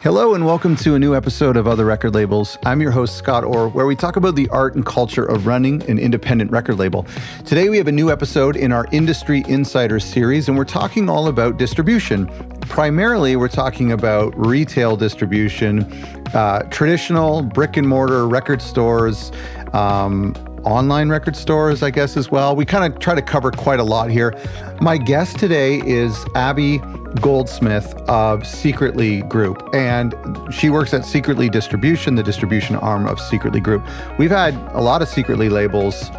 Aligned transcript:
Hello, 0.00 0.34
and 0.34 0.44
welcome 0.44 0.76
to 0.76 0.94
a 0.94 0.98
new 0.98 1.16
episode 1.16 1.56
of 1.56 1.66
Other 1.66 1.86
Record 1.86 2.14
Labels. 2.14 2.58
I'm 2.66 2.82
your 2.82 2.90
host, 2.90 3.16
Scott 3.16 3.44
Orr, 3.44 3.68
where 3.68 3.86
we 3.86 3.96
talk 3.96 4.16
about 4.16 4.36
the 4.36 4.46
art 4.50 4.74
and 4.74 4.84
culture 4.84 5.24
of 5.24 5.46
running 5.46 5.82
an 5.88 5.98
independent 5.98 6.50
record 6.50 6.78
label. 6.78 7.06
Today, 7.46 7.70
we 7.70 7.78
have 7.78 7.88
a 7.88 7.92
new 7.92 8.12
episode 8.12 8.56
in 8.56 8.72
our 8.72 8.86
Industry 8.92 9.42
Insider 9.48 9.98
series, 9.98 10.48
and 10.48 10.58
we're 10.58 10.64
talking 10.64 11.08
all 11.08 11.28
about 11.28 11.56
distribution. 11.56 12.26
Primarily, 12.60 13.36
we're 13.36 13.48
talking 13.48 13.90
about 13.90 14.34
retail 14.36 14.98
distribution, 14.98 15.90
uh, 16.34 16.64
traditional 16.70 17.42
brick 17.42 17.78
and 17.78 17.88
mortar 17.88 18.28
record 18.28 18.60
stores, 18.60 19.32
um, 19.72 20.34
online 20.66 21.08
record 21.08 21.36
stores, 21.36 21.82
I 21.82 21.90
guess, 21.90 22.16
as 22.16 22.30
well. 22.30 22.54
We 22.54 22.66
kind 22.66 22.92
of 22.92 22.98
try 22.98 23.14
to 23.14 23.22
cover 23.22 23.50
quite 23.50 23.80
a 23.80 23.84
lot 23.84 24.10
here. 24.10 24.34
My 24.80 24.98
guest 24.98 25.38
today 25.38 25.80
is 25.86 26.26
Abby 26.34 26.78
Goldsmith 27.20 27.94
of 28.08 28.46
Secretly 28.46 29.22
Group, 29.22 29.62
and 29.72 30.14
she 30.52 30.68
works 30.68 30.92
at 30.92 31.04
Secretly 31.04 31.48
Distribution, 31.48 32.16
the 32.16 32.22
distribution 32.22 32.76
arm 32.76 33.06
of 33.06 33.20
Secretly 33.20 33.60
Group. 33.60 33.86
We've 34.18 34.30
had 34.30 34.54
a 34.74 34.80
lot 34.80 35.02
of 35.02 35.08
Secretly 35.08 35.48
labels 35.48 36.10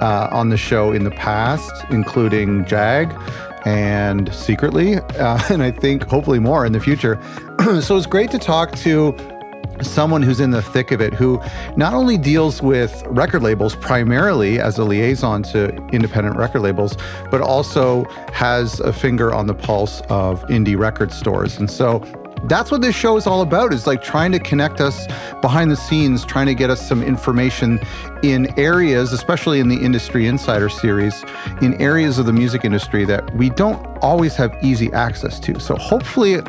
uh, 0.00 0.28
on 0.30 0.50
the 0.50 0.56
show 0.58 0.92
in 0.92 1.04
the 1.04 1.10
past, 1.10 1.72
including 1.90 2.66
Jag 2.66 3.12
and 3.64 4.32
Secretly, 4.34 4.96
uh, 4.96 5.40
and 5.50 5.62
I 5.62 5.70
think 5.70 6.04
hopefully 6.04 6.38
more 6.38 6.66
in 6.66 6.72
the 6.72 6.80
future. 6.80 7.18
so 7.80 7.96
it's 7.96 8.06
great 8.06 8.30
to 8.32 8.38
talk 8.38 8.76
to 8.76 9.16
someone 9.82 10.22
who's 10.22 10.40
in 10.40 10.50
the 10.50 10.62
thick 10.62 10.90
of 10.90 11.00
it 11.00 11.14
who 11.14 11.40
not 11.76 11.94
only 11.94 12.16
deals 12.16 12.62
with 12.62 13.02
record 13.06 13.42
labels 13.42 13.74
primarily 13.76 14.58
as 14.58 14.78
a 14.78 14.84
liaison 14.84 15.42
to 15.42 15.74
independent 15.92 16.36
record 16.36 16.60
labels 16.60 16.96
but 17.30 17.40
also 17.40 18.04
has 18.32 18.80
a 18.80 18.92
finger 18.92 19.32
on 19.32 19.46
the 19.46 19.54
pulse 19.54 20.00
of 20.02 20.42
indie 20.44 20.78
record 20.78 21.12
stores. 21.12 21.58
And 21.58 21.70
so 21.70 22.02
that's 22.44 22.70
what 22.70 22.82
this 22.82 22.94
show 22.94 23.16
is 23.16 23.26
all 23.26 23.40
about 23.40 23.72
is 23.72 23.86
like 23.86 24.02
trying 24.02 24.30
to 24.32 24.38
connect 24.38 24.80
us 24.80 25.06
behind 25.40 25.70
the 25.70 25.76
scenes 25.76 26.24
trying 26.24 26.46
to 26.46 26.54
get 26.54 26.68
us 26.68 26.86
some 26.86 27.02
information 27.02 27.80
in 28.22 28.52
areas 28.58 29.12
especially 29.12 29.60
in 29.60 29.68
the 29.68 29.76
industry 29.76 30.26
insider 30.26 30.68
series 30.68 31.24
in 31.62 31.80
areas 31.80 32.18
of 32.18 32.26
the 32.26 32.32
music 32.32 32.64
industry 32.64 33.04
that 33.06 33.34
we 33.34 33.48
don't 33.48 33.82
always 34.02 34.36
have 34.36 34.54
easy 34.62 34.92
access 34.92 35.40
to. 35.40 35.58
So 35.58 35.76
hopefully 35.76 36.42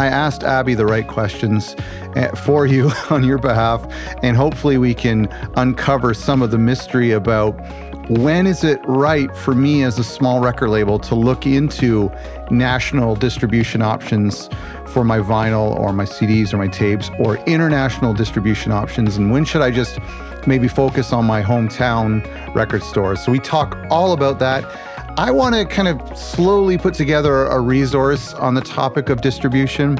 I 0.00 0.06
asked 0.06 0.42
Abby 0.42 0.72
the 0.72 0.86
right 0.86 1.06
questions 1.06 1.76
eh, 2.16 2.34
for 2.34 2.64
you 2.64 2.90
on 3.10 3.22
your 3.22 3.36
behalf, 3.36 3.86
and 4.22 4.34
hopefully 4.34 4.78
we 4.78 4.94
can 4.94 5.28
uncover 5.56 6.14
some 6.14 6.40
of 6.40 6.50
the 6.50 6.56
mystery 6.56 7.10
about 7.10 7.50
when 8.08 8.46
is 8.46 8.64
it 8.64 8.80
right 8.86 9.36
for 9.36 9.54
me 9.54 9.82
as 9.82 9.98
a 9.98 10.04
small 10.04 10.40
record 10.40 10.70
label 10.70 10.98
to 10.98 11.14
look 11.14 11.46
into 11.46 12.10
national 12.50 13.14
distribution 13.14 13.82
options 13.82 14.48
for 14.86 15.04
my 15.04 15.18
vinyl 15.18 15.78
or 15.78 15.92
my 15.92 16.06
CDs 16.06 16.54
or 16.54 16.56
my 16.56 16.66
tapes 16.66 17.10
or 17.18 17.36
international 17.44 18.14
distribution 18.14 18.72
options 18.72 19.18
and 19.18 19.30
when 19.30 19.44
should 19.44 19.60
I 19.60 19.70
just 19.70 19.98
maybe 20.46 20.66
focus 20.66 21.12
on 21.12 21.26
my 21.26 21.42
hometown 21.42 22.24
record 22.54 22.82
stores. 22.82 23.22
So 23.22 23.30
we 23.30 23.38
talk 23.38 23.76
all 23.90 24.12
about 24.12 24.38
that. 24.38 24.64
I 25.20 25.30
want 25.30 25.54
to 25.54 25.66
kind 25.66 25.86
of 25.86 26.16
slowly 26.16 26.78
put 26.78 26.94
together 26.94 27.44
a 27.44 27.60
resource 27.60 28.32
on 28.32 28.54
the 28.54 28.62
topic 28.62 29.10
of 29.10 29.20
distribution. 29.20 29.98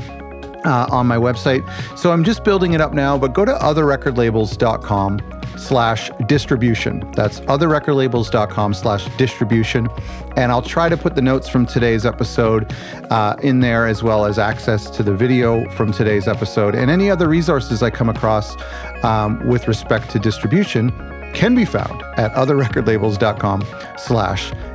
Uh, 0.65 0.87
on 0.91 1.07
my 1.07 1.17
website. 1.17 1.67
So 1.99 2.13
I'm 2.13 2.23
just 2.23 2.45
building 2.45 2.75
it 2.75 2.83
up 2.83 2.93
now, 2.93 3.17
but 3.17 3.33
go 3.33 3.47
to 3.47 3.53
otherrecordlabels.com 3.53 5.41
slash 5.57 6.11
distribution. 6.27 7.11
That's 7.13 7.41
otherrecordlabels.com 7.41 8.75
slash 8.75 9.17
distribution. 9.17 9.89
And 10.37 10.53
I'll 10.53 10.61
try 10.61 10.91
to 10.91 10.99
put 10.99 11.15
the 11.15 11.23
notes 11.23 11.49
from 11.49 11.65
today's 11.65 12.05
episode 12.05 12.75
uh, 13.11 13.37
in 13.43 13.61
there, 13.61 13.87
as 13.87 14.03
well 14.03 14.27
as 14.27 14.39
access 14.39 14.91
to 14.91 15.03
the 15.03 15.15
video 15.15 15.67
from 15.71 15.93
today's 15.93 16.29
episode 16.29 16.75
and 16.75 16.91
any 16.91 17.11
other 17.11 17.27
resources 17.27 17.83
I 17.83 17.89
come 17.89 18.11
across 18.11 18.55
um, 19.03 19.47
with 19.49 19.67
respect 19.67 20.11
to 20.11 20.19
distribution 20.19 20.91
can 21.33 21.55
be 21.55 21.65
found 21.65 22.03
at 22.19 22.33
otherrecordlabels.com 22.33 23.65
slash 23.97 24.51
distribution. 24.51 24.70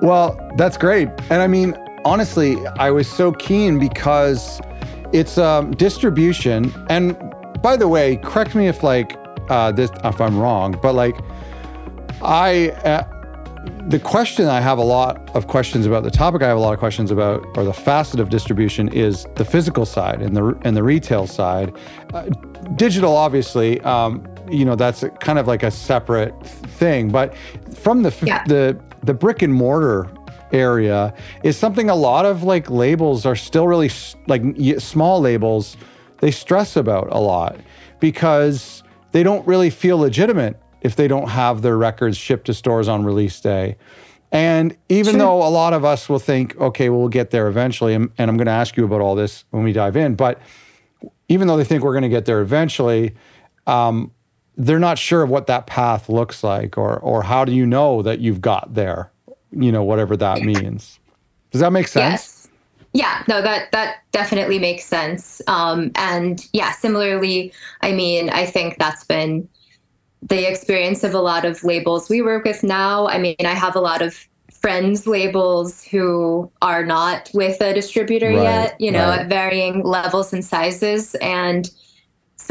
Well, 0.00 0.36
that's 0.56 0.76
great. 0.76 1.08
And 1.30 1.42
I 1.42 1.46
mean, 1.46 1.76
honestly, 2.04 2.56
I 2.78 2.90
was 2.90 3.10
so 3.10 3.32
keen 3.32 3.78
because 3.78 4.60
it's 5.12 5.38
um, 5.38 5.70
distribution. 5.72 6.72
And 6.88 7.16
by 7.62 7.76
the 7.76 7.88
way, 7.88 8.16
correct 8.16 8.54
me 8.54 8.66
if 8.66 8.82
like 8.82 9.16
uh, 9.48 9.72
this 9.72 9.90
if 10.04 10.20
I'm 10.20 10.38
wrong, 10.38 10.78
but 10.82 10.94
like 10.94 11.16
I 12.22 12.70
uh, 12.84 13.08
the 13.88 13.98
question 13.98 14.46
I 14.48 14.60
have 14.60 14.78
a 14.78 14.84
lot 14.84 15.30
of 15.36 15.46
questions 15.46 15.86
about 15.86 16.02
the 16.02 16.10
topic 16.10 16.42
I 16.42 16.48
have 16.48 16.56
a 16.56 16.60
lot 16.60 16.72
of 16.72 16.78
questions 16.78 17.10
about 17.10 17.44
or 17.56 17.64
the 17.64 17.72
facet 17.72 18.18
of 18.18 18.28
distribution 18.28 18.88
is 18.88 19.26
the 19.36 19.44
physical 19.44 19.86
side 19.86 20.22
and 20.22 20.36
the 20.36 20.58
and 20.62 20.76
the 20.76 20.82
retail 20.82 21.26
side. 21.26 21.76
Uh, 22.12 22.28
digital, 22.76 23.16
obviously, 23.16 23.80
um, 23.82 24.24
you 24.52 24.64
know 24.64 24.76
that's 24.76 25.04
kind 25.20 25.38
of 25.38 25.46
like 25.46 25.62
a 25.62 25.70
separate 25.70 26.34
thing. 26.46 27.10
But 27.10 27.36
from 27.74 28.02
the 28.02 28.14
yeah. 28.22 28.44
the 28.44 28.80
the 29.02 29.14
brick 29.14 29.42
and 29.42 29.52
mortar 29.52 30.08
area 30.52 31.14
is 31.42 31.56
something 31.56 31.88
a 31.88 31.94
lot 31.94 32.26
of 32.26 32.42
like 32.42 32.68
labels 32.70 33.24
are 33.24 33.36
still 33.36 33.66
really 33.66 33.90
like 34.26 34.42
small 34.78 35.18
labels 35.18 35.78
they 36.22 36.30
stress 36.30 36.76
about 36.76 37.08
a 37.10 37.18
lot 37.18 37.56
because 37.98 38.82
they 39.10 39.22
don't 39.22 39.46
really 39.46 39.70
feel 39.70 39.98
legitimate 39.98 40.56
if 40.80 40.94
they 40.94 41.08
don't 41.08 41.28
have 41.28 41.62
their 41.62 41.76
records 41.76 42.16
shipped 42.16 42.46
to 42.46 42.54
stores 42.54 42.88
on 42.88 43.04
release 43.04 43.40
day. 43.40 43.76
And 44.30 44.76
even 44.88 45.18
though 45.18 45.42
a 45.42 45.50
lot 45.50 45.74
of 45.74 45.84
us 45.84 46.08
will 46.08 46.20
think, 46.20 46.56
okay, 46.56 46.88
well, 46.88 47.00
we'll 47.00 47.08
get 47.08 47.30
there 47.30 47.48
eventually, 47.48 47.92
and, 47.92 48.10
and 48.16 48.30
I'm 48.30 48.36
going 48.36 48.46
to 48.46 48.52
ask 48.52 48.76
you 48.76 48.84
about 48.84 49.00
all 49.00 49.14
this 49.14 49.44
when 49.50 49.62
we 49.62 49.72
dive 49.72 49.96
in, 49.96 50.14
but 50.14 50.40
even 51.28 51.48
though 51.48 51.56
they 51.56 51.64
think 51.64 51.82
we're 51.82 51.92
going 51.92 52.02
to 52.02 52.08
get 52.08 52.24
there 52.24 52.40
eventually, 52.40 53.14
um, 53.66 54.12
they're 54.56 54.78
not 54.78 54.98
sure 54.98 55.22
of 55.22 55.30
what 55.30 55.46
that 55.46 55.66
path 55.66 56.08
looks 56.08 56.44
like 56.44 56.76
or 56.76 56.98
or 56.98 57.22
how 57.22 57.44
do 57.44 57.52
you 57.52 57.66
know 57.66 58.02
that 58.02 58.20
you've 58.20 58.40
got 58.40 58.74
there 58.74 59.12
you 59.52 59.70
know 59.70 59.84
whatever 59.84 60.16
that 60.16 60.42
means. 60.42 60.98
Does 61.50 61.60
that 61.60 61.72
make 61.72 61.88
sense? 61.88 62.12
Yes. 62.12 62.48
Yeah. 62.94 63.22
No 63.28 63.42
that 63.42 63.70
that 63.72 63.98
definitely 64.12 64.58
makes 64.58 64.84
sense. 64.84 65.40
Um, 65.46 65.92
and 65.96 66.46
yeah 66.52 66.72
similarly 66.72 67.52
i 67.82 67.92
mean 67.92 68.30
i 68.30 68.46
think 68.46 68.78
that's 68.78 69.04
been 69.04 69.48
the 70.22 70.48
experience 70.48 71.02
of 71.02 71.14
a 71.14 71.20
lot 71.20 71.44
of 71.44 71.64
labels 71.64 72.08
we 72.08 72.22
work 72.22 72.44
with 72.44 72.62
now. 72.62 73.08
I 73.08 73.18
mean 73.18 73.36
i 73.44 73.54
have 73.54 73.76
a 73.76 73.80
lot 73.80 74.02
of 74.02 74.26
friends 74.50 75.06
labels 75.06 75.82
who 75.82 76.50
are 76.62 76.84
not 76.84 77.28
with 77.34 77.60
a 77.60 77.74
distributor 77.74 78.28
right, 78.28 78.42
yet 78.42 78.80
you 78.80 78.90
know 78.90 79.08
right. 79.08 79.20
at 79.20 79.28
varying 79.28 79.82
levels 79.82 80.32
and 80.32 80.44
sizes. 80.44 81.14
And 81.16 81.70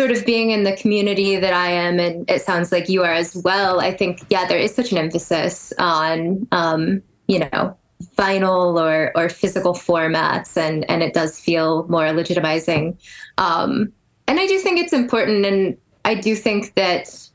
sort 0.01 0.17
of 0.17 0.25
being 0.25 0.50
in 0.50 0.63
the 0.63 0.75
community 0.78 1.35
that 1.35 1.53
I 1.53 1.69
am, 1.69 2.00
and 2.00 2.28
it 2.28 2.41
sounds 2.41 2.72
like 2.72 2.89
you 2.89 3.03
are 3.03 3.13
as 3.13 3.35
well, 3.35 3.79
I 3.79 3.91
think, 3.94 4.23
yeah, 4.31 4.47
there 4.47 4.57
is 4.57 4.73
such 4.73 4.91
an 4.91 4.97
emphasis 4.97 5.72
on, 5.78 6.47
um, 6.51 7.03
you 7.28 7.38
know, 7.38 7.78
vinyl 8.17 8.81
or 8.81 9.12
or 9.16 9.29
physical 9.29 9.75
formats, 9.75 10.57
and 10.57 10.89
and 10.89 11.03
it 11.03 11.13
does 11.13 11.39
feel 11.39 11.85
more 11.88 12.07
legitimizing. 12.07 12.97
Um, 13.38 13.94
and 14.28 14.39
I 14.39 14.47
do 14.47 14.57
think 14.57 14.79
it's 14.79 14.91
important, 14.91 15.45
and 15.45 15.78
I 16.03 16.16
do 16.16 16.35
think 16.35 16.73
that 16.73 17.29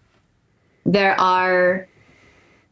there 0.84 1.14
are. 1.20 1.86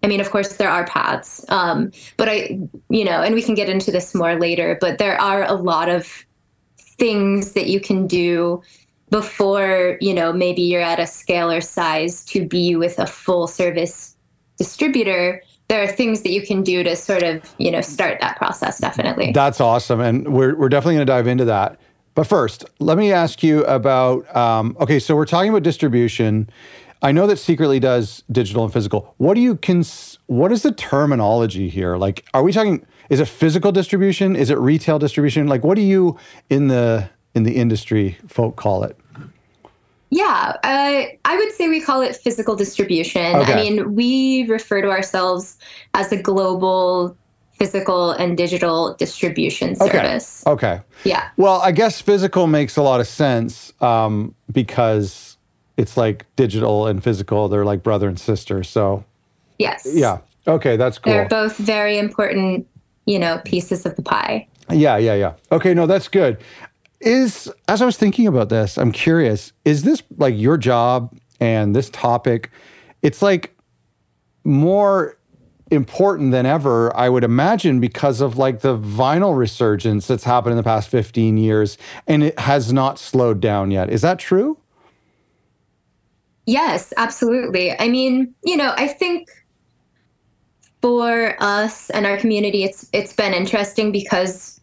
I 0.02 0.08
mean, 0.08 0.20
of 0.20 0.28
course, 0.30 0.56
there 0.56 0.68
are 0.68 0.84
paths, 0.86 1.44
um, 1.50 1.92
but 2.16 2.28
I, 2.28 2.58
you 2.90 3.04
know, 3.04 3.22
and 3.22 3.32
we 3.32 3.42
can 3.42 3.54
get 3.54 3.68
into 3.68 3.92
this 3.92 4.12
more 4.12 4.34
later. 4.40 4.76
But 4.80 4.98
there 4.98 5.20
are 5.20 5.44
a 5.44 5.54
lot 5.54 5.88
of 5.88 6.26
things 6.98 7.52
that 7.52 7.68
you 7.68 7.78
can 7.78 8.08
do 8.08 8.60
before 9.14 9.96
you 10.00 10.12
know 10.12 10.32
maybe 10.32 10.60
you're 10.60 10.82
at 10.82 10.98
a 10.98 11.06
scale 11.06 11.48
or 11.48 11.60
size 11.60 12.24
to 12.24 12.44
be 12.44 12.74
with 12.74 12.98
a 12.98 13.06
full 13.06 13.46
service 13.46 14.16
distributor 14.58 15.40
there 15.68 15.80
are 15.84 15.86
things 15.86 16.22
that 16.22 16.32
you 16.32 16.44
can 16.44 16.64
do 16.64 16.82
to 16.82 16.96
sort 16.96 17.22
of 17.22 17.40
you 17.58 17.70
know 17.70 17.80
start 17.80 18.20
that 18.20 18.36
process 18.36 18.80
definitely. 18.80 19.30
That's 19.30 19.60
awesome 19.60 20.00
and 20.00 20.34
we're, 20.34 20.56
we're 20.56 20.68
definitely 20.68 20.96
going 20.96 21.06
to 21.06 21.12
dive 21.12 21.28
into 21.28 21.44
that. 21.44 21.78
But 22.16 22.24
first 22.24 22.64
let 22.80 22.98
me 22.98 23.12
ask 23.12 23.40
you 23.44 23.64
about 23.66 24.34
um, 24.34 24.76
okay 24.80 24.98
so 24.98 25.14
we're 25.14 25.26
talking 25.26 25.50
about 25.50 25.62
distribution. 25.62 26.50
I 27.00 27.12
know 27.12 27.28
that 27.28 27.36
secretly 27.36 27.78
does 27.78 28.24
digital 28.32 28.64
and 28.64 28.72
physical. 28.72 29.14
What 29.18 29.34
do 29.34 29.40
you 29.40 29.54
cons- 29.54 30.18
what 30.26 30.50
is 30.50 30.62
the 30.62 30.72
terminology 30.72 31.68
here? 31.68 31.96
Like 31.96 32.26
are 32.34 32.42
we 32.42 32.50
talking 32.50 32.84
is 33.10 33.20
it 33.20 33.28
physical 33.28 33.70
distribution? 33.70 34.34
Is 34.34 34.50
it 34.50 34.58
retail 34.58 34.98
distribution? 34.98 35.46
Like 35.46 35.62
what 35.62 35.76
do 35.76 35.82
you 35.82 36.18
in 36.50 36.66
the 36.66 37.10
in 37.32 37.44
the 37.44 37.54
industry 37.54 38.18
folk 38.26 38.56
call 38.56 38.82
it? 38.82 38.98
Yeah, 40.14 40.56
uh, 40.62 41.06
I 41.24 41.36
would 41.36 41.50
say 41.50 41.68
we 41.68 41.80
call 41.80 42.00
it 42.00 42.14
physical 42.14 42.54
distribution. 42.54 43.34
Okay. 43.34 43.52
I 43.52 43.56
mean, 43.56 43.96
we 43.96 44.46
refer 44.46 44.80
to 44.80 44.88
ourselves 44.88 45.58
as 45.92 46.12
a 46.12 46.16
global 46.16 47.16
physical 47.54 48.12
and 48.12 48.36
digital 48.36 48.94
distribution 48.94 49.74
service. 49.74 50.46
Okay. 50.46 50.74
okay. 50.74 50.82
Yeah. 51.02 51.30
Well, 51.36 51.60
I 51.60 51.72
guess 51.72 52.00
physical 52.00 52.46
makes 52.46 52.76
a 52.76 52.82
lot 52.82 53.00
of 53.00 53.08
sense 53.08 53.72
um, 53.82 54.36
because 54.52 55.36
it's 55.76 55.96
like 55.96 56.26
digital 56.36 56.86
and 56.86 57.02
physical, 57.02 57.48
they're 57.48 57.64
like 57.64 57.82
brother 57.82 58.08
and 58.08 58.18
sister. 58.18 58.62
So, 58.62 59.04
yes. 59.58 59.84
Yeah. 59.84 60.18
Okay, 60.46 60.76
that's 60.76 60.98
cool. 60.98 61.12
They're 61.12 61.28
both 61.28 61.56
very 61.56 61.98
important, 61.98 62.68
you 63.06 63.18
know, 63.18 63.40
pieces 63.44 63.84
of 63.84 63.96
the 63.96 64.02
pie. 64.02 64.46
Yeah, 64.70 64.96
yeah, 64.96 65.14
yeah. 65.14 65.34
Okay, 65.50 65.74
no, 65.74 65.88
that's 65.88 66.06
good. 66.06 66.38
Is 67.04 67.52
as 67.68 67.82
I 67.82 67.84
was 67.84 67.98
thinking 67.98 68.26
about 68.26 68.48
this, 68.48 68.78
I'm 68.78 68.90
curious, 68.90 69.52
is 69.64 69.82
this 69.82 70.02
like 70.16 70.34
your 70.36 70.56
job 70.56 71.14
and 71.38 71.76
this 71.76 71.90
topic? 71.90 72.50
It's 73.02 73.20
like 73.20 73.54
more 74.44 75.18
important 75.70 76.32
than 76.32 76.46
ever, 76.46 76.94
I 76.96 77.08
would 77.10 77.24
imagine, 77.24 77.78
because 77.78 78.20
of 78.20 78.38
like 78.38 78.60
the 78.60 78.78
vinyl 78.78 79.36
resurgence 79.36 80.06
that's 80.06 80.24
happened 80.24 80.52
in 80.52 80.56
the 80.56 80.62
past 80.62 80.88
15 80.88 81.36
years 81.36 81.76
and 82.06 82.22
it 82.22 82.38
has 82.38 82.72
not 82.72 82.98
slowed 82.98 83.40
down 83.40 83.70
yet. 83.70 83.90
Is 83.90 84.00
that 84.02 84.18
true? 84.18 84.58
Yes, 86.46 86.92
absolutely. 86.96 87.78
I 87.78 87.88
mean, 87.88 88.34
you 88.44 88.56
know, 88.56 88.72
I 88.76 88.88
think 88.88 89.28
for 90.80 91.36
us 91.40 91.90
and 91.90 92.06
our 92.06 92.18
community, 92.18 92.64
it's 92.64 92.88
it's 92.92 93.14
been 93.14 93.32
interesting 93.32 93.92
because 93.92 94.53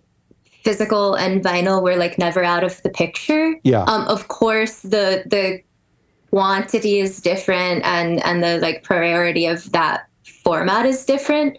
physical 0.63 1.15
and 1.15 1.43
vinyl 1.43 1.81
were 1.81 1.95
like 1.95 2.17
never 2.17 2.43
out 2.43 2.63
of 2.63 2.81
the 2.83 2.89
picture. 2.89 3.55
Yeah. 3.63 3.83
Um, 3.83 4.07
of 4.07 4.27
course, 4.27 4.81
the 4.81 5.23
the 5.25 5.61
quantity 6.29 6.99
is 6.99 7.19
different 7.21 7.83
and 7.83 8.23
and 8.23 8.43
the 8.43 8.59
like 8.59 8.83
priority 8.83 9.45
of 9.45 9.71
that 9.71 10.07
format 10.43 10.85
is 10.85 11.05
different. 11.05 11.57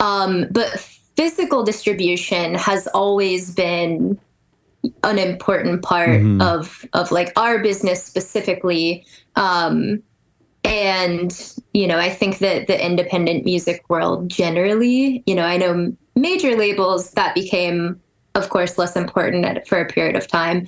Um, 0.00 0.46
but 0.50 0.80
physical 1.16 1.62
distribution 1.62 2.54
has 2.54 2.86
always 2.88 3.54
been 3.54 4.18
an 5.02 5.18
important 5.18 5.82
part 5.82 6.20
mm-hmm. 6.20 6.42
of 6.42 6.84
of 6.92 7.10
like 7.10 7.32
our 7.36 7.58
business 7.58 8.04
specifically 8.04 9.06
um 9.36 10.02
and 10.62 11.54
you 11.72 11.86
know 11.86 11.98
i 11.98 12.10
think 12.10 12.38
that 12.38 12.66
the 12.66 12.84
independent 12.84 13.46
music 13.46 13.82
world 13.88 14.28
generally 14.28 15.22
you 15.26 15.34
know 15.34 15.44
i 15.44 15.56
know 15.56 15.94
major 16.16 16.54
labels 16.54 17.12
that 17.12 17.34
became 17.34 17.98
of 18.34 18.48
course 18.48 18.78
less 18.78 18.96
important 18.96 19.66
for 19.66 19.80
a 19.80 19.86
period 19.86 20.16
of 20.16 20.26
time 20.26 20.66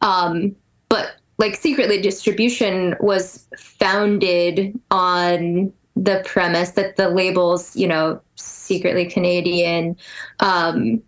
um 0.00 0.54
but 0.88 1.14
like 1.38 1.54
secretly 1.54 2.00
distribution 2.00 2.94
was 3.00 3.48
founded 3.58 4.78
on 4.90 5.72
the 5.96 6.22
premise 6.24 6.72
that 6.72 6.96
the 6.96 7.08
labels 7.08 7.74
you 7.76 7.86
know 7.86 8.20
secretly 8.36 9.06
canadian 9.06 9.96
um 10.40 11.02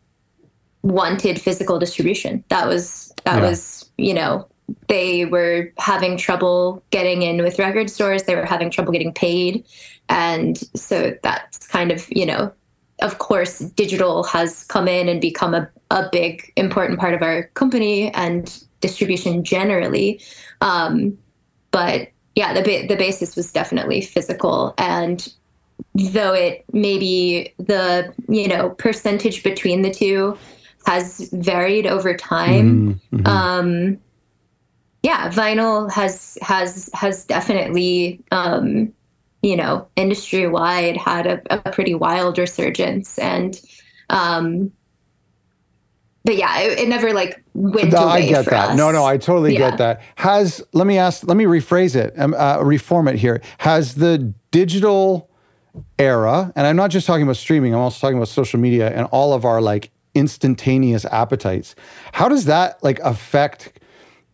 wanted 0.86 1.40
physical 1.40 1.78
distribution. 1.78 2.44
That 2.48 2.66
was 2.66 3.12
that 3.24 3.42
yeah. 3.42 3.48
was 3.48 3.90
you 3.98 4.14
know 4.14 4.48
they 4.88 5.24
were 5.24 5.72
having 5.78 6.16
trouble 6.16 6.82
getting 6.90 7.22
in 7.22 7.42
with 7.42 7.58
record 7.58 7.90
stores. 7.90 8.22
They 8.24 8.36
were 8.36 8.44
having 8.44 8.70
trouble 8.70 8.92
getting 8.92 9.12
paid, 9.12 9.66
and 10.08 10.56
so 10.78 11.16
that's 11.22 11.66
kind 11.66 11.90
of 11.90 12.06
you 12.10 12.26
know 12.26 12.52
of 13.00 13.18
course 13.18 13.58
digital 13.58 14.24
has 14.24 14.64
come 14.64 14.88
in 14.88 15.08
and 15.08 15.20
become 15.20 15.54
a, 15.54 15.68
a 15.90 16.08
big 16.10 16.52
important 16.56 16.98
part 16.98 17.14
of 17.14 17.22
our 17.22 17.44
company 17.54 18.12
and 18.14 18.64
distribution 18.80 19.44
generally 19.44 20.20
um, 20.60 21.16
but 21.70 22.08
yeah 22.34 22.52
the, 22.52 22.62
ba- 22.62 22.86
the 22.88 22.96
basis 22.96 23.36
was 23.36 23.52
definitely 23.52 24.00
physical 24.00 24.74
and 24.78 25.32
though 25.94 26.32
it 26.32 26.64
maybe 26.72 27.54
the 27.58 28.12
you 28.28 28.48
know 28.48 28.70
percentage 28.70 29.42
between 29.42 29.82
the 29.82 29.90
two 29.90 30.36
has 30.86 31.28
varied 31.32 31.86
over 31.86 32.16
time. 32.16 32.94
Mm-hmm. 32.94 33.16
mm-hmm. 33.16 33.26
Um, 33.26 33.98
yeah, 35.02 35.30
vinyl 35.30 35.90
has 35.92 36.36
has 36.42 36.90
has 36.92 37.24
definitely 37.26 38.20
um, 38.32 38.92
you 39.42 39.56
know 39.56 39.86
industry 39.94 40.48
wide 40.48 40.96
had 40.96 41.26
a, 41.26 41.40
a, 41.50 41.70
pretty 41.70 41.94
wild 41.94 42.38
resurgence 42.38 43.16
and 43.18 43.60
um, 44.10 44.72
but 46.26 46.36
yeah, 46.36 46.58
it, 46.58 46.80
it, 46.80 46.88
never 46.88 47.12
like 47.12 47.40
went 47.54 47.92
no, 47.92 47.98
away 47.98 48.24
I 48.24 48.28
get 48.28 48.46
that. 48.46 48.70
Us. 48.70 48.76
No, 48.76 48.90
no, 48.90 49.04
I 49.04 49.16
totally 49.16 49.52
yeah. 49.52 49.70
get 49.70 49.78
that. 49.78 50.02
Has 50.16 50.60
let 50.72 50.84
me 50.84 50.98
ask, 50.98 51.24
let 51.24 51.36
me 51.36 51.44
rephrase 51.44 51.94
it, 51.94 52.12
um, 52.18 52.34
uh, 52.34 52.60
reform 52.62 53.06
it 53.06 53.14
here. 53.14 53.40
Has 53.58 53.94
the 53.94 54.34
digital 54.50 55.30
era, 56.00 56.52
and 56.56 56.66
I'm 56.66 56.74
not 56.74 56.90
just 56.90 57.06
talking 57.06 57.22
about 57.22 57.36
streaming, 57.36 57.74
I'm 57.74 57.80
also 57.80 58.00
talking 58.00 58.16
about 58.16 58.26
social 58.26 58.58
media 58.58 58.90
and 58.90 59.06
all 59.12 59.34
of 59.34 59.44
our 59.44 59.60
like 59.62 59.92
instantaneous 60.16 61.04
appetites. 61.04 61.76
How 62.12 62.28
does 62.28 62.46
that 62.46 62.82
like 62.82 62.98
affect 63.00 63.78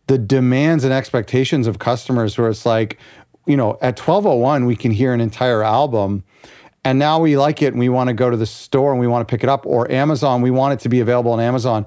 the 0.07 0.17
demands 0.17 0.83
and 0.83 0.91
expectations 0.91 1.67
of 1.67 1.77
customers 1.77 2.39
where 2.39 2.49
it's 2.49 2.65
like, 2.65 2.97
you 3.45 3.55
know, 3.55 3.73
at 3.81 3.99
1201 3.99 4.65
we 4.65 4.75
can 4.75 4.89
hear 4.89 5.13
an 5.13 5.21
entire 5.21 5.63
album 5.63 6.23
and 6.85 6.99
now 6.99 7.19
we 7.19 7.37
like 7.37 7.61
it 7.61 7.67
and 7.67 7.79
we 7.79 7.89
want 7.89 8.09
to 8.09 8.13
go 8.13 8.29
to 8.29 8.37
the 8.37 8.45
store 8.45 8.91
and 8.91 8.99
we 8.99 9.07
want 9.07 9.27
to 9.27 9.31
pick 9.31 9.43
it 9.43 9.49
up 9.49 9.65
or 9.65 9.89
Amazon, 9.91 10.41
we 10.41 10.51
want 10.51 10.73
it 10.73 10.79
to 10.81 10.89
be 10.89 10.99
available 10.99 11.31
on 11.31 11.39
Amazon 11.39 11.85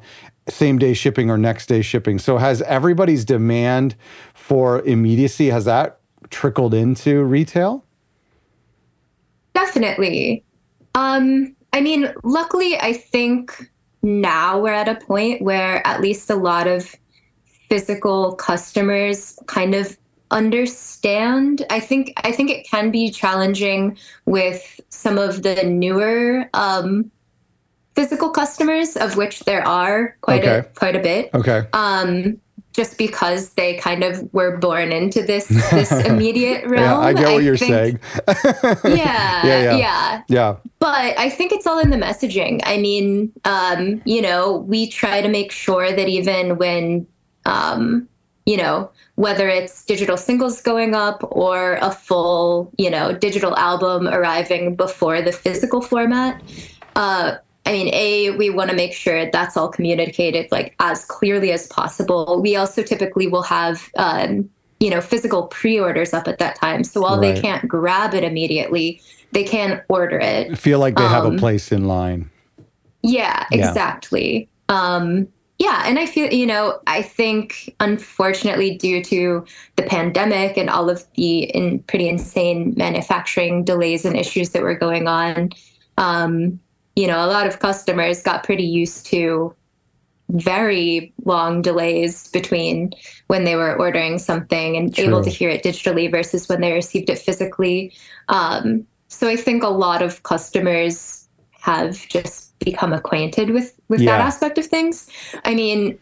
same 0.48 0.78
day 0.78 0.94
shipping 0.94 1.30
or 1.30 1.36
next 1.36 1.66
day 1.66 1.82
shipping. 1.82 2.18
So 2.18 2.38
has 2.38 2.62
everybody's 2.62 3.24
demand 3.24 3.96
for 4.34 4.80
immediacy 4.82 5.48
has 5.48 5.64
that 5.64 6.00
trickled 6.30 6.74
into 6.74 7.24
retail? 7.24 7.84
Definitely. 9.54 10.44
Um 10.94 11.54
I 11.72 11.80
mean, 11.80 12.12
luckily 12.22 12.78
I 12.78 12.92
think 12.92 13.70
now 14.02 14.60
we're 14.60 14.72
at 14.72 14.88
a 14.88 14.94
point 14.94 15.42
where 15.42 15.84
at 15.86 16.00
least 16.00 16.30
a 16.30 16.36
lot 16.36 16.66
of 16.66 16.94
physical 17.68 18.34
customers 18.36 19.38
kind 19.46 19.74
of 19.74 19.98
understand 20.30 21.64
i 21.70 21.78
think 21.78 22.12
i 22.24 22.32
think 22.32 22.50
it 22.50 22.68
can 22.68 22.90
be 22.90 23.10
challenging 23.10 23.96
with 24.24 24.80
some 24.88 25.18
of 25.18 25.42
the 25.42 25.62
newer 25.64 26.48
um, 26.54 27.10
physical 27.94 28.30
customers 28.30 28.96
of 28.96 29.16
which 29.16 29.40
there 29.40 29.66
are 29.66 30.16
quite 30.20 30.42
okay. 30.42 30.58
a 30.58 30.62
quite 30.74 30.96
a 30.96 31.00
bit 31.00 31.30
okay 31.34 31.66
um, 31.72 32.38
just 32.76 32.98
because 32.98 33.54
they 33.54 33.74
kind 33.74 34.04
of 34.04 34.32
were 34.34 34.58
born 34.58 34.92
into 34.92 35.22
this 35.22 35.48
this 35.70 35.90
immediate 35.90 36.64
realm. 36.66 36.84
Yeah, 36.84 36.98
I 36.98 37.12
get 37.14 37.32
what 37.32 37.40
I 37.40 37.44
you're 37.44 37.56
think, 37.56 37.72
saying. 37.72 37.98
yeah, 38.84 39.46
yeah, 39.46 39.62
yeah, 39.62 39.76
yeah, 39.76 40.22
yeah. 40.28 40.56
But 40.78 41.18
I 41.18 41.30
think 41.30 41.52
it's 41.52 41.66
all 41.66 41.78
in 41.78 41.88
the 41.88 41.96
messaging. 41.96 42.60
I 42.64 42.76
mean, 42.76 43.32
um, 43.46 44.02
you 44.04 44.20
know, 44.20 44.58
we 44.58 44.88
try 44.88 45.22
to 45.22 45.28
make 45.28 45.50
sure 45.50 45.90
that 45.90 46.08
even 46.08 46.58
when, 46.58 47.06
um, 47.46 48.06
you 48.46 48.56
know, 48.56 48.90
whether 49.16 49.48
it's 49.48 49.84
digital 49.84 50.16
singles 50.16 50.62
going 50.62 50.94
up 50.94 51.20
or 51.30 51.78
a 51.82 51.90
full, 51.90 52.72
you 52.78 52.88
know, 52.88 53.12
digital 53.12 53.56
album 53.56 54.06
arriving 54.08 54.76
before 54.76 55.20
the 55.20 55.32
physical 55.32 55.80
format, 55.80 56.40
uh, 56.94 57.36
I 57.66 57.72
mean, 57.72 57.92
A, 57.92 58.30
we 58.30 58.48
want 58.48 58.70
to 58.70 58.76
make 58.76 58.92
sure 58.92 59.28
that's 59.28 59.56
all 59.56 59.68
communicated 59.68 60.50
like 60.52 60.76
as 60.78 61.04
clearly 61.04 61.50
as 61.50 61.66
possible. 61.66 62.40
We 62.40 62.54
also 62.54 62.82
typically 62.82 63.26
will 63.26 63.42
have, 63.42 63.90
um, 63.96 64.48
you 64.78 64.90
know, 64.90 65.00
physical 65.00 65.48
pre-orders 65.48 66.14
up 66.14 66.28
at 66.28 66.38
that 66.38 66.54
time. 66.54 66.84
So 66.84 67.00
while 67.00 67.20
right. 67.20 67.34
they 67.34 67.40
can't 67.40 67.66
grab 67.66 68.14
it 68.14 68.22
immediately, 68.22 69.02
they 69.32 69.42
can 69.42 69.82
order 69.88 70.20
it. 70.20 70.56
Feel 70.56 70.78
like 70.78 70.94
they 70.94 71.02
um, 71.02 71.10
have 71.10 71.24
a 71.24 71.28
um, 71.28 71.38
place 71.38 71.72
in 71.72 71.86
line. 71.88 72.30
Yeah, 73.02 73.46
exactly. 73.50 74.48
Yeah. 74.68 74.94
Um, 74.94 75.28
yeah, 75.58 75.84
and 75.86 75.98
I 75.98 76.04
feel, 76.04 76.32
you 76.32 76.46
know, 76.46 76.80
I 76.86 77.00
think 77.00 77.74
unfortunately, 77.80 78.76
due 78.76 79.02
to 79.04 79.44
the 79.76 79.84
pandemic 79.84 80.58
and 80.58 80.68
all 80.68 80.90
of 80.90 81.04
the 81.14 81.44
in 81.44 81.78
pretty 81.84 82.08
insane 82.08 82.74
manufacturing 82.76 83.64
delays 83.64 84.04
and 84.04 84.16
issues 84.16 84.50
that 84.50 84.62
were 84.62 84.74
going 84.74 85.08
on, 85.08 85.50
um, 85.96 86.60
you 86.94 87.06
know, 87.06 87.24
a 87.24 87.28
lot 87.28 87.46
of 87.46 87.58
customers 87.58 88.22
got 88.22 88.44
pretty 88.44 88.64
used 88.64 89.06
to 89.06 89.54
very 90.30 91.14
long 91.24 91.62
delays 91.62 92.28
between 92.32 92.92
when 93.28 93.44
they 93.44 93.56
were 93.56 93.78
ordering 93.78 94.18
something 94.18 94.76
and 94.76 94.94
True. 94.94 95.04
able 95.04 95.22
to 95.22 95.30
hear 95.30 95.48
it 95.48 95.62
digitally 95.62 96.10
versus 96.10 96.48
when 96.48 96.60
they 96.60 96.72
received 96.72 97.08
it 97.08 97.18
physically. 97.18 97.94
Um, 98.28 98.86
so 99.08 99.28
I 99.28 99.36
think 99.36 99.62
a 99.62 99.68
lot 99.68 100.02
of 100.02 100.22
customers 100.24 101.28
have 101.60 102.06
just 102.08 102.45
become 102.58 102.92
acquainted 102.92 103.50
with 103.50 103.78
with 103.88 104.00
yeah. 104.00 104.16
that 104.16 104.26
aspect 104.26 104.58
of 104.58 104.66
things. 104.66 105.08
I 105.44 105.54
mean, 105.54 105.98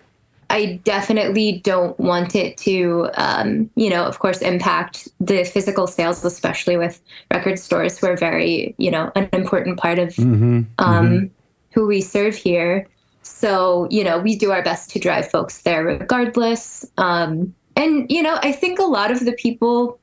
I 0.50 0.80
definitely 0.84 1.60
don't 1.64 1.98
want 1.98 2.34
it 2.34 2.56
to, 2.58 3.08
um, 3.14 3.70
you 3.76 3.90
know, 3.90 4.04
of 4.04 4.18
course, 4.18 4.38
impact 4.38 5.08
the 5.20 5.44
physical 5.44 5.86
sales, 5.86 6.24
especially 6.24 6.76
with 6.76 7.00
record 7.32 7.58
stores 7.58 7.98
who 7.98 8.06
are 8.06 8.16
very, 8.16 8.74
you 8.78 8.90
know, 8.90 9.10
an 9.16 9.28
important 9.32 9.78
part 9.78 9.98
of 9.98 10.10
mm-hmm, 10.10 10.62
um, 10.78 11.06
mm-hmm. 11.06 11.26
who 11.72 11.86
we 11.86 12.00
serve 12.00 12.36
here. 12.36 12.86
So, 13.22 13.88
you 13.90 14.04
know, 14.04 14.18
we 14.18 14.36
do 14.36 14.52
our 14.52 14.62
best 14.62 14.90
to 14.90 14.98
drive 14.98 15.30
folks 15.30 15.62
there 15.62 15.84
regardless. 15.84 16.84
Um, 16.98 17.54
and, 17.74 18.10
you 18.10 18.22
know, 18.22 18.38
I 18.42 18.52
think 18.52 18.78
a 18.78 18.84
lot 18.84 19.10
of 19.10 19.24
the 19.24 19.32
people 19.32 19.98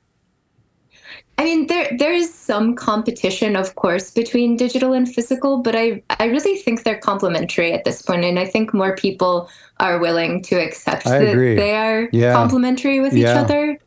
I 1.41 1.43
mean, 1.43 1.65
there 1.65 1.89
there 1.98 2.13
is 2.13 2.31
some 2.31 2.75
competition, 2.75 3.55
of 3.55 3.74
course, 3.74 4.12
between 4.12 4.57
digital 4.57 4.93
and 4.93 5.12
physical, 5.12 5.57
but 5.57 5.75
I 5.75 6.03
I 6.19 6.25
really 6.25 6.57
think 6.57 6.83
they're 6.83 7.00
complementary 7.00 7.74
at 7.74 7.83
this 7.83 8.03
point, 8.03 8.24
and 8.24 8.38
I 8.38 8.45
think 8.45 8.75
more 8.75 8.95
people 8.95 9.50
are 9.79 9.98
willing 9.98 10.43
to 10.43 10.55
accept 10.62 11.07
I 11.07 11.17
that 11.17 11.29
agree. 11.29 11.55
they 11.55 11.75
are 11.75 12.10
yeah. 12.12 12.33
complementary 12.33 13.00
with 13.00 13.13
yeah. 13.13 13.31
each 13.31 13.38
other. 13.43 13.79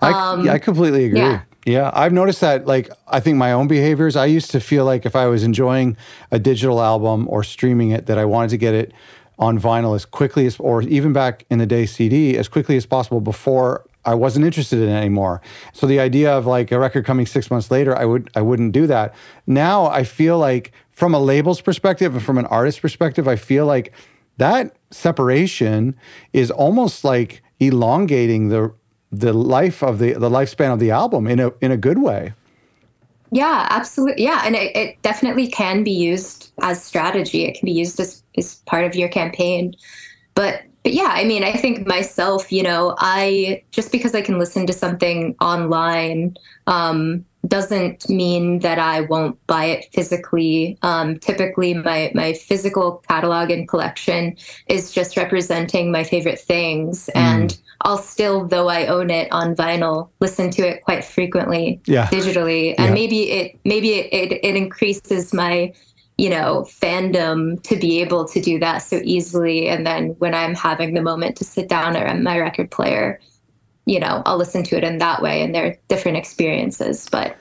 I 0.00 0.10
um, 0.10 0.48
I 0.48 0.58
completely 0.58 1.04
agree. 1.04 1.20
Yeah. 1.20 1.42
Yeah, 1.64 1.90
I've 1.94 2.12
noticed 2.12 2.40
that. 2.42 2.66
Like, 2.66 2.90
I 3.08 3.18
think 3.18 3.38
my 3.38 3.52
own 3.52 3.66
behaviors. 3.68 4.14
I 4.16 4.26
used 4.26 4.50
to 4.52 4.60
feel 4.60 4.84
like 4.84 5.06
if 5.06 5.14
I 5.16 5.26
was 5.26 5.42
enjoying 5.42 5.96
a 6.30 6.38
digital 6.38 6.80
album 6.80 7.26
or 7.28 7.42
streaming 7.44 7.90
it, 7.90 8.06
that 8.06 8.18
I 8.18 8.24
wanted 8.24 8.50
to 8.50 8.56
get 8.56 8.74
it 8.74 8.92
on 9.38 9.58
vinyl 9.58 9.94
as 9.94 10.04
quickly 10.04 10.46
as, 10.46 10.58
or 10.58 10.82
even 10.82 11.12
back 11.12 11.44
in 11.50 11.58
the 11.58 11.66
day, 11.66 11.86
CD 11.86 12.36
as 12.36 12.48
quickly 12.48 12.76
as 12.76 12.86
possible 12.86 13.20
before 13.20 13.84
I 14.06 14.14
wasn't 14.14 14.46
interested 14.46 14.80
in 14.80 14.88
anymore. 14.88 15.42
So 15.72 15.86
the 15.86 16.00
idea 16.00 16.32
of 16.32 16.46
like 16.46 16.70
a 16.72 16.78
record 16.78 17.04
coming 17.04 17.26
six 17.26 17.50
months 17.50 17.70
later, 17.70 17.96
I 17.96 18.04
would 18.04 18.30
I 18.34 18.40
wouldn't 18.40 18.72
do 18.72 18.86
that. 18.86 19.14
Now 19.46 19.86
I 19.86 20.04
feel 20.04 20.38
like 20.38 20.72
from 20.92 21.12
a 21.12 21.18
label's 21.18 21.60
perspective 21.60 22.14
and 22.14 22.24
from 22.24 22.38
an 22.38 22.46
artist's 22.46 22.80
perspective, 22.80 23.28
I 23.28 23.36
feel 23.36 23.66
like 23.66 23.92
that 24.38 24.76
separation 24.90 25.96
is 26.32 26.50
almost 26.50 27.04
like 27.04 27.42
elongating 27.60 28.48
the 28.48 28.72
the 29.10 29.32
life 29.32 29.82
of 29.82 29.98
the 29.98 30.12
the 30.12 30.30
lifespan 30.30 30.72
of 30.72 30.78
the 30.78 30.90
album 30.90 31.26
in 31.26 31.40
a 31.40 31.52
in 31.60 31.72
a 31.72 31.76
good 31.76 31.98
way. 31.98 32.32
Yeah, 33.32 33.66
absolutely. 33.70 34.22
Yeah, 34.22 34.42
and 34.44 34.54
it, 34.54 34.74
it 34.76 35.02
definitely 35.02 35.48
can 35.48 35.82
be 35.82 35.90
used 35.90 36.52
as 36.62 36.82
strategy. 36.82 37.44
It 37.44 37.58
can 37.58 37.66
be 37.66 37.72
used 37.72 37.98
as 37.98 38.22
as 38.38 38.56
part 38.66 38.84
of 38.84 38.94
your 38.94 39.08
campaign. 39.08 39.74
But 40.34 40.62
but 40.86 40.92
yeah, 40.92 41.10
I 41.10 41.24
mean, 41.24 41.42
I 41.42 41.50
think 41.50 41.84
myself, 41.84 42.52
you 42.52 42.62
know, 42.62 42.94
I 42.98 43.64
just 43.72 43.90
because 43.90 44.14
I 44.14 44.22
can 44.22 44.38
listen 44.38 44.68
to 44.68 44.72
something 44.72 45.34
online, 45.40 46.36
um, 46.68 47.24
doesn't 47.48 48.08
mean 48.08 48.60
that 48.60 48.78
I 48.78 49.00
won't 49.00 49.36
buy 49.48 49.64
it 49.64 49.86
physically. 49.92 50.78
Um, 50.82 51.18
typically, 51.18 51.74
my 51.74 52.12
my 52.14 52.34
physical 52.34 53.02
catalog 53.08 53.50
and 53.50 53.66
collection 53.66 54.36
is 54.68 54.92
just 54.92 55.16
representing 55.16 55.90
my 55.90 56.04
favorite 56.04 56.38
things, 56.38 57.10
mm. 57.12 57.20
and 57.20 57.58
I'll 57.80 57.98
still, 57.98 58.46
though 58.46 58.68
I 58.68 58.86
own 58.86 59.10
it 59.10 59.26
on 59.32 59.56
vinyl, 59.56 60.10
listen 60.20 60.52
to 60.52 60.62
it 60.68 60.84
quite 60.84 61.04
frequently 61.04 61.80
yeah. 61.86 62.06
digitally, 62.06 62.76
and 62.78 62.90
yeah. 62.90 62.94
maybe 62.94 63.30
it 63.32 63.58
maybe 63.64 63.94
it, 63.94 64.12
it, 64.12 64.44
it 64.44 64.54
increases 64.54 65.34
my 65.34 65.72
you 66.18 66.30
know 66.30 66.66
fandom 66.68 67.62
to 67.62 67.76
be 67.76 68.00
able 68.00 68.26
to 68.26 68.40
do 68.40 68.58
that 68.58 68.78
so 68.78 69.00
easily 69.04 69.68
and 69.68 69.86
then 69.86 70.08
when 70.18 70.34
i'm 70.34 70.54
having 70.54 70.94
the 70.94 71.02
moment 71.02 71.36
to 71.36 71.44
sit 71.44 71.68
down 71.68 71.94
at 71.94 72.20
my 72.20 72.38
record 72.38 72.70
player 72.70 73.20
you 73.86 74.00
know, 74.00 74.22
I'll 74.26 74.36
listen 74.36 74.64
to 74.64 74.76
it 74.76 74.84
in 74.84 74.98
that 74.98 75.22
way 75.22 75.42
and 75.42 75.54
they're 75.54 75.78
different 75.88 76.18
experiences. 76.18 77.08
But 77.10 77.36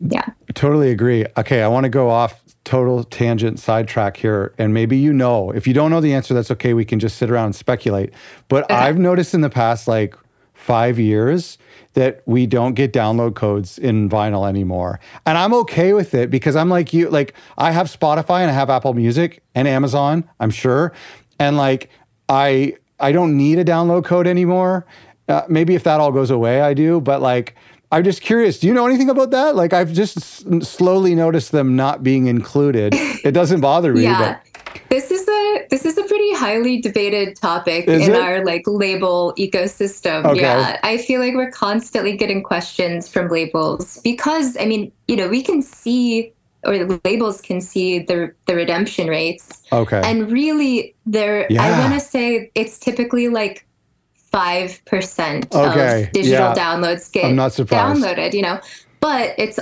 yeah. 0.00 0.24
Totally 0.54 0.90
agree. 0.90 1.26
Okay, 1.36 1.62
I 1.62 1.68
want 1.68 1.84
to 1.84 1.90
go 1.90 2.08
off 2.08 2.40
total 2.64 3.02
tangent 3.02 3.58
sidetrack 3.58 4.16
here. 4.16 4.54
And 4.58 4.72
maybe 4.72 4.96
you 4.96 5.12
know, 5.12 5.50
if 5.50 5.66
you 5.66 5.74
don't 5.74 5.90
know 5.90 6.00
the 6.00 6.14
answer, 6.14 6.32
that's 6.32 6.50
okay. 6.52 6.74
We 6.74 6.84
can 6.84 7.00
just 7.00 7.18
sit 7.18 7.30
around 7.30 7.46
and 7.46 7.56
speculate. 7.56 8.12
But 8.48 8.64
okay. 8.64 8.74
I've 8.74 8.98
noticed 8.98 9.34
in 9.34 9.40
the 9.40 9.50
past 9.50 9.88
like 9.88 10.16
five 10.62 10.98
years 10.98 11.58
that 11.94 12.22
we 12.24 12.46
don't 12.46 12.74
get 12.74 12.92
download 12.92 13.34
codes 13.34 13.78
in 13.78 14.08
vinyl 14.08 14.48
anymore. 14.48 14.98
And 15.26 15.36
I'm 15.36 15.52
okay 15.54 15.92
with 15.92 16.14
it 16.14 16.30
because 16.30 16.56
I'm 16.56 16.68
like 16.68 16.92
you, 16.92 17.10
like 17.10 17.34
I 17.58 17.72
have 17.72 17.88
Spotify 17.88 18.40
and 18.40 18.50
I 18.50 18.54
have 18.54 18.70
Apple 18.70 18.94
Music 18.94 19.42
and 19.54 19.68
Amazon, 19.68 20.28
I'm 20.40 20.50
sure. 20.50 20.92
And 21.38 21.56
like 21.56 21.90
I 22.28 22.76
I 23.00 23.12
don't 23.12 23.36
need 23.36 23.58
a 23.58 23.64
download 23.64 24.04
code 24.04 24.26
anymore. 24.26 24.86
Uh, 25.28 25.42
maybe 25.48 25.74
if 25.74 25.82
that 25.84 26.00
all 26.00 26.12
goes 26.12 26.30
away, 26.30 26.60
I 26.60 26.72
do. 26.74 27.00
But 27.00 27.20
like, 27.20 27.54
I'm 27.90 28.04
just 28.04 28.22
curious. 28.22 28.58
Do 28.60 28.66
you 28.68 28.74
know 28.74 28.86
anything 28.86 29.10
about 29.10 29.30
that? 29.32 29.54
Like, 29.54 29.72
I've 29.72 29.92
just 29.92 30.16
s- 30.16 30.44
slowly 30.68 31.14
noticed 31.14 31.52
them 31.52 31.76
not 31.76 32.02
being 32.02 32.26
included. 32.26 32.94
It 33.24 33.32
doesn't 33.32 33.60
bother 33.60 33.92
me. 33.92 34.02
yeah. 34.04 34.38
But. 34.42 34.82
This 34.88 35.10
is 35.10 35.28
a 35.28 35.66
this 35.70 35.84
is 35.84 35.98
a 35.98 36.01
highly 36.42 36.80
debated 36.80 37.36
topic 37.36 37.86
is 37.86 38.08
in 38.08 38.14
it? 38.14 38.20
our 38.20 38.44
like 38.44 38.64
label 38.66 39.32
ecosystem. 39.38 40.24
Okay. 40.24 40.40
Yeah, 40.40 40.80
I 40.82 40.98
feel 40.98 41.20
like 41.20 41.34
we're 41.34 41.50
constantly 41.50 42.16
getting 42.16 42.42
questions 42.42 43.08
from 43.08 43.28
labels 43.28 44.00
because 44.02 44.56
I 44.58 44.64
mean, 44.66 44.90
you 45.06 45.16
know, 45.16 45.28
we 45.28 45.42
can 45.42 45.62
see 45.62 46.32
or 46.64 46.78
the 46.78 47.00
labels 47.04 47.40
can 47.40 47.60
see 47.60 48.00
the 48.00 48.32
the 48.46 48.54
redemption 48.54 49.08
rates. 49.08 49.62
Okay. 49.72 50.00
And 50.04 50.30
really, 50.30 50.94
there, 51.06 51.46
yeah. 51.50 51.62
I 51.62 51.78
want 51.80 51.94
to 51.94 52.00
say 52.00 52.50
it's 52.54 52.78
typically 52.78 53.28
like 53.28 53.66
five 54.14 54.80
percent 54.84 55.54
okay. 55.54 56.04
of 56.04 56.12
digital 56.12 56.50
yeah. 56.50 56.54
downloads 56.54 57.10
get 57.12 57.26
downloaded. 57.34 58.32
You 58.32 58.42
know, 58.42 58.60
but 59.00 59.34
it's 59.38 59.58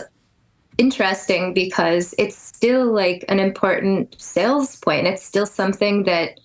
interesting 0.79 1.53
because 1.53 2.15
it's 2.17 2.37
still 2.37 2.87
like 2.87 3.25
an 3.29 3.39
important 3.39 4.17
sales 4.19 4.77
point. 4.77 5.07
It's 5.07 5.23
still 5.23 5.47
something 5.47 6.05
that 6.05 6.41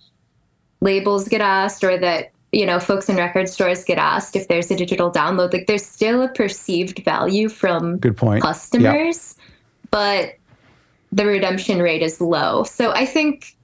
labels 0.80 1.28
get 1.28 1.40
asked 1.40 1.82
or 1.84 1.98
that 1.98 2.32
you 2.52 2.66
know 2.66 2.78
folks 2.78 3.08
in 3.08 3.16
record 3.16 3.48
stores 3.48 3.84
get 3.84 3.98
asked 3.98 4.36
if 4.36 4.48
there's 4.48 4.70
a 4.70 4.76
digital 4.76 5.10
download 5.10 5.52
like 5.52 5.66
there's 5.66 5.84
still 5.84 6.22
a 6.22 6.28
perceived 6.28 7.04
value 7.04 7.48
from 7.48 7.98
good 7.98 8.16
point 8.16 8.42
customers 8.42 9.34
yep. 9.36 9.46
but 9.90 10.34
the 11.12 11.26
redemption 11.26 11.80
rate 11.80 12.02
is 12.02 12.20
low 12.20 12.62
so 12.62 12.92
i 12.92 13.04
think 13.04 13.56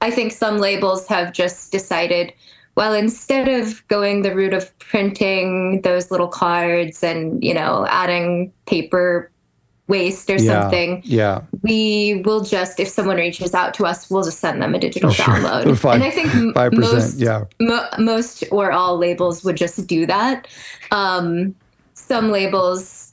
i 0.00 0.10
think 0.10 0.32
some 0.32 0.58
labels 0.58 1.06
have 1.06 1.32
just 1.32 1.72
decided 1.72 2.32
well, 2.76 2.92
instead 2.92 3.48
of 3.48 3.86
going 3.88 4.20
the 4.20 4.34
route 4.34 4.52
of 4.52 4.78
printing 4.78 5.80
those 5.80 6.10
little 6.10 6.28
cards 6.28 7.02
and, 7.02 7.42
you 7.42 7.54
know, 7.54 7.86
adding 7.88 8.52
paper 8.66 9.30
waste 9.88 10.28
or 10.30 10.36
yeah, 10.36 10.62
something, 10.62 11.00
yeah, 11.04 11.42
we 11.62 12.22
will 12.24 12.42
just, 12.42 12.80
if 12.80 12.88
someone 12.88 13.16
reaches 13.16 13.54
out 13.54 13.74
to 13.74 13.86
us, 13.86 14.10
we'll 14.10 14.24
just 14.24 14.40
send 14.40 14.60
them 14.60 14.74
a 14.74 14.78
digital 14.78 15.10
sure. 15.10 15.24
download. 15.24 15.78
Five, 15.78 15.94
and 15.94 16.04
I 16.04 16.10
think 16.10 16.74
most, 16.74 17.18
yeah. 17.18 17.44
Mo- 17.60 17.88
most 17.98 18.44
or 18.50 18.72
all 18.72 18.98
labels 18.98 19.44
would 19.44 19.56
just 19.56 19.86
do 19.86 20.06
that. 20.06 20.48
Um, 20.90 21.54
some 21.94 22.30
labels, 22.30 23.12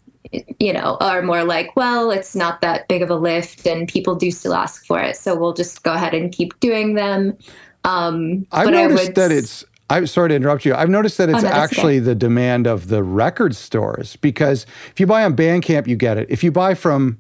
you 0.59 0.73
know, 0.73 0.97
are 0.99 1.21
more 1.21 1.43
like, 1.43 1.75
well, 1.75 2.11
it's 2.11 2.35
not 2.35 2.61
that 2.61 2.87
big 2.87 3.01
of 3.01 3.09
a 3.09 3.15
lift 3.15 3.67
and 3.67 3.87
people 3.87 4.15
do 4.15 4.31
still 4.31 4.53
ask 4.53 4.85
for 4.85 4.99
it. 4.99 5.15
So 5.15 5.35
we'll 5.35 5.53
just 5.53 5.83
go 5.83 5.93
ahead 5.93 6.13
and 6.13 6.31
keep 6.31 6.59
doing 6.59 6.95
them. 6.95 7.37
Um, 7.83 8.47
I've 8.51 8.69
noticed 8.69 9.07
would... 9.07 9.15
that 9.15 9.31
it's. 9.31 9.65
I'm 9.93 10.07
sorry 10.07 10.29
to 10.29 10.35
interrupt 10.35 10.65
you. 10.65 10.73
I've 10.73 10.89
noticed 10.89 11.19
that 11.19 11.29
it's 11.29 11.43
oh, 11.43 11.47
no, 11.47 11.53
actually 11.53 11.97
okay. 11.97 12.05
the 12.05 12.15
demand 12.15 12.65
of 12.65 12.87
the 12.87 13.03
record 13.03 13.55
stores 13.55 14.15
because 14.15 14.65
if 14.89 14.99
you 14.99 15.05
buy 15.05 15.23
on 15.23 15.35
Bandcamp, 15.35 15.85
you 15.85 15.95
get 15.95 16.17
it. 16.17 16.25
If 16.31 16.43
you 16.43 16.51
buy 16.51 16.73
from, 16.73 17.19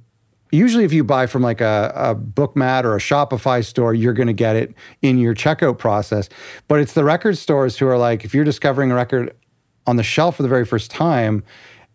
usually 0.51 0.83
if 0.83 0.91
you 0.91 1.03
buy 1.03 1.27
from 1.27 1.43
like 1.43 1.61
a, 1.61 1.93
a 1.95 2.15
Bookmat 2.15 2.83
or 2.83 2.95
a 2.95 2.99
Shopify 2.99 3.63
store, 3.63 3.93
you're 3.93 4.13
going 4.13 4.27
to 4.27 4.33
get 4.33 4.55
it 4.55 4.73
in 5.03 5.19
your 5.19 5.35
checkout 5.35 5.77
process. 5.77 6.29
But 6.67 6.79
it's 6.79 6.93
the 6.93 7.03
record 7.03 7.37
stores 7.37 7.77
who 7.77 7.85
are 7.85 7.97
like, 7.97 8.25
if 8.25 8.33
you're 8.33 8.43
discovering 8.43 8.91
a 8.91 8.95
record 8.95 9.35
on 9.85 9.97
the 9.97 10.03
shelf 10.03 10.37
for 10.37 10.43
the 10.43 10.49
very 10.49 10.65
first 10.65 10.89
time, 10.89 11.43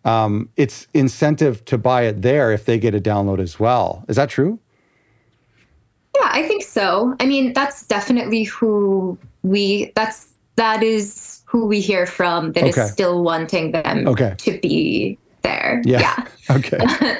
um, 0.05 0.47
it's 0.55 0.87
incentive 0.93 1.65
to 1.65 1.77
buy 1.77 2.03
it 2.03 2.21
there 2.21 2.53
if 2.53 2.63
they 2.63 2.79
get 2.79 2.95
a 2.95 3.01
download 3.01 3.39
as 3.41 3.59
well. 3.59 4.05
Is 4.07 4.15
that 4.15 4.29
true? 4.29 4.57
Yeah, 6.15 6.29
I 6.31 6.47
think 6.47 6.63
so. 6.63 7.17
I 7.19 7.25
mean, 7.25 7.51
that's 7.51 7.85
definitely 7.85 8.45
who 8.45 9.17
we 9.43 9.91
that's 9.95 10.29
that 10.59 10.83
is 10.83 11.41
who 11.45 11.65
we 11.65 11.79
hear 11.79 12.05
from 12.05 12.51
That 12.51 12.65
okay. 12.65 12.81
is 12.81 12.91
still 12.91 13.23
wanting 13.23 13.71
them 13.71 14.07
okay. 14.07 14.35
to 14.37 14.59
be 14.59 15.17
there. 15.41 15.81
Yeah. 15.85 15.99
yeah. 15.99 16.25
Okay. 16.51 16.79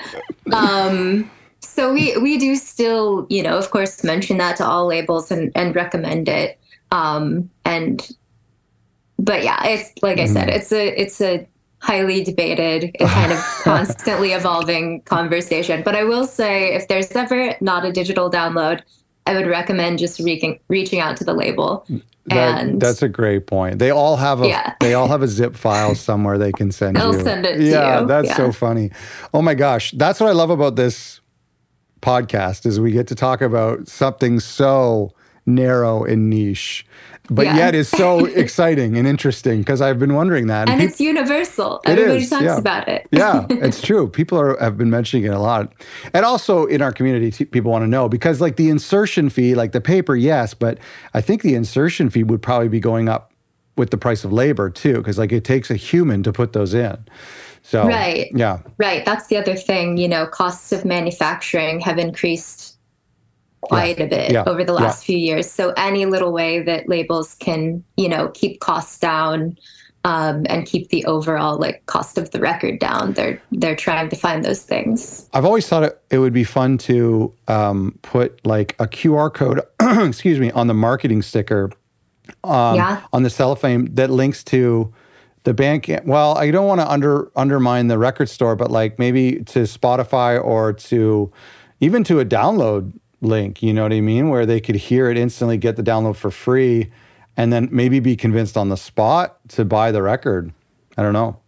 um 0.54 1.30
so 1.60 1.94
we 1.94 2.18
we 2.18 2.40
do 2.40 2.56
still, 2.56 3.28
you 3.30 3.44
know, 3.44 3.56
of 3.58 3.70
course 3.70 4.04
mention 4.04 4.38
that 4.38 4.58
to 4.58 4.66
all 4.66 4.88
labels 4.88 5.30
and 5.30 5.52
and 5.56 5.76
recommend 5.76 6.28
it. 6.28 6.58
Um 6.92 7.50
and 7.64 8.10
but 9.20 9.44
yeah, 9.44 9.64
it's 9.66 9.92
like 10.02 10.18
mm. 10.18 10.24
I 10.24 10.26
said, 10.26 10.48
mm-hmm. 10.48 10.58
it's 10.58 10.72
a 10.72 11.02
it's 11.02 11.22
a 11.22 11.48
highly 11.82 12.24
debated 12.24 12.96
and 13.00 13.10
kind 13.10 13.32
of 13.32 13.40
constantly 13.64 14.34
evolving 14.34 15.02
conversation. 15.02 15.84
But 15.84 15.96
I 15.96 16.04
will 16.04 16.26
say, 16.26 16.74
if 16.74 16.88
there's 16.88 17.12
ever 17.12 17.56
not 17.62 17.86
a 17.86 17.92
digital 17.92 18.30
download, 18.30 18.82
I 19.30 19.36
would 19.36 19.48
recommend 19.48 20.00
just 20.00 20.20
reaching 20.20 20.60
reaching 20.70 21.00
out 21.00 21.16
to 21.18 21.24
the 21.24 21.34
label. 21.34 21.86
That, 22.26 22.62
and 22.62 22.82
that's 22.82 23.04
a 23.04 23.10
great 23.10 23.46
point. 23.46 23.78
They 23.78 23.92
all 23.92 24.16
have 24.16 24.42
a 24.42 24.48
yeah. 24.48 24.74
they 24.80 24.96
all 24.96 25.08
have 25.08 25.22
a 25.22 25.28
zip 25.28 25.56
file 25.56 25.94
somewhere 25.94 26.40
they 26.40 26.52
can 26.52 26.72
send 26.72 26.96
They'll 26.96 27.16
you. 27.16 27.24
send 27.24 27.46
it 27.46 27.62
yeah, 27.62 28.02
that's 28.02 28.30
yeah. 28.30 28.36
so 28.36 28.52
funny. 28.52 28.90
Oh 29.32 29.44
my 29.44 29.54
gosh, 29.54 29.92
that's 29.92 30.20
what 30.20 30.30
I 30.30 30.34
love 30.34 30.50
about 30.50 30.76
this 30.76 31.22
podcast 32.02 32.66
is 32.66 32.80
we 32.80 32.92
get 32.92 33.08
to 33.08 33.16
talk 33.16 33.42
about 33.42 33.88
something 33.88 34.40
so 34.40 35.14
narrow 35.46 36.04
and 36.04 36.30
niche 36.30 36.88
but 37.30 37.46
yeah. 37.46 37.56
yet 37.56 37.76
is 37.76 37.88
so 37.88 38.26
exciting 38.44 38.98
and 38.98 39.08
interesting 39.08 39.60
because 39.60 39.82
I've 39.82 40.00
been 40.00 40.14
wondering 40.14 40.48
that. 40.48 40.70
And, 40.70 40.82
and 40.82 40.90
it's 40.90 41.00
universal. 41.00 41.80
It 41.86 41.92
Everybody 41.92 42.24
is, 42.24 42.30
talks 42.30 42.44
yeah. 42.44 42.58
about 42.58 42.88
it. 42.88 43.08
yeah, 43.12 43.46
it's 43.50 43.82
true. 43.82 44.10
People 44.10 44.40
are, 44.40 44.58
have 44.60 44.78
been 44.78 44.90
mentioning 44.90 45.26
it 45.26 45.34
a 45.34 45.40
lot. 45.40 45.74
And 46.14 46.26
also 46.26 46.66
in 46.66 46.82
our 46.82 46.92
community, 46.92 47.32
t- 47.32 47.46
people 47.46 47.72
want 47.72 47.84
to 47.84 47.88
know 47.88 48.10
because, 48.10 48.42
like, 48.42 48.56
the 48.56 48.70
insertion 48.70 49.30
fee, 49.30 49.56
like 49.56 49.72
the 49.72 49.82
paper, 49.82 50.16
yes, 50.16 50.54
but 50.54 50.80
I 51.14 51.22
think 51.22 51.42
the 51.42 51.56
insertion 51.56 52.10
fee 52.10 52.24
would 52.24 52.42
probably 52.42 52.70
be 52.70 52.80
going 52.80 53.10
up 53.10 53.32
with 53.78 53.92
the 53.92 53.98
price 53.98 54.24
of 54.24 54.34
labor 54.34 54.70
too, 54.70 54.98
because, 54.98 55.18
like, 55.18 55.32
it 55.32 55.44
takes 55.44 55.70
a 55.70 55.76
human 55.76 56.24
to 56.24 56.34
put 56.34 56.54
those 56.54 56.74
in. 56.74 56.98
So, 57.62 57.88
right. 57.88 58.32
Yeah. 58.34 58.60
Right. 58.80 59.06
That's 59.06 59.28
the 59.28 59.38
other 59.38 59.56
thing. 59.56 59.98
You 59.98 60.08
know, 60.08 60.26
costs 60.26 60.72
of 60.72 60.86
manufacturing 60.86 61.80
have 61.82 62.00
increased 62.00 62.79
quite 63.62 63.98
yeah. 63.98 64.06
a 64.06 64.08
bit 64.08 64.32
yeah. 64.32 64.44
over 64.46 64.64
the 64.64 64.74
last 64.74 65.04
few 65.04 65.18
years. 65.18 65.50
So 65.50 65.74
any 65.78 66.06
little 66.06 66.32
way 66.32 66.62
that 66.62 66.88
labels 66.88 67.36
can, 67.36 67.84
you 67.98 68.10
know, 68.10 68.30
keep 68.30 68.60
costs 68.60 68.98
down 69.00 69.58
um, 70.06 70.46
and 70.50 70.66
keep 70.66 70.90
the 70.90 71.06
overall 71.06 71.58
like 71.58 71.86
cost 71.86 72.18
of 72.18 72.32
the 72.32 72.40
record 72.40 72.80
down. 72.80 73.14
They're 73.14 73.42
they're 73.52 73.76
trying 73.76 74.10
to 74.10 74.16
find 74.16 74.46
those 74.46 74.64
things. 74.64 75.30
I've 75.34 75.46
always 75.46 75.68
thought 75.68 75.84
it, 75.84 76.02
it 76.10 76.20
would 76.20 76.34
be 76.34 76.44
fun 76.44 76.78
to 76.80 77.34
um, 77.48 77.98
put 78.02 78.46
like 78.46 78.76
a 78.80 78.88
QR 78.88 79.34
code, 79.34 79.62
excuse 80.08 80.40
me, 80.40 80.52
on 80.52 80.68
the 80.68 80.74
marketing 80.74 81.22
sticker, 81.22 81.72
um, 82.44 82.76
Yeah. 82.76 83.02
on 83.12 83.24
the 83.24 83.30
cellophane 83.30 83.94
that 83.96 84.10
links 84.10 84.44
to 84.46 84.94
the 85.44 85.54
Bandcamp. 85.54 86.06
Well, 86.06 86.38
I 86.38 86.52
don't 86.52 86.68
want 86.68 86.82
to 86.82 86.90
under 86.90 87.32
undermine 87.36 87.88
the 87.88 87.98
record 87.98 88.30
store, 88.30 88.56
but 88.56 88.72
like 88.72 89.00
maybe 89.00 89.44
to 89.46 89.64
Spotify 89.64 90.42
or 90.42 90.74
to 90.74 91.32
even 91.82 92.04
to 92.06 92.20
a 92.20 92.26
download 92.26 92.94
link. 93.22 93.62
You 93.62 93.74
know 93.74 93.84
what 93.84 93.94
I 93.94 94.02
mean? 94.02 94.30
Where 94.30 94.46
they 94.46 94.60
could 94.60 94.76
hear 94.76 95.10
it 95.10 95.18
instantly, 95.18 95.58
get 95.58 95.76
the 95.76 95.84
download 95.84 96.16
for 96.16 96.32
free, 96.32 96.92
and 97.38 97.52
then 97.52 97.70
maybe 97.72 98.00
be 98.00 98.16
convinced 98.16 98.58
on 98.58 98.70
the 98.70 98.78
spot 98.78 99.40
to 99.50 99.66
buy 99.66 99.92
the 99.92 100.02
record. 100.02 100.52
I 100.98 101.04
don't 101.04 101.14
know. 101.14 101.40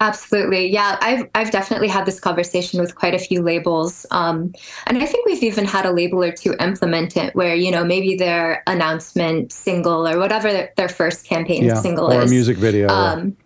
Absolutely. 0.00 0.68
Yeah, 0.68 0.96
I've 1.00 1.28
I've 1.34 1.50
definitely 1.50 1.88
had 1.88 2.06
this 2.06 2.20
conversation 2.20 2.80
with 2.80 2.94
quite 2.94 3.14
a 3.14 3.18
few 3.18 3.42
labels. 3.42 4.06
Um, 4.12 4.54
and 4.86 4.98
I 4.98 5.06
think 5.06 5.26
we've 5.26 5.42
even 5.42 5.64
had 5.64 5.86
a 5.86 5.90
label 5.90 6.22
or 6.22 6.30
two 6.30 6.54
implement 6.60 7.16
it 7.16 7.34
where, 7.34 7.56
you 7.56 7.72
know, 7.72 7.84
maybe 7.84 8.14
their 8.14 8.62
announcement 8.68 9.50
single 9.50 10.06
or 10.06 10.18
whatever 10.20 10.52
their, 10.52 10.72
their 10.76 10.88
first 10.88 11.24
campaign 11.26 11.64
Yeah, 11.64 11.74
single 11.74 12.12
or 12.12 12.22
is. 12.22 12.30
a 12.30 12.32
music 12.32 12.58
video. 12.58 12.86
Um, 12.88 13.36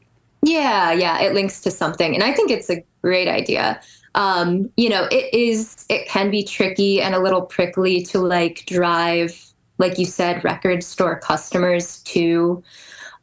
yeah, 0.44 0.92
yeah, 0.92 1.22
it 1.22 1.32
links 1.32 1.62
to 1.62 1.70
something. 1.70 2.14
And 2.14 2.22
I 2.22 2.34
think 2.34 2.50
it's 2.50 2.68
a 2.68 2.84
great 3.00 3.28
idea. 3.28 3.80
Um, 4.14 4.70
you 4.76 4.88
know, 4.88 5.08
it 5.10 5.32
is 5.32 5.86
it 5.88 6.06
can 6.08 6.30
be 6.30 6.44
tricky 6.44 7.00
and 7.00 7.14
a 7.14 7.20
little 7.20 7.42
prickly 7.42 8.02
to 8.04 8.18
like 8.18 8.64
drive, 8.66 9.42
like 9.78 9.98
you 9.98 10.04
said, 10.04 10.44
record 10.44 10.84
store 10.84 11.18
customers 11.18 12.02
to 12.04 12.62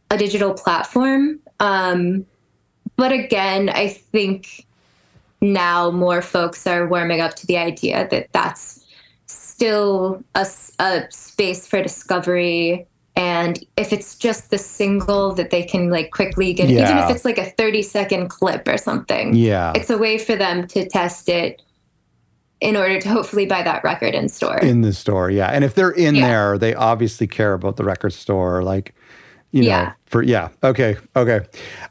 a 0.10 0.18
digital 0.18 0.54
platform. 0.54 1.40
Um, 1.60 2.26
but 2.96 3.12
again, 3.12 3.70
I 3.70 3.90
think 3.90 4.66
now 5.42 5.92
more 5.92 6.22
folks 6.22 6.66
are 6.68 6.88
warming 6.88 7.22
up 7.22 7.36
to 7.36 7.48
the 7.48 7.58
idea 7.58 8.08
that 8.10 8.28
that's 8.32 8.86
still 9.28 10.24
a, 10.36 10.48
a 10.80 11.04
space 11.12 11.68
for 11.68 11.82
discovery. 11.82 12.88
And 13.16 13.60
if 13.76 13.92
it's 13.92 14.18
just 14.18 14.50
the 14.50 14.58
single 14.58 15.34
that 15.34 15.50
they 15.50 15.64
can 15.64 15.90
like 15.90 16.12
quickly 16.12 16.54
get, 16.54 16.70
even 16.70 16.98
if 17.00 17.10
it's 17.10 17.26
like 17.26 17.38
a 17.38 17.50
30 17.52 17.82
second 17.82 18.30
clip 18.30 18.68
or 18.68 18.78
something, 18.78 19.36
yeah. 19.36 19.74
it's 19.76 19.90
a 19.90 19.98
way 19.98 20.18
for 20.18 20.36
them 20.36 20.68
to 20.68 20.88
test 20.88 21.28
it 21.28 21.62
in 22.62 22.76
order 22.76 23.00
to 23.00 23.10
hopefully 23.10 23.46
buy 23.46 23.64
that 23.64 23.84
record 23.84 24.14
in 24.14 24.28
store. 24.30 24.60
in 24.60 24.82
the 24.82 24.92
store 24.94 25.30
yeah 25.30 25.48
and 25.48 25.64
if 25.64 25.76
they're 25.76 25.92
in 25.92 26.16
Yeah. 26.16 26.28
there 26.28 26.58
they 26.58 26.76
obviously 26.76 27.26
care 27.26 27.54
about 27.54 27.78
the 27.78 27.84
record 27.86 28.12
store 28.12 28.64
like 28.64 28.94
you 29.52 29.62
know 29.64 29.70
Yeah. 29.70 29.94
for 30.08 30.22
yeah 30.22 30.50
okay 30.62 30.98
okay 31.16 31.40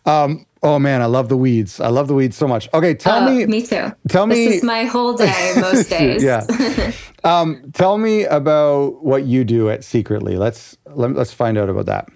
um 0.05 0.45
oh 0.63 0.79
man 0.79 1.01
i 1.03 1.07
love 1.07 1.29
the 1.29 1.37
weeds 1.37 1.81
i 1.81 1.89
love 1.89 2.09
the 2.09 2.15
weeds 2.15 2.37
so 2.37 2.47
much 2.49 2.69
okay 2.75 2.95
tell 2.95 3.23
Oh, 3.29 3.31
me 3.35 3.47
me 3.47 3.63
too. 3.65 3.93
tell 4.09 4.27
me 4.27 4.35
This 4.47 4.57
is 4.57 4.63
my 4.65 4.85
whole 4.85 5.15
day 5.15 5.53
most 5.61 5.89
days. 5.91 6.23
Yeah. 6.23 6.47
um 7.25 7.71
tell 7.75 7.99
me 7.99 8.25
about 8.25 9.03
what 9.05 9.25
you 9.25 9.45
do 9.45 9.71
at 9.71 9.85
secretly 9.85 10.37
let's 10.37 10.77
let, 10.95 11.15
let's 11.15 11.33
find 11.33 11.57
out 11.59 11.69
about 11.69 11.87
that 11.87 12.09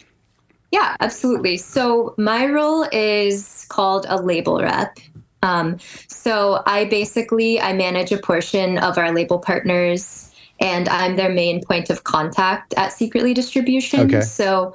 Yeah, 0.73 0.97
absolutely. 1.01 1.57
So 1.59 2.15
my 2.17 2.47
role 2.47 2.87
is 2.93 3.67
called 3.69 4.07
a 4.09 4.17
label 4.23 4.57
rep. 4.63 4.97
Um, 5.43 5.77
so 6.09 6.63
I 6.67 6.87
basically 6.87 7.61
I 7.61 7.73
manage 7.75 8.11
a 8.11 8.17
portion 8.17 8.79
of 8.79 8.97
our 8.97 9.13
label 9.13 9.39
partners, 9.39 10.33
and 10.61 10.89
I'm 10.89 11.17
their 11.17 11.29
main 11.29 11.61
point 11.63 11.91
of 11.91 12.05
contact 12.05 12.73
at 12.79 12.89
Secretly 12.93 13.35
Distribution. 13.35 14.01
Okay. 14.07 14.23
So 14.23 14.73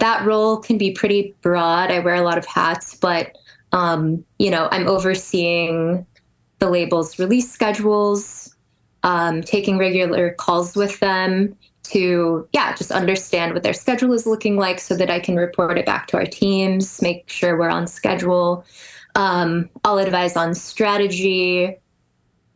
that 0.00 0.26
role 0.26 0.58
can 0.58 0.76
be 0.78 0.90
pretty 0.92 1.34
broad. 1.42 1.90
I 1.90 2.00
wear 2.00 2.14
a 2.14 2.22
lot 2.22 2.38
of 2.38 2.46
hats, 2.46 2.94
but 2.94 3.36
um, 3.72 4.24
you 4.38 4.50
know 4.50 4.68
I'm 4.70 4.88
overseeing 4.88 6.06
the 6.58 6.68
label's 6.68 7.18
release 7.18 7.50
schedules, 7.50 8.54
um, 9.02 9.42
taking 9.42 9.78
regular 9.78 10.32
calls 10.34 10.76
with 10.76 10.98
them 11.00 11.56
to 11.84 12.46
yeah 12.52 12.74
just 12.74 12.90
understand 12.92 13.54
what 13.54 13.62
their 13.62 13.72
schedule 13.72 14.12
is 14.12 14.26
looking 14.26 14.56
like 14.56 14.78
so 14.78 14.94
that 14.94 15.10
i 15.10 15.18
can 15.18 15.34
report 15.36 15.78
it 15.78 15.86
back 15.86 16.06
to 16.06 16.16
our 16.16 16.26
teams 16.26 17.00
make 17.00 17.28
sure 17.28 17.58
we're 17.58 17.70
on 17.70 17.86
schedule 17.86 18.64
um, 19.14 19.68
i'll 19.84 19.98
advise 19.98 20.36
on 20.36 20.54
strategy 20.54 21.74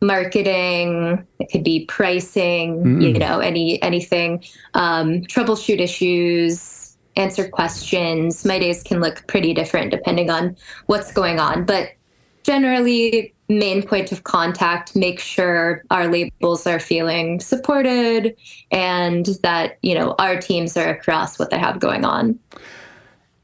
marketing 0.00 1.26
it 1.40 1.50
could 1.50 1.64
be 1.64 1.86
pricing 1.86 2.84
Mm. 2.84 3.02
you 3.02 3.18
know 3.18 3.38
any 3.40 3.82
anything 3.82 4.44
um, 4.74 5.22
troubleshoot 5.22 5.80
issues 5.80 6.73
answer 7.16 7.48
questions. 7.48 8.44
My 8.44 8.58
days 8.58 8.82
can 8.82 9.00
look 9.00 9.26
pretty 9.26 9.54
different 9.54 9.90
depending 9.90 10.30
on 10.30 10.56
what's 10.86 11.12
going 11.12 11.38
on. 11.38 11.64
But 11.64 11.90
generally 12.44 13.34
main 13.48 13.82
point 13.82 14.10
of 14.12 14.24
contact 14.24 14.96
make 14.96 15.20
sure 15.20 15.82
our 15.90 16.08
labels 16.08 16.66
are 16.66 16.80
feeling 16.80 17.40
supported 17.40 18.34
and 18.70 19.26
that 19.42 19.78
you 19.82 19.94
know 19.94 20.14
our 20.18 20.40
teams 20.40 20.76
are 20.76 20.88
across 20.88 21.38
what 21.38 21.50
they 21.50 21.58
have 21.58 21.78
going 21.78 22.04
on. 22.04 22.38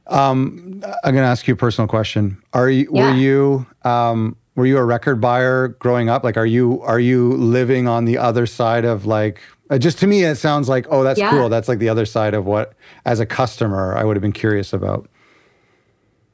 Um 0.06 0.83
i'm 1.04 1.14
gonna 1.14 1.26
ask 1.26 1.46
you 1.46 1.54
a 1.54 1.56
personal 1.56 1.87
question. 1.88 2.42
Are 2.52 2.70
you 2.70 2.88
Yeah. 2.92 3.11
were 3.11 3.16
you 3.16 3.66
um 3.85 4.37
were 4.56 4.66
you 4.66 4.76
a 4.78 4.84
record 4.84 5.20
buyer 5.20 5.68
growing 5.68 6.08
up? 6.08 6.24
Like 6.24 6.36
are 6.36 6.46
you 6.46 6.80
are 6.82 7.00
you 7.00 7.32
living 7.34 7.88
on 7.88 8.04
the 8.04 8.18
other 8.18 8.46
side 8.46 8.84
of 8.84 9.06
like 9.06 9.40
uh, 9.70 9.78
just 9.78 9.98
to 10.00 10.06
me 10.06 10.24
it 10.24 10.36
sounds 10.36 10.68
like 10.68 10.86
oh 10.90 11.02
that's 11.04 11.18
Yeah. 11.18 11.30
cool. 11.30 11.48
That's 11.48 11.68
like 11.68 11.78
the 11.78 11.88
other 11.88 12.06
side 12.06 12.34
of 12.34 12.44
what 12.46 12.74
as 13.04 13.20
a 13.20 13.26
customer 13.26 13.96
i 13.96 14.04
would 14.04 14.16
have 14.16 14.22
been 14.22 14.32
curious 14.32 14.72
about. 14.72 15.08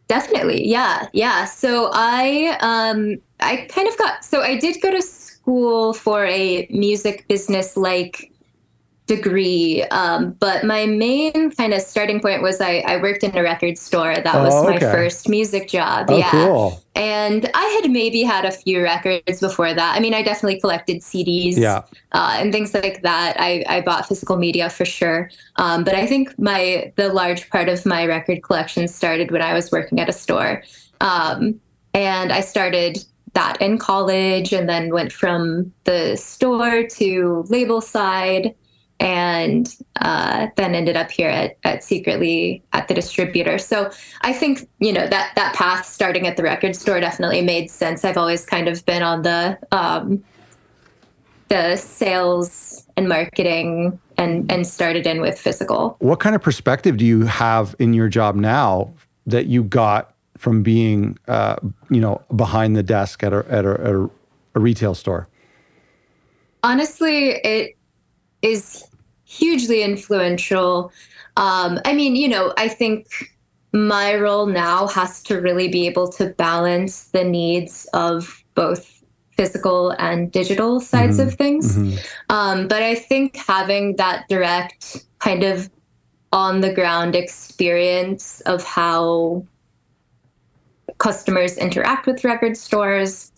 Definitely. 0.09 0.66
Yeah. 0.68 1.09
Yeah. 1.12 1.44
So 1.46 1.90
i 1.92 2.57
um 2.61 3.16
i 3.40 3.66
kind 3.68 3.88
of 3.88 3.96
got 3.98 4.24
so 4.24 4.40
i 4.40 4.57
did 4.59 4.81
go 4.81 4.90
to 4.90 5.02
school 5.02 5.92
for 5.92 6.24
a 6.26 6.66
music 6.70 7.26
business 7.29 7.76
like 7.76 8.33
degree 9.07 9.85
um, 9.92 10.33
but 10.40 10.64
my 10.64 10.85
main 10.85 11.51
kind 11.53 11.73
of 11.73 11.81
starting 11.81 12.21
point 12.21 12.42
was 12.42 12.61
I, 12.61 12.79
I 12.87 13.01
worked 13.01 13.23
in 13.23 13.37
a 13.37 13.42
record 13.42 13.79
store 13.79 14.16
that 14.16 14.35
was 14.35 14.53
Oh, 14.53 14.64
my 14.64 14.79
first 14.79 15.29
music 15.29 15.69
job 15.69 16.07
oh 16.09 16.16
yeah 16.16 16.31
cool 16.31 16.83
And 16.97 17.49
I 17.55 17.64
had 17.81 17.90
maybe 17.90 18.23
had 18.23 18.45
a 18.45 18.51
few 18.51 18.83
records 18.83 19.40
before 19.40 19.75
that. 19.75 19.97
I 19.97 20.01
mean, 20.01 20.14
I 20.14 20.23
definitely 20.23 20.61
collected 20.61 21.03
CDs 21.03 21.57
yeah 21.57 21.83
uh, 22.12 22.38
and 22.40 22.53
things 22.53 22.75
like 22.75 23.03
that. 23.03 23.37
I, 23.38 23.64
I 23.69 23.81
bought 23.83 24.09
physical 24.09 24.37
media 24.37 24.71
for 24.71 24.85
sure. 24.85 25.31
Um, 25.57 25.85
but 25.85 25.95
I 25.95 26.07
think 26.07 26.37
my 26.38 26.92
the 26.97 27.12
large 27.12 27.49
part 27.51 27.69
of 27.69 27.85
my 27.87 28.07
record 28.07 28.42
collection 28.42 28.88
started 28.88 29.31
when 29.31 29.42
I 29.42 29.53
was 29.53 29.71
working 29.71 30.01
at 30.01 30.09
a 30.09 30.12
store. 30.12 30.62
Um, 31.01 31.61
and 31.92 32.33
I 32.33 32.40
started 32.40 33.05
that 33.35 33.61
in 33.61 33.79
college 33.79 34.53
and 34.53 34.69
then 34.69 34.90
went 34.90 35.12
from 35.12 35.73
the 35.85 36.16
store 36.16 36.85
to 36.85 37.45
label 37.49 37.81
side 37.81 38.55
and 38.98 39.76
uh, 40.00 40.48
then 40.56 40.74
ended 40.74 40.96
up 40.96 41.11
here 41.11 41.28
at, 41.28 41.59
at 41.64 41.85
secretly 41.85 42.62
at 42.72 42.88
the 42.88 42.94
distributor. 42.94 43.59
So 43.59 43.90
i 44.22 44.32
think 44.32 44.68
you 44.78 44.92
know 44.92 45.06
that 45.06 45.32
that 45.37 45.54
path 45.54 45.87
starting 45.87 46.26
at 46.26 46.37
the 46.37 46.42
record 46.42 46.74
store 46.74 47.00
definitely 47.00 47.42
made 47.42 47.70
sense. 47.70 48.04
I've 48.04 48.16
always 48.16 48.44
kind 48.44 48.68
of 48.68 48.85
been 48.87 49.02
on 49.02 49.22
the 49.22 49.59
um, 49.72 50.22
the 51.48 51.76
sales 51.76 52.87
and 52.96 53.09
marketing 53.09 53.98
and 54.16 54.50
and 54.50 54.66
started 54.66 55.06
in 55.06 55.20
with 55.20 55.38
physical. 55.38 55.96
What 56.00 56.20
kind 56.20 56.35
of 56.35 56.42
perspective 56.42 56.96
do 56.96 57.04
you 57.04 57.26
have 57.26 57.76
in 57.78 57.92
your 57.94 58.09
job 58.09 58.35
now 58.35 58.90
that 59.26 59.46
you 59.46 59.62
got 59.62 60.14
from 60.38 60.62
being 60.62 61.18
uh, 61.28 61.56
you 61.90 62.00
know 62.00 62.22
behind 62.35 62.76
the 62.76 62.82
desk 62.82 63.22
at 63.22 63.32
a, 63.32 63.44
at 63.48 63.64
a, 63.64 63.72
at 63.72 63.94
a, 63.94 64.11
a 64.54 64.61
retail 64.61 64.94
store? 64.94 65.28
Honestly 66.62 67.40
it 67.44 67.75
is 68.42 68.85
hugely 69.25 69.83
influential 69.83 70.92
um, 71.37 71.81
i 71.85 71.92
mean 71.94 72.14
you 72.16 72.29
know 72.29 72.53
i 72.57 72.68
think 72.68 73.07
my 73.72 74.14
role 74.16 74.46
now 74.46 74.87
has 74.87 75.22
to 75.22 75.40
really 75.40 75.68
be 75.68 75.87
able 75.87 76.09
to 76.09 76.31
balance 76.38 77.09
the 77.09 77.25
needs 77.25 77.87
of 77.92 78.44
both 78.55 79.03
physical 79.37 79.90
and 79.99 80.33
digital 80.33 80.81
sides 80.81 81.18
Mhm. 81.18 81.27
of 81.27 81.35
things 81.35 81.77
Mhm. 81.77 81.99
Um, 82.31 82.68
but 82.68 82.83
I 82.83 82.94
think 82.94 83.37
having 83.37 83.96
that 83.96 84.25
direct 84.31 85.05
kind 85.18 85.42
of 85.44 85.68
on 86.33 86.61
the 86.62 86.72
ground 86.72 87.14
experience 87.14 88.40
of 88.46 88.64
how 88.64 89.44
customers 90.99 91.59
interact 91.59 92.07
with 92.07 92.25
record 92.25 92.57
stores, 92.57 93.31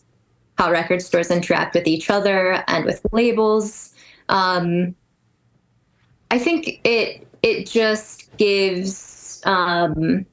how 0.57 0.71
record 0.71 1.03
stores 1.03 1.31
interact 1.33 1.75
with 1.75 1.87
each 1.89 2.11
other 2.11 2.63
and 2.69 2.85
with 2.85 3.01
labels. 3.13 3.93
Um, 4.29 4.95
I 6.31 6.39
think 6.39 6.81
it 6.85 7.27
it 7.43 7.67
just 7.69 8.37
gives 8.37 9.41
um, 9.45 10.27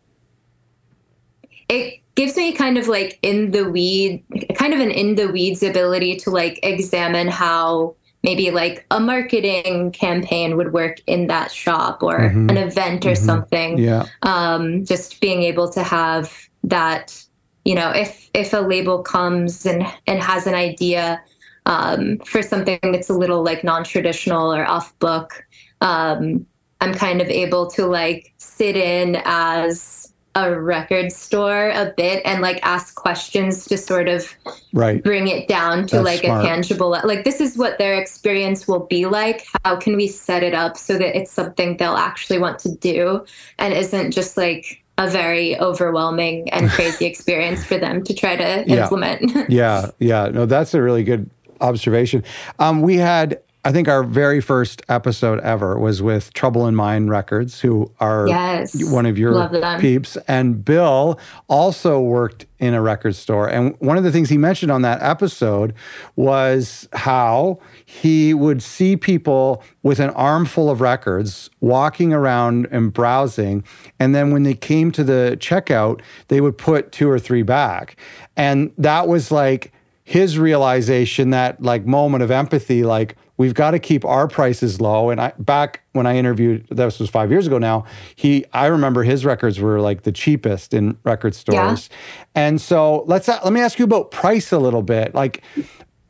it 1.69 2.01
gives 2.15 2.35
me 2.37 2.53
kind 2.53 2.77
of 2.77 2.87
like 2.87 3.19
in 3.21 3.51
the 3.51 3.69
weed 3.69 4.23
kind 4.55 4.73
of 4.73 4.79
an 4.79 4.91
in 4.91 5.15
the 5.15 5.27
weeds 5.27 5.63
ability 5.63 6.15
to 6.17 6.29
like 6.29 6.59
examine 6.63 7.27
how 7.27 7.95
maybe 8.23 8.49
like 8.49 8.85
a 8.89 8.99
marketing 8.99 9.91
campaign 9.91 10.57
would 10.57 10.73
work 10.73 10.97
in 11.05 11.27
that 11.27 11.51
shop 11.51 12.01
or 12.01 12.19
mm-hmm. 12.19 12.49
an 12.49 12.57
event 12.57 13.05
or 13.05 13.11
mm-hmm. 13.11 13.23
something. 13.23 13.77
Yeah. 13.77 14.07
Um, 14.23 14.83
just 14.83 15.21
being 15.21 15.43
able 15.43 15.69
to 15.69 15.83
have 15.83 16.33
that, 16.63 17.23
you 17.65 17.75
know, 17.75 17.91
if 17.91 18.29
if 18.33 18.51
a 18.51 18.57
label 18.57 19.03
comes 19.03 19.65
and 19.65 19.85
and 20.07 20.21
has 20.21 20.47
an 20.47 20.55
idea 20.55 21.21
um, 21.65 22.19
for 22.19 22.41
something 22.41 22.79
that's 22.83 23.09
a 23.09 23.13
little 23.13 23.43
like 23.43 23.63
non-traditional 23.63 24.53
or 24.53 24.65
off 24.65 24.97
book, 24.99 25.45
um, 25.81 26.45
I'm 26.81 26.93
kind 26.93 27.21
of 27.21 27.29
able 27.29 27.69
to 27.71 27.85
like 27.85 28.33
sit 28.37 28.75
in 28.75 29.21
as 29.25 30.05
a 30.35 30.59
record 30.59 31.11
store 31.13 31.69
a 31.69 31.93
bit 31.95 32.21
and 32.25 32.41
like 32.41 32.59
ask 32.61 32.95
questions 32.95 33.65
to 33.65 33.77
sort 33.77 34.09
of 34.09 34.35
right. 34.73 35.01
bring 35.01 35.29
it 35.29 35.47
down 35.47 35.87
to 35.87 35.95
That's 35.95 36.05
like 36.05 36.19
smart. 36.25 36.43
a 36.43 36.47
tangible 36.47 36.89
like 36.89 37.23
this 37.23 37.39
is 37.39 37.57
what 37.57 37.77
their 37.77 37.95
experience 37.95 38.67
will 38.67 38.85
be 38.85 39.05
like 39.05 39.47
how 39.63 39.77
can 39.77 39.95
we 39.95 40.09
set 40.09 40.43
it 40.43 40.53
up 40.53 40.75
so 40.75 40.97
that 40.97 41.17
it's 41.17 41.31
something 41.31 41.77
they'll 41.77 41.95
actually 41.95 42.37
want 42.37 42.59
to 42.59 42.75
do 42.75 43.25
and 43.59 43.73
isn't 43.73 44.11
just 44.11 44.35
like 44.35 44.83
a 44.97 45.09
very 45.09 45.57
overwhelming 45.59 46.49
and 46.49 46.69
crazy 46.71 47.05
experience 47.05 47.63
for 47.63 47.77
them 47.77 48.03
to 48.03 48.13
try 48.13 48.35
to 48.35 48.65
yeah. 48.67 48.83
implement 48.83 49.31
yeah 49.49 49.89
yeah 49.99 50.27
no 50.27 50.45
that's 50.45 50.73
a 50.73 50.81
really 50.81 51.03
good 51.03 51.29
observation 51.61 52.23
um, 52.59 52.81
we 52.81 52.97
had 52.97 53.39
I 53.65 53.71
think 53.71 53.87
our 53.87 54.03
very 54.03 54.41
first 54.41 54.83
episode 54.89 55.39
ever 55.39 55.79
was 55.79 55.99
with 55.99 56.31
Trouble 56.33 56.67
in 56.67 56.75
Mind 56.75 57.09
Records, 57.09 57.59
who 57.59 57.91
are 57.99 58.27
yes, 58.27 58.75
one 58.91 59.07
of 59.07 59.17
your 59.17 59.49
peeps. 59.79 60.17
And 60.27 60.63
Bill 60.63 61.19
also 61.47 61.99
worked 61.99 62.45
in 62.59 62.75
a 62.75 62.81
record 62.83 63.15
store. 63.15 63.49
And 63.49 63.75
one 63.79 63.97
of 63.97 64.03
the 64.03 64.11
things 64.11 64.29
he 64.29 64.37
mentioned 64.37 64.71
on 64.71 64.83
that 64.83 65.01
episode 65.01 65.73
was 66.15 66.87
how 66.93 67.59
he 67.83 68.35
would 68.35 68.61
see 68.61 68.95
people 68.95 69.63
with 69.81 69.99
an 69.99 70.11
armful 70.11 70.69
of 70.69 70.79
records 70.79 71.49
walking 71.59 72.13
around 72.13 72.67
and 72.69 72.93
browsing. 72.93 73.63
And 73.99 74.13
then 74.13 74.29
when 74.29 74.43
they 74.43 74.53
came 74.53 74.91
to 74.91 75.03
the 75.03 75.37
checkout, 75.39 76.01
they 76.27 76.39
would 76.39 76.59
put 76.59 76.91
two 76.91 77.09
or 77.09 77.17
three 77.17 77.41
back. 77.41 77.99
And 78.37 78.71
that 78.77 79.07
was 79.07 79.31
like 79.31 79.71
his 80.05 80.37
realization, 80.37 81.31
that 81.31 81.61
like 81.61 81.85
moment 81.85 82.23
of 82.23 82.31
empathy, 82.31 82.83
like, 82.83 83.17
we've 83.37 83.55
got 83.55 83.71
to 83.71 83.79
keep 83.79 84.05
our 84.05 84.29
prices 84.29 84.79
low. 84.79 85.09
And 85.09 85.19
I 85.19 85.33
back 85.39 85.81
when 85.91 86.05
I 86.05 86.15
interviewed, 86.15 86.67
this 86.69 86.99
was 86.99 87.09
five 87.09 87.31
years 87.31 87.47
ago 87.47 87.57
now. 87.57 87.83
He, 88.15 88.45
I 88.53 88.67
remember 88.67 89.03
his 89.03 89.25
records 89.25 89.59
were 89.59 89.81
like 89.81 90.03
the 90.03 90.11
cheapest 90.13 90.73
in 90.73 90.97
record 91.03 91.35
stores. 91.35 91.89
Yeah. 91.91 91.97
And 92.35 92.61
so 92.61 93.03
let's 93.07 93.27
let 93.27 93.51
me 93.51 93.59
ask 93.59 93.77
you 93.77 93.83
about 93.83 94.11
price 94.11 94.53
a 94.53 94.59
little 94.59 94.83
bit. 94.83 95.13
Like, 95.13 95.43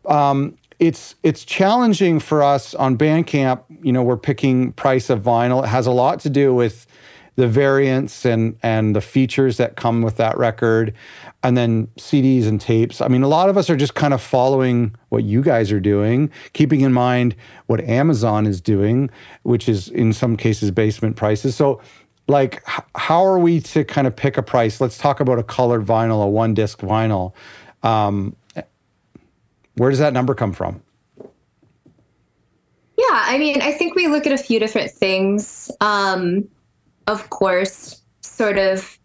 um, 0.05 0.57
it's 0.77 1.15
it's 1.23 1.45
challenging 1.45 2.19
for 2.19 2.43
us 2.43 2.75
on 2.75 2.97
Bandcamp. 2.97 3.63
You 3.81 3.93
know, 3.93 4.03
we're 4.03 4.17
picking 4.17 4.73
price 4.73 5.09
of 5.09 5.23
vinyl. 5.23 5.63
It 5.63 5.69
has 5.69 5.87
a 5.87 5.91
lot 5.91 6.19
to 6.19 6.29
do 6.29 6.53
with 6.53 6.85
the 7.35 7.47
variants 7.47 8.25
and 8.25 8.57
and 8.63 8.95
the 8.95 9.01
features 9.01 9.57
that 9.57 9.75
come 9.75 10.01
with 10.01 10.17
that 10.17 10.37
record 10.37 10.93
and 11.43 11.55
then 11.55 11.87
CDs 11.97 12.47
and 12.47 12.59
tapes. 12.59 13.01
I 13.01 13.07
mean, 13.07 13.21
a 13.21 13.27
lot 13.27 13.49
of 13.49 13.57
us 13.57 13.69
are 13.69 13.75
just 13.75 13.93
kind 13.93 14.13
of 14.13 14.21
following 14.21 14.95
what 15.09 15.23
you 15.23 15.41
guys 15.41 15.71
are 15.71 15.79
doing, 15.79 16.31
keeping 16.53 16.81
in 16.81 16.91
mind 16.91 17.35
what 17.67 17.81
Amazon 17.81 18.47
is 18.47 18.61
doing, 18.61 19.09
which 19.43 19.69
is 19.69 19.89
in 19.89 20.11
some 20.11 20.37
cases 20.37 20.71
basement 20.71 21.17
prices. 21.17 21.55
So, 21.55 21.81
like, 22.27 22.63
how 22.95 23.23
are 23.23 23.37
we 23.37 23.61
to 23.61 23.83
kind 23.83 24.07
of 24.07 24.15
pick 24.15 24.37
a 24.37 24.41
price? 24.41 24.81
Let's 24.81 24.97
talk 24.97 25.19
about 25.19 25.37
a 25.37 25.43
colored 25.43 25.85
vinyl, 25.85 26.23
a 26.23 26.27
one 26.27 26.55
disc 26.55 26.79
vinyl. 26.79 27.33
Um, 27.83 28.35
where 29.75 29.91
does 29.91 29.99
that 29.99 30.13
number 30.13 30.33
come 30.33 30.53
from? 30.53 30.81
Yeah, 32.97 33.05
I 33.11 33.37
mean, 33.37 33.61
I 33.61 33.71
think 33.71 33.93
we 33.93 34.07
look 34.07 34.25
at 34.25 34.31
a 34.31 34.37
few 34.37 34.59
different 34.59 34.89
things. 34.89 35.69
Um, 35.81 36.47
of 37.07 37.29
course, 37.29 38.01
sort 38.21 38.57
of 38.57 38.97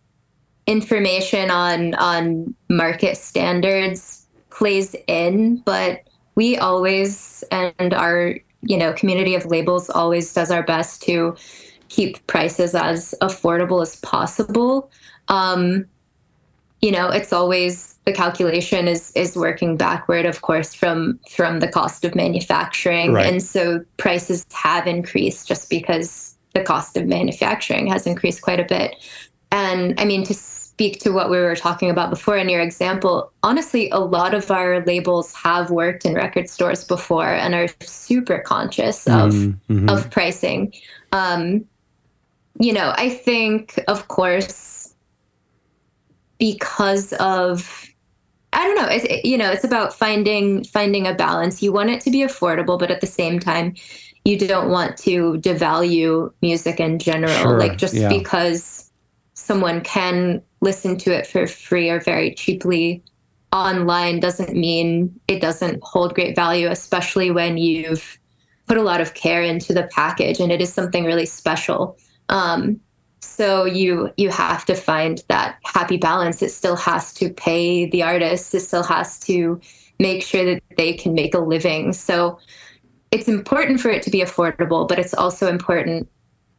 information 0.67 1.51
on 1.51 1.95
on 1.95 2.55
market 2.69 3.17
standards 3.17 4.27
plays 4.51 4.95
in, 5.07 5.57
but 5.59 6.03
we 6.35 6.57
always 6.57 7.45
and 7.51 7.95
our 7.95 8.37
you 8.63 8.77
know 8.77 8.93
community 8.93 9.35
of 9.35 9.47
labels 9.47 9.91
always 9.91 10.33
does 10.33 10.51
our 10.51 10.63
best 10.63 11.03
to 11.03 11.37
keep 11.89 12.25
prices 12.27 12.75
as 12.75 13.15
affordable 13.21 13.83
as 13.83 13.97
possible. 13.97 14.91
Um, 15.29 15.87
you 16.81 16.91
know, 16.91 17.11
it's 17.11 17.33
always 17.33 17.99
the 18.07 18.13
calculation 18.13 18.89
is 18.89 19.13
is 19.15 19.37
working 19.37 19.77
backward, 19.77 20.25
of 20.25 20.41
course, 20.41 20.73
from 20.73 21.21
from 21.29 21.61
the 21.61 21.69
cost 21.69 22.05
of 22.05 22.15
manufacturing, 22.15 23.13
right. 23.13 23.27
and 23.27 23.43
so 23.43 23.85
prices 23.99 24.47
have 24.53 24.87
increased 24.87 25.47
just 25.47 25.69
because 25.69 26.30
the 26.55 26.63
cost 26.63 26.97
of 26.97 27.07
manufacturing 27.07 27.87
has 27.87 28.07
increased 28.07 28.43
quite 28.43 28.61
a 28.61 28.65
bit. 28.65 28.97
And 29.53 29.99
I 30.01 30.05
mean, 30.05 30.25
to 30.25 30.35
speak 30.35 31.01
to 31.01 31.11
what 31.11 31.29
we 31.29 31.39
were 31.39 31.57
talking 31.57 31.91
about 31.91 32.11
before 32.11 32.37
in 32.37 32.49
your 32.49 32.61
example, 32.61 33.33
honestly, 33.43 33.91
a 33.91 33.99
lot 33.99 34.33
of 34.33 34.51
our 34.51 34.85
labels 34.85 35.35
have 35.35 35.71
worked 35.71 36.07
in 36.07 36.15
record 36.15 36.49
stores 36.49 36.85
before 36.85 37.29
and 37.29 37.55
are 37.55 37.69
super 37.81 38.39
conscious 38.39 39.07
of 39.07 39.33
mm-hmm. 39.33 39.89
of 39.89 40.11
pricing. 40.11 40.73
Um, 41.13 41.67
you 42.59 42.73
know, 42.73 42.93
I 42.97 43.11
think, 43.11 43.79
of 43.89 44.09
course, 44.09 44.95
because 46.39 47.13
of 47.15 47.87
I 48.53 48.65
don't 48.65 48.77
know, 48.77 48.89
it's, 48.89 49.05
it, 49.05 49.25
you 49.25 49.39
know, 49.39 49.51
it's 49.51 49.65
about 49.65 49.95
finding 49.95 50.65
finding 50.65 51.07
a 51.07 51.15
balance. 51.15 51.63
You 51.63 51.73
want 51.73 51.91
it 51.91 52.01
to 52.03 52.11
be 52.11 52.21
affordable, 52.21 52.79
but 52.79 52.91
at 52.91 53.01
the 53.01 53.07
same 53.07 53.39
time, 53.39 53.75
you 54.25 54.39
don't 54.39 54.71
want 54.71 54.97
to 54.99 55.35
devalue 55.39 56.33
music 56.43 56.81
in 56.81 56.99
general. 56.99 57.33
Sure, 57.35 57.59
like 57.59 57.77
just 57.79 57.95
yeah. 57.95 58.09
because 58.09 58.91
someone 59.35 59.81
can 59.81 60.43
listen 60.61 60.97
to 60.99 61.17
it 61.17 61.27
for 61.27 61.47
free 61.47 61.89
or 61.89 62.01
very 62.01 62.35
cheaply 62.35 63.03
online 63.53 64.21
doesn't 64.21 64.55
mean 64.55 65.19
it 65.27 65.41
doesn't 65.41 65.83
hold 65.83 66.15
great 66.15 66.37
value, 66.37 66.69
especially 66.69 67.31
when 67.31 67.57
you've 67.57 68.19
put 68.67 68.77
a 68.77 68.83
lot 68.83 69.01
of 69.01 69.15
care 69.15 69.43
into 69.43 69.73
the 69.73 69.89
package 69.93 70.39
and 70.39 70.53
it 70.53 70.61
is 70.61 70.73
something 70.73 71.05
really 71.05 71.27
special. 71.27 71.99
Um, 72.29 72.81
so 73.21 73.65
you 73.65 74.13
you 74.17 74.31
have 74.31 74.65
to 74.67 74.75
find 74.75 75.23
that 75.29 75.59
happy 75.65 75.97
balance. 75.97 76.43
It 76.43 76.51
still 76.51 76.77
has 76.77 77.13
to 77.15 77.31
pay 77.31 77.87
the 77.87 78.03
artist. 78.03 78.55
It 78.55 78.61
still 78.61 78.85
has 78.85 79.19
to 79.21 79.61
make 79.99 80.23
sure 80.23 80.45
that 80.45 80.63
they 80.77 80.95
can 80.95 81.15
make 81.15 81.35
a 81.35 81.39
living. 81.39 81.93
So 81.93 82.39
it's 83.11 83.29
important 83.29 83.81
for 83.81 83.91
it 83.91 84.03
to 84.05 84.11
be 84.11 84.21
affordable, 84.21 84.87
but 84.87 84.99
it's 84.99 85.15
also 85.15 85.49
important 85.49 86.09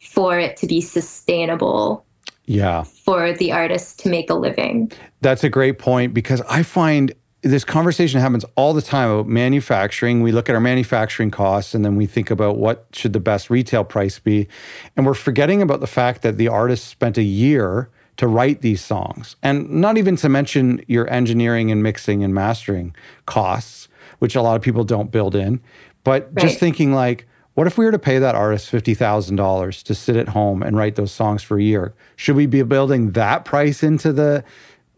for 0.01 0.37
it 0.37 0.57
to 0.57 0.67
be 0.67 0.81
sustainable 0.81 2.05
yeah. 2.45 2.83
for 2.83 3.33
the 3.33 3.51
artist 3.51 3.99
to 3.99 4.09
make 4.09 4.29
a 4.29 4.33
living. 4.33 4.91
That's 5.21 5.43
a 5.43 5.49
great 5.49 5.79
point 5.79 6.13
because 6.13 6.41
i 6.49 6.63
find 6.63 7.13
this 7.43 7.63
conversation 7.65 8.19
happens 8.19 8.45
all 8.55 8.71
the 8.71 8.83
time 8.83 9.09
about 9.09 9.27
manufacturing. 9.27 10.21
We 10.21 10.31
look 10.31 10.47
at 10.47 10.53
our 10.53 10.61
manufacturing 10.61 11.31
costs 11.31 11.73
and 11.73 11.83
then 11.83 11.95
we 11.95 12.05
think 12.05 12.29
about 12.29 12.57
what 12.57 12.85
should 12.93 13.13
the 13.13 13.19
best 13.19 13.49
retail 13.49 13.83
price 13.83 14.19
be. 14.19 14.47
And 14.95 15.07
we're 15.07 15.15
forgetting 15.15 15.59
about 15.59 15.79
the 15.79 15.87
fact 15.87 16.21
that 16.21 16.37
the 16.37 16.47
artist 16.49 16.87
spent 16.87 17.17
a 17.17 17.23
year 17.23 17.89
to 18.17 18.27
write 18.27 18.61
these 18.61 18.81
songs. 18.81 19.37
And 19.41 19.67
not 19.71 19.97
even 19.97 20.15
to 20.17 20.29
mention 20.29 20.83
your 20.87 21.11
engineering 21.11 21.71
and 21.71 21.81
mixing 21.81 22.23
and 22.23 22.31
mastering 22.31 22.95
costs 23.25 23.87
which 24.21 24.35
a 24.35 24.41
lot 24.41 24.55
of 24.55 24.61
people 24.61 24.83
don't 24.83 25.11
build 25.11 25.35
in 25.35 25.59
but 26.03 26.31
right. 26.33 26.45
just 26.45 26.59
thinking 26.59 26.93
like 26.93 27.27
what 27.53 27.67
if 27.67 27.77
we 27.77 27.85
were 27.85 27.91
to 27.91 27.99
pay 27.99 28.17
that 28.17 28.33
artist 28.33 28.71
$50,000 28.71 29.83
to 29.83 29.95
sit 29.95 30.15
at 30.15 30.29
home 30.29 30.63
and 30.63 30.77
write 30.77 30.95
those 30.95 31.11
songs 31.11 31.43
for 31.43 31.59
a 31.59 31.61
year? 31.61 31.93
Should 32.15 32.35
we 32.35 32.45
be 32.45 32.61
building 32.63 33.11
that 33.11 33.43
price 33.43 33.83
into 33.83 34.13
the 34.13 34.43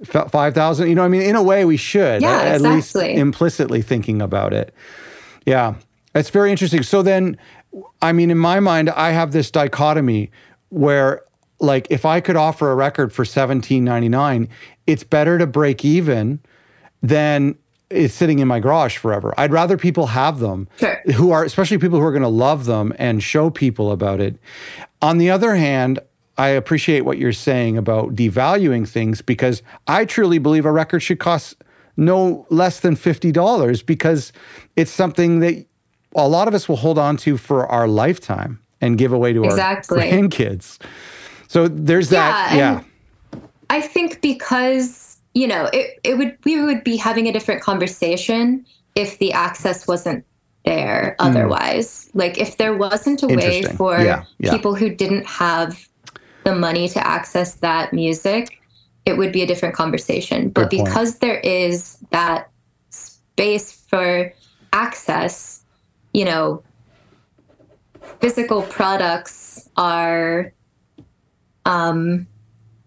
5,000? 0.05 0.87
You 0.87 0.95
know, 0.95 1.03
I 1.03 1.07
mean, 1.07 1.23
in 1.23 1.35
a 1.35 1.41
way 1.41 1.65
we 1.65 1.77
should, 1.77 2.21
yeah, 2.21 2.41
at, 2.41 2.55
exactly. 2.57 2.75
least 2.75 2.95
implicitly 3.19 3.81
thinking 3.81 4.21
about 4.21 4.53
it. 4.53 4.73
Yeah, 5.47 5.75
it's 6.13 6.29
very 6.29 6.51
interesting. 6.51 6.83
So 6.83 7.01
then, 7.01 7.37
I 8.03 8.11
mean, 8.11 8.29
in 8.29 8.37
my 8.37 8.59
mind, 8.59 8.91
I 8.91 9.11
have 9.11 9.31
this 9.31 9.49
dichotomy 9.49 10.29
where 10.69 11.23
like 11.59 11.87
if 11.89 12.05
I 12.05 12.19
could 12.19 12.35
offer 12.35 12.71
a 12.71 12.75
record 12.75 13.11
for 13.13 13.23
17.99, 13.23 14.47
it's 14.85 15.03
better 15.03 15.37
to 15.37 15.47
break 15.47 15.83
even 15.83 16.39
than 17.01 17.55
is 17.93 18.13
sitting 18.13 18.39
in 18.39 18.47
my 18.47 18.59
garage 18.59 18.97
forever. 18.97 19.33
I'd 19.37 19.51
rather 19.51 19.77
people 19.77 20.07
have 20.07 20.39
them 20.39 20.67
sure. 20.77 21.01
who 21.15 21.31
are, 21.31 21.43
especially 21.43 21.77
people 21.77 21.99
who 21.99 22.05
are 22.05 22.11
going 22.11 22.23
to 22.23 22.27
love 22.27 22.65
them 22.65 22.93
and 22.97 23.21
show 23.21 23.49
people 23.49 23.91
about 23.91 24.19
it. 24.19 24.37
On 25.01 25.17
the 25.17 25.29
other 25.29 25.55
hand, 25.55 25.99
I 26.37 26.49
appreciate 26.49 27.01
what 27.01 27.17
you're 27.17 27.33
saying 27.33 27.77
about 27.77 28.15
devaluing 28.15 28.87
things 28.87 29.21
because 29.21 29.61
I 29.87 30.05
truly 30.05 30.39
believe 30.39 30.65
a 30.65 30.71
record 30.71 31.01
should 31.01 31.19
cost 31.19 31.55
no 31.95 32.47
less 32.49 32.79
than 32.79 32.95
$50 32.95 33.85
because 33.85 34.33
it's 34.75 34.91
something 34.91 35.39
that 35.39 35.65
a 36.15 36.27
lot 36.27 36.47
of 36.47 36.53
us 36.53 36.67
will 36.67 36.75
hold 36.75 36.97
on 36.97 37.17
to 37.17 37.37
for 37.37 37.67
our 37.67 37.87
lifetime 37.87 38.59
and 38.81 38.97
give 38.97 39.13
away 39.13 39.33
to 39.33 39.43
exactly. 39.43 39.99
our 39.99 40.05
grandkids. 40.05 40.79
So 41.47 41.67
there's 41.67 42.09
that. 42.09 42.55
Yeah. 42.55 42.83
I 43.69 43.81
think 43.81 44.21
because 44.21 45.12
you 45.33 45.47
know, 45.47 45.69
it, 45.73 45.99
it 46.03 46.17
would 46.17 46.37
we 46.45 46.61
would 46.61 46.83
be 46.83 46.97
having 46.97 47.27
a 47.27 47.31
different 47.31 47.61
conversation 47.61 48.65
if 48.95 49.17
the 49.19 49.33
access 49.33 49.87
wasn't 49.87 50.25
there 50.65 51.15
otherwise. 51.19 52.09
Like 52.13 52.37
if 52.37 52.57
there 52.57 52.75
wasn't 52.75 53.23
a 53.23 53.27
way 53.27 53.63
for 53.63 53.99
Yeah, 53.99 54.25
yeah. 54.37 54.51
people 54.51 54.75
who 54.75 54.93
didn't 54.93 55.25
have 55.25 55.87
the 56.43 56.55
money 56.55 56.87
to 56.89 57.05
access 57.05 57.55
that 57.55 57.93
music, 57.93 58.59
it 59.05 59.17
would 59.17 59.31
be 59.31 59.41
a 59.41 59.47
different 59.47 59.75
conversation. 59.75 60.49
But 60.49 60.69
Good 60.69 60.77
point. 60.77 60.89
because 60.89 61.19
there 61.19 61.39
is 61.39 61.97
that 62.11 62.49
space 62.89 63.71
for 63.87 64.31
access, 64.71 65.63
you 66.13 66.25
know, 66.25 66.63
physical 68.19 68.61
products 68.63 69.69
are 69.75 70.53
um 71.65 72.27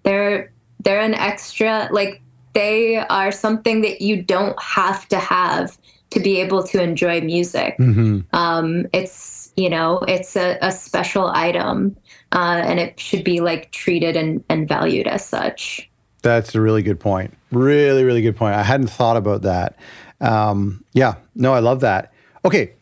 they're 0.03 0.53
they're 0.81 1.01
an 1.01 1.15
extra 1.15 1.89
like 1.91 2.23
they 2.57 2.97
are 2.97 3.31
something 3.31 3.83
that 3.83 4.01
you 4.01 4.23
don't 4.23 4.61
have 4.61 5.07
to 5.09 5.19
have 5.19 5.79
to 6.11 6.21
be 6.21 6.41
able 6.41 6.63
to 6.63 6.83
enjoy 6.83 7.21
music 7.21 7.77
hmm 7.77 8.21
um, 8.33 8.87
it's 8.93 9.53
you 9.57 9.71
know 9.71 10.01
it's 10.09 10.37
a, 10.37 10.59
a 10.63 10.73
special 10.73 11.29
item 11.29 11.97
uh, 12.33 12.61
and 12.65 12.81
it 12.81 12.99
should 12.99 13.25
be 13.25 13.41
like 13.41 13.71
treated 13.71 14.17
and, 14.17 14.43
and 14.49 14.69
valued 14.69 15.07
as 15.07 15.25
such 15.25 15.89
That's 16.23 16.55
a 16.57 16.61
really 16.61 16.83
good 16.83 16.99
point. 16.99 17.33
Really, 17.53 18.03
really 18.03 18.21
good 18.21 18.37
point. 18.37 18.57
I 18.57 18.65
hadn't 18.65 18.89
thought 18.91 19.17
about 19.17 19.43
that. 19.43 19.77
Um, 20.21 20.85
yeah, 20.93 21.15
no, 21.37 21.55
I 21.55 21.61
love 21.61 21.81
that. 21.81 22.13
Okay, 22.45 22.73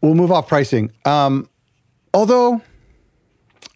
we'll 0.00 0.14
move 0.14 0.32
off 0.32 0.48
pricing. 0.48 0.90
Um, 1.04 1.48
although 2.14 2.62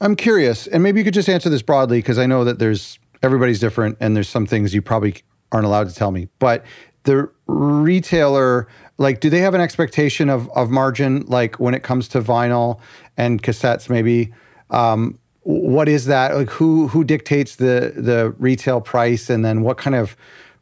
I'm 0.00 0.16
curious, 0.16 0.66
and 0.66 0.82
maybe 0.82 1.00
you 1.00 1.04
could 1.04 1.14
just 1.14 1.28
answer 1.28 1.50
this 1.50 1.62
broadly 1.62 1.98
because 1.98 2.18
I 2.18 2.26
know 2.26 2.44
that 2.44 2.58
there's 2.58 2.98
everybody's 3.22 3.60
different, 3.60 3.96
and 4.00 4.14
there's 4.16 4.28
some 4.28 4.46
things 4.46 4.74
you 4.74 4.82
probably 4.82 5.16
aren't 5.52 5.66
allowed 5.66 5.88
to 5.88 5.94
tell 5.94 6.10
me. 6.10 6.28
But 6.38 6.64
the 7.04 7.30
retailer, 7.46 8.68
like, 8.98 9.20
do 9.20 9.30
they 9.30 9.40
have 9.40 9.54
an 9.54 9.60
expectation 9.60 10.28
of 10.28 10.50
of 10.50 10.70
margin, 10.70 11.24
like 11.26 11.60
when 11.60 11.74
it 11.74 11.82
comes 11.82 12.08
to 12.08 12.20
vinyl 12.20 12.80
and 13.16 13.42
cassettes, 13.42 13.88
maybe? 13.88 14.32
Um, 14.70 15.18
what 15.46 15.88
is 15.88 16.06
that? 16.06 16.34
Like 16.34 16.50
who 16.50 16.88
who 16.88 17.04
dictates 17.04 17.56
the 17.56 17.92
the 17.96 18.34
retail 18.38 18.80
price 18.80 19.30
and 19.30 19.44
then 19.44 19.62
what 19.62 19.78
kind 19.78 19.94
of 19.94 20.16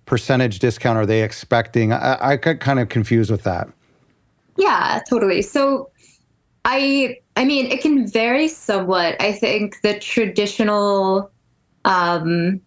percentage 0.04 0.58
discount 0.58 0.98
are 0.98 1.06
they 1.06 1.22
expecting? 1.22 1.90
I, 1.90 2.18
I 2.20 2.36
got 2.36 2.60
kind 2.60 2.78
of 2.78 2.90
confused 2.90 3.30
with 3.30 3.44
that. 3.44 3.68
Yeah 4.58 5.00
totally. 5.08 5.40
So 5.40 5.90
i 6.66 7.16
i 7.36 7.44
mean 7.46 7.66
it 7.66 7.80
can 7.80 8.06
vary 8.06 8.46
somewhat. 8.46 9.16
I 9.20 9.32
think 9.32 9.80
the 9.80 9.98
traditional 9.98 11.30
um 11.84 12.60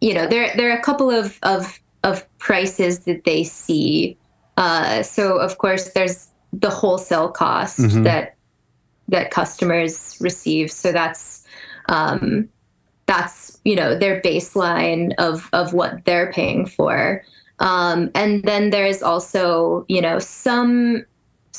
you 0.00 0.14
know 0.14 0.26
there 0.26 0.52
there 0.56 0.70
are 0.70 0.78
a 0.78 0.82
couple 0.82 1.10
of 1.10 1.38
of 1.42 1.78
of 2.04 2.26
prices 2.38 3.00
that 3.00 3.24
they 3.24 3.44
see. 3.44 4.16
Uh 4.56 5.02
so 5.02 5.38
of 5.38 5.58
course 5.58 5.92
there's 5.92 6.28
the 6.52 6.70
wholesale 6.70 7.28
cost 7.30 7.78
Mhm. 7.80 8.04
that 8.04 8.36
that 9.08 9.30
customers 9.30 10.16
receive. 10.20 10.70
So 10.70 10.92
that's 10.92 11.44
um 11.88 12.48
that's 13.06 13.58
you 13.64 13.76
know 13.76 13.96
their 13.98 14.20
baseline 14.20 15.12
of 15.18 15.48
of 15.52 15.72
what 15.72 16.04
they're 16.04 16.32
paying 16.32 16.66
for. 16.66 17.22
Um 17.58 18.10
and 18.14 18.42
then 18.44 18.70
there's 18.70 19.02
also 19.02 19.84
you 19.88 20.00
know 20.00 20.18
some 20.18 21.04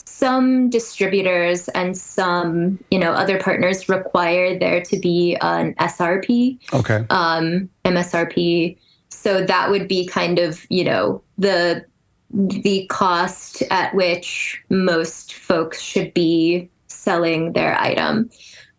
some 0.06 0.70
distributors 0.70 1.68
and 1.70 1.98
some 1.98 2.80
you 2.92 3.00
know 3.00 3.12
other 3.12 3.40
partners 3.40 3.90
require 3.90 4.58
there 4.58 4.82
to 4.84 5.00
be 5.00 5.36
an 5.42 5.74
SRP 5.76 6.60
okay 6.74 7.06
um, 7.10 7.70
MSRP. 7.86 8.78
So 9.10 9.44
that 9.46 9.70
would 9.70 9.88
be 9.88 10.06
kind 10.06 10.40
of 10.40 10.66
you 10.70 10.84
know 10.84 11.24
the 11.38 11.86
the 12.32 12.86
cost 12.90 13.64
at 13.72 13.94
which 13.96 14.62
most 14.70 15.34
folks 15.34 15.82
should 15.82 16.14
be 16.14 16.70
selling 16.88 17.54
their 17.54 17.80
item. 17.80 18.30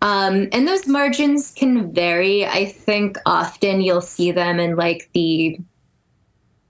Um, 0.01 0.49
and 0.53 0.69
those 0.69 0.87
margins 0.87 1.51
can 1.51 1.93
vary. 1.93 2.47
I 2.47 2.67
think 2.67 3.17
often 3.27 3.81
you'll 3.81 4.01
see 4.01 4.31
them 4.31 4.61
in 4.61 4.77
like 4.77 5.09
the 5.13 5.59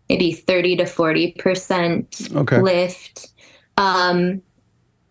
maybe 0.09 0.33
30 0.33 0.77
to 0.77 0.85
40% 0.85 2.37
okay 2.37 2.61
lift. 2.63 3.29
Um, 3.79 4.43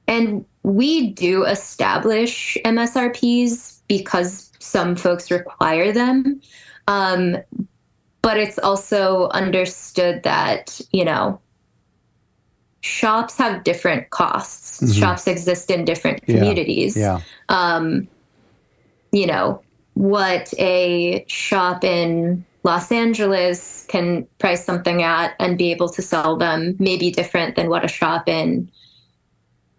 and 0.08 0.46
we 0.64 1.12
do 1.12 1.44
establish 1.46 2.58
MSRPs 2.66 3.80
because 3.88 4.52
some 4.60 4.96
folks 4.96 5.32
require 5.32 5.92
them. 5.92 6.42
Um, 6.88 7.38
but 8.22 8.38
it's 8.38 8.60
also 8.60 9.30
understood 9.30 10.24
that, 10.24 10.80
you 10.92 11.06
know, 11.06 11.40
shops 12.82 13.38
have 13.38 13.64
different 13.64 14.10
costs. 14.10 14.82
Mhm. 14.82 15.00
Shops 15.00 15.28
exist 15.28 15.72
in 15.72 15.86
different 15.86 16.22
Yeah, 16.28 16.36
communities. 16.36 16.96
yeah 16.98 17.22
Um, 17.50 18.08
you 19.12 19.26
know, 19.26 19.62
what 19.94 20.54
a 20.60 21.24
shop 21.28 21.84
in 21.84 22.46
Los 22.68 22.92
Angeles 22.92 23.86
can 23.88 24.28
price 24.40 24.66
something 24.66 25.02
at 25.02 25.34
and 25.40 25.58
be 25.58 25.72
able 25.72 25.88
to 25.88 26.02
sell 26.02 26.36
them 26.36 26.76
may 26.80 26.98
be 26.98 27.10
different 27.10 27.56
than 27.56 27.70
what 27.70 27.86
a 27.86 27.88
shop 27.88 28.28
in 28.28 28.70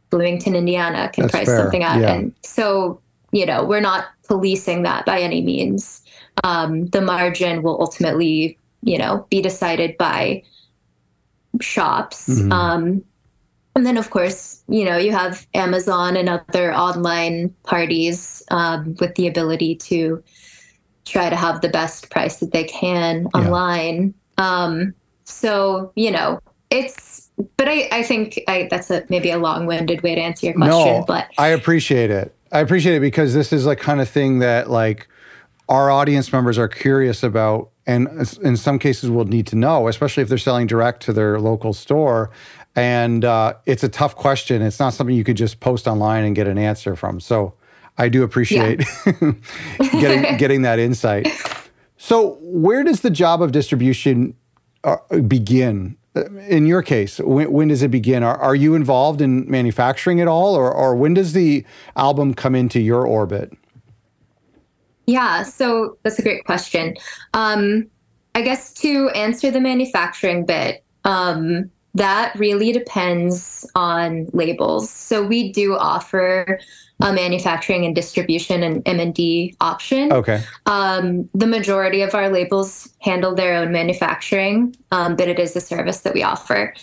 Bloomington, 0.09 0.57
Indiana 0.57 1.11
can 1.13 1.25
That's 1.25 1.33
price 1.33 1.47
fair, 1.49 1.59
something 1.59 1.83
at. 1.83 2.01
yeah. 2.01 2.15
And 2.15 2.33
so, 2.43 2.99
you 3.31 3.45
know, 3.45 3.63
we're 3.63 3.83
not 3.83 4.07
policing 4.27 4.85
that 4.85 5.05
by 5.05 5.21
any 5.21 5.43
means. 5.43 6.03
Um, 6.45 6.87
the 6.87 7.03
margin 7.03 7.63
will 7.63 7.79
ultimately, 7.79 8.57
you 8.83 8.97
know, 8.97 9.27
be 9.29 9.43
decided 9.43 9.99
by 9.99 10.43
shops. 11.61 12.27
Mhm. 12.27 12.51
Um, 12.51 13.05
and 13.77 13.85
then, 13.85 13.99
of 13.99 14.09
course, 14.09 14.63
you 14.67 14.87
know, 14.87 14.97
you 14.97 15.13
have 15.13 15.47
Amazon 15.53 16.17
and 16.17 16.31
other 16.31 16.75
online 16.75 17.55
parties 17.65 18.43
um, 18.51 18.97
with 18.99 19.15
the 19.17 19.29
ability 19.29 19.75
to 19.91 20.23
try 21.09 21.31
to 21.31 21.37
have 21.37 21.61
the 21.61 21.69
best 21.69 22.11
price 22.11 22.37
that 22.39 22.53
they 22.53 22.65
can 22.65 23.27
Yeah. 23.35 23.41
online. 23.41 24.15
Um, 24.37 24.95
so, 25.25 25.93
you 25.95 26.11
know, 26.11 26.41
it's, 26.71 27.29
but 27.57 27.69
I, 27.69 27.89
I 27.93 28.03
think 28.03 28.41
I, 28.49 28.69
that's 28.71 28.91
a 28.91 29.05
maybe 29.09 29.31
a 29.31 29.39
long 29.39 29.67
winded 29.67 30.03
way 30.03 30.15
to 30.15 30.21
answer 30.21 30.47
your 30.47 30.55
question. 30.55 30.69
no 30.69 31.05
but 31.07 31.29
i 31.39 31.49
appreciate 31.49 32.11
it 32.11 32.35
i 32.53 32.59
appreciate 32.59 32.97
it 32.97 33.01
because 33.01 33.33
this 33.33 33.53
is 33.53 33.65
like 33.65 33.79
kind 33.79 34.01
of 34.01 34.09
thing 34.09 34.41
that 34.41 34.69
like 34.69 35.07
our 35.69 35.89
audience 35.91 36.33
members 36.33 36.59
are 36.59 36.67
curious 36.69 37.23
about 37.23 37.71
and 37.87 38.09
in 38.43 38.57
some 38.57 38.79
cases 38.79 39.09
will 39.09 39.25
need 39.25 39.47
to 39.47 39.57
know 39.57 39.87
especially 39.89 40.23
if 40.23 40.29
they're 40.29 40.37
selling 40.37 40.67
direct 40.67 41.01
to 41.03 41.13
their 41.13 41.39
local 41.39 41.73
store 41.73 42.31
and 42.75 43.25
uh, 43.25 43.55
it's 43.67 43.85
a 43.85 43.89
tough 43.89 44.17
question 44.17 44.61
it's 44.61 44.81
not 44.81 44.93
something 44.93 45.15
you 45.15 45.25
could 45.25 45.37
just 45.37 45.61
post 45.61 45.87
online 45.87 46.25
and 46.25 46.35
get 46.35 46.47
an 46.49 46.59
answer 46.59 46.97
from 46.97 47.21
so 47.21 47.55
i 47.99 48.09
do 48.09 48.23
appreciate 48.23 48.83
getting 49.79 50.37
getting 50.39 50.63
that 50.63 50.79
insight. 50.79 51.29
So 51.97 52.39
where 52.41 52.85
does 52.85 53.01
the 53.01 53.11
job 53.11 53.43
of 53.43 53.53
distribution 53.53 54.35
uh, 54.85 54.97
begin? 55.27 55.97
Uh, 56.17 56.25
in 56.49 56.67
your 56.67 56.83
case 56.83 57.19
when, 57.19 57.53
when 57.53 57.69
does 57.69 57.83
it 57.83 57.91
begin? 57.91 58.23
Are, 58.23 58.39
are 58.39 58.55
you 58.55 58.75
involved 58.75 59.21
in 59.21 59.49
manufacturing 59.51 60.21
at 60.21 60.29
all 60.29 60.55
or, 60.55 60.73
or 60.73 60.97
when 60.97 61.15
does 61.15 61.33
the 61.33 61.65
album 61.97 62.35
come 62.35 62.55
into 62.55 62.81
your 62.81 63.07
orbit? 63.07 63.53
Yeah, 65.07 65.43
so 65.43 65.97
that's 66.03 66.19
a 66.19 66.23
great 66.23 66.45
question. 66.45 66.95
Um, 67.33 67.87
I 68.35 68.43
guess 68.43 68.73
to 68.75 69.09
answer 69.11 69.51
the 69.51 69.61
manufacturing 69.61 70.45
bit, 70.45 70.85
um, 71.05 71.71
that 71.95 72.35
really 72.39 72.73
depends 72.73 73.69
on 73.75 74.29
labels. 74.33 74.91
So 74.91 75.27
we 75.27 75.51
do 75.51 75.77
offer 75.77 76.61
a 77.01 77.13
manufacturing 77.13 77.85
and 77.85 77.95
distribution 77.95 78.63
and 78.63 78.83
M&D 78.87 79.55
option. 79.61 80.13
okay 80.13 80.43
Um, 80.67 81.29
the 81.35 81.47
majority 81.47 82.03
of 82.03 82.15
our 82.15 82.29
labels 82.29 82.89
handle 83.01 83.35
their 83.35 83.55
own 83.55 83.71
manufacturing, 83.73 84.75
um, 84.91 85.15
but 85.15 85.29
it 85.29 85.39
is 85.39 85.55
a 85.55 85.61
service 85.61 86.01
that 86.01 86.15
we 86.15 86.23
offer. 86.23 86.75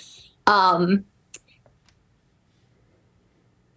Um, 0.47 1.03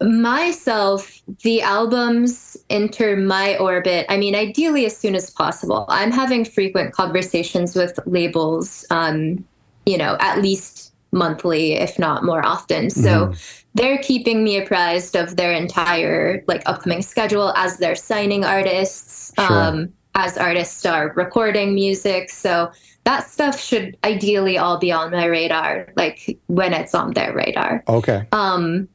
myself, 0.01 1.21
the 1.43 1.61
albums 1.61 2.55
enter 2.69 3.17
my 3.17 3.57
orbit. 3.57 4.05
I 4.07 4.17
mean, 4.17 4.33
ideally 4.33 4.85
as 4.85 4.95
soon 4.95 5.15
as 5.15 5.29
possible. 5.29 5.85
I'm 5.89 6.11
having 6.11 6.45
frequent 6.45 6.93
conversations 6.93 7.75
with 7.75 7.99
labels, 8.05 8.85
um, 8.91 9.43
you 9.85 9.97
know, 9.97 10.15
at 10.21 10.41
least 10.41 10.93
monthly, 11.11 11.73
if 11.73 11.99
not 11.99 12.23
more 12.23 12.45
often. 12.45 12.89
So 12.89 13.33
they're 13.75 13.99
keeping 13.99 14.43
me 14.43 14.57
apprised 14.57 15.15
of 15.15 15.35
their 15.35 15.53
entire 15.53 16.43
like 16.47 16.63
upcoming 16.65 17.01
schedule 17.01 17.53
as 17.55 17.77
they're 17.77 17.95
signing 17.95 18.43
artists, 18.43 19.31
Sure. 19.39 19.45
um, 19.51 19.89
as 20.15 20.37
artists 20.37 20.85
are 20.85 21.13
recording 21.15 21.73
music. 21.75 22.29
So 22.29 22.71
that 23.05 23.29
stuff 23.29 23.59
should 23.59 23.95
ideally 24.03 24.57
all 24.57 24.77
be 24.77 24.91
on 24.91 25.11
my 25.11 25.25
radar, 25.25 25.87
like 25.95 26.37
when 26.47 26.73
it's 26.73 26.93
on 26.95 27.13
their 27.13 27.33
radar. 27.33 27.83
okay 27.87 28.27
Um, 28.31 28.87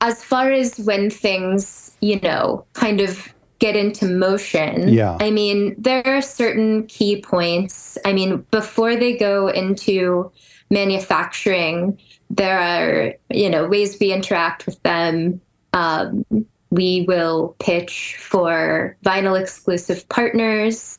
as 0.00 0.22
far 0.22 0.50
as 0.52 0.78
when 0.78 1.10
things, 1.10 1.96
you 2.00 2.20
know, 2.20 2.64
kind 2.74 3.00
of 3.00 3.28
get 3.60 3.76
into 3.76 4.06
motion, 4.06 4.88
Yeah. 4.88 5.16
I 5.20 5.30
mean, 5.30 5.74
there 5.78 6.02
are 6.06 6.20
certain 6.22 6.86
key 6.86 7.22
points. 7.22 7.96
I 8.04 8.12
mean, 8.12 8.44
before 8.50 8.96
they 8.96 9.16
go 9.16 9.48
into 9.48 10.30
manufacturing. 10.70 11.98
There 12.32 12.58
are, 12.58 13.14
you 13.30 13.48
know, 13.48 13.68
ways 13.68 13.98
we 14.00 14.12
interact 14.12 14.66
with 14.66 14.82
them. 14.82 15.40
Um, 15.72 16.24
we 16.70 17.04
will 17.06 17.54
pitch 17.58 18.16
for 18.18 18.96
vinyl 19.04 19.38
exclusive 19.40 20.08
partners. 20.08 20.98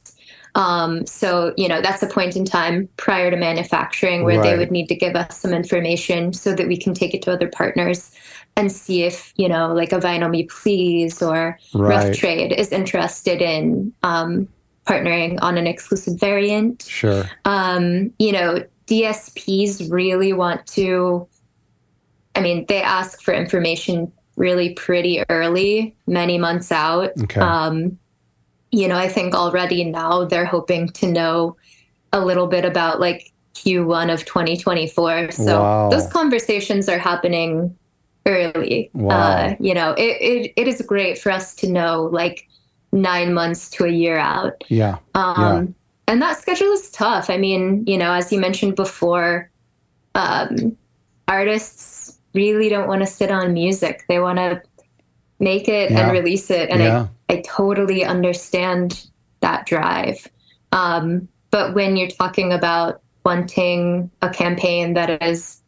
Um, 0.56 1.08
so, 1.08 1.52
you 1.58 1.68
know, 1.68 1.82
that's 1.82 2.04
a 2.04 2.08
point 2.08 2.36
in 2.36 2.46
time 2.46 2.88
prior 2.98 3.32
to 3.32 3.38
manufacturing 3.38 4.24
where 4.24 4.40
right. 4.40 4.52
they 4.52 4.58
would 4.58 4.70
need 4.70 4.88
to 4.90 4.96
give 4.96 5.16
us 5.16 5.40
some 5.40 5.52
information 5.52 6.32
so 6.32 6.54
that 6.54 6.68
we 6.68 6.78
can 6.78 6.94
take 6.94 7.16
it 7.16 7.24
to 7.24 7.32
other 7.32 7.48
partners 7.48 8.12
and 8.56 8.72
see 8.72 9.02
if, 9.02 9.34
you 9.36 9.50
know, 9.50 9.74
like 9.74 9.92
a 9.92 10.00
Vinyl 10.00 10.30
Me 10.30 10.44
Please 10.44 11.24
or 11.24 11.58
right. 11.74 12.06
Rough 12.06 12.16
Trade 12.16 12.52
is 12.52 12.72
interested 12.72 13.42
in 13.42 13.92
um, 14.04 14.48
partnering 14.86 15.40
on 15.42 15.58
an 15.58 15.66
exclusive 15.66 16.20
variant. 16.20 16.84
Sure. 16.84 17.24
Um, 17.46 18.14
you 18.20 18.32
know, 18.32 18.64
DSPs 18.94 19.92
really 19.92 20.34
want 20.34 20.68
to, 20.68 21.28
I 22.36 22.42
mean, 22.42 22.66
they 22.68 22.82
ask 22.82 23.22
for 23.22 23.34
information 23.34 24.12
really 24.36 24.74
pretty 24.74 25.24
early, 25.30 25.96
many 26.06 26.38
months 26.38 26.72
out. 26.72 27.12
Okay. 27.24 27.40
Um, 27.40 27.98
you 28.72 28.88
know, 28.88 28.96
I 28.96 29.08
think 29.08 29.34
already 29.34 29.84
now 29.84 30.26
they're 30.26 30.46
hoping 30.46 30.90
to 30.90 31.08
know 31.12 31.56
a 32.12 32.24
little 32.24 32.48
bit 32.48 32.66
about 32.66 33.00
like 33.00 33.32
Q1 33.56 34.14
of 34.14 34.26
2024. 34.26 35.32
So 35.32 35.60
wow. 35.60 35.90
those 35.90 36.08
conversations 36.08 36.88
are 36.88 37.00
happening 37.00 37.76
early. 38.28 38.92
Wow. 38.94 39.16
Uh, 39.16 39.56
you 39.60 39.74
know, 39.74 39.94
it, 39.94 40.22
it, 40.22 40.54
it 40.56 40.68
is 40.68 40.82
great 40.82 41.18
for 41.18 41.32
us 41.32 41.56
to 41.56 41.70
know 41.70 42.04
like 42.12 42.48
nine 42.92 43.34
months 43.34 43.70
to 43.72 43.86
a 43.86 43.90
year 43.90 44.18
out. 44.18 44.64
Yeah. 44.70 44.98
Um, 45.16 45.36
yeah. 45.38 45.74
And 46.14 46.22
that 46.22 46.40
schedule 46.40 46.72
is 46.74 46.92
tough. 46.92 47.32
I 47.32 47.38
mean, 47.38 47.86
you 47.88 47.98
know, 47.98 48.14
as 48.14 48.32
you 48.32 48.40
mentioned 48.40 48.76
before, 48.76 49.50
um, 50.14 50.78
artists 51.28 52.20
really 52.36 52.70
don't 52.70 52.88
want 52.88 53.02
to 53.02 53.08
sit 53.08 53.32
on 53.32 53.52
music. 53.54 54.06
They 54.08 54.20
want 54.20 54.38
to 54.38 54.62
make 55.40 55.68
it 55.68 55.90
yeah. 55.90 56.02
and 56.02 56.12
release 56.12 56.52
it. 56.52 56.70
And 56.70 56.84
yeah. 56.84 57.08
I, 57.30 57.34
I 57.34 57.42
totally 57.44 58.06
understand 58.06 59.08
that 59.40 59.66
drive. 59.66 60.30
Um, 60.72 61.28
but 61.50 61.74
when 61.74 61.98
you're 61.98 62.10
talking 62.10 62.54
about 62.54 63.02
wanting 63.26 64.12
a 64.22 64.30
campaign 64.30 64.94
that 64.94 65.20
is 65.24 65.64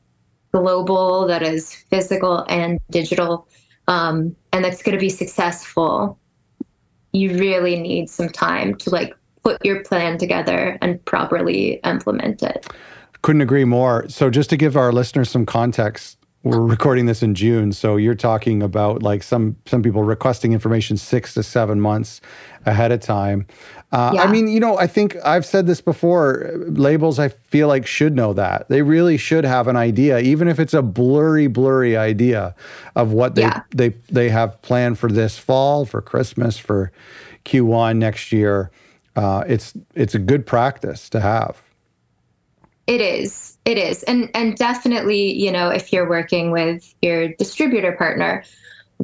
global, 0.51 1.25
that 1.25 1.41
is 1.41 1.73
physical 1.73 2.45
and 2.49 2.79
digital, 2.91 3.47
um, 3.87 4.35
and 4.53 4.63
that's 4.63 4.83
going 4.83 4.95
to 4.95 5.01
be 5.01 5.09
successful, 5.09 6.19
you 7.13 7.35
really 7.39 7.79
need 7.79 8.11
some 8.11 8.29
time 8.29 8.75
to 8.75 8.91
like 8.91 9.15
put 9.45 9.63
your 9.63 9.83
plan 9.83 10.17
together 10.17 10.77
and 10.81 11.03
properly 11.05 11.79
implement 11.85 12.41
it. 12.41 12.67
Couldn't 13.21 13.41
agree 13.41 13.65
more. 13.65 14.09
So, 14.09 14.29
just 14.29 14.49
to 14.49 14.57
give 14.57 14.75
our 14.75 14.91
listeners 14.91 15.29
some 15.29 15.45
context, 15.45 16.17
we're 16.43 16.61
recording 16.61 17.07
this 17.07 17.23
in 17.23 17.33
June, 17.33 17.71
so 17.71 17.95
you're 17.95 18.13
talking 18.13 18.61
about 18.61 19.01
like 19.01 19.23
some 19.23 19.55
some 19.65 19.81
people 19.81 20.03
requesting 20.03 20.53
information 20.53 20.95
six 20.95 21.33
to 21.33 21.41
seven 21.41 21.81
months 21.81 22.21
ahead 22.67 22.91
of 22.91 22.99
time. 22.99 23.47
Uh, 23.91 24.11
yeah. 24.13 24.23
I 24.23 24.27
mean, 24.31 24.47
you 24.47 24.59
know, 24.59 24.77
I 24.77 24.85
think 24.85 25.15
I've 25.25 25.45
said 25.45 25.65
this 25.65 25.81
before. 25.81 26.51
Labels, 26.67 27.17
I 27.17 27.29
feel 27.29 27.67
like 27.67 27.87
should 27.87 28.15
know 28.15 28.33
that 28.33 28.69
they 28.69 28.83
really 28.83 29.17
should 29.17 29.43
have 29.43 29.67
an 29.67 29.75
idea, 29.75 30.19
even 30.19 30.47
if 30.47 30.59
it's 30.59 30.73
a 30.75 30.83
blurry, 30.83 31.47
blurry 31.47 31.97
idea 31.97 32.53
of 32.95 33.11
what 33.11 33.33
they 33.33 33.41
yeah. 33.41 33.61
they 33.71 33.89
they 34.11 34.29
have 34.29 34.61
planned 34.61 34.99
for 34.99 35.09
this 35.09 35.39
fall, 35.39 35.85
for 35.85 35.99
Christmas, 35.99 36.59
for 36.59 36.91
Q1 37.45 37.97
next 37.97 38.31
year. 38.31 38.69
Uh, 39.15 39.43
it's 39.47 39.73
it's 39.93 40.15
a 40.15 40.19
good 40.19 40.45
practice 40.45 41.09
to 41.09 41.19
have. 41.19 41.61
It 42.87 43.01
is. 43.01 43.57
It 43.65 43.77
is. 43.77 44.03
And 44.03 44.29
and 44.33 44.55
definitely, 44.55 45.33
you 45.33 45.51
know, 45.51 45.69
if 45.69 45.91
you're 45.91 46.07
working 46.07 46.51
with 46.51 46.93
your 47.01 47.29
distributor 47.29 47.93
partner, 47.93 48.43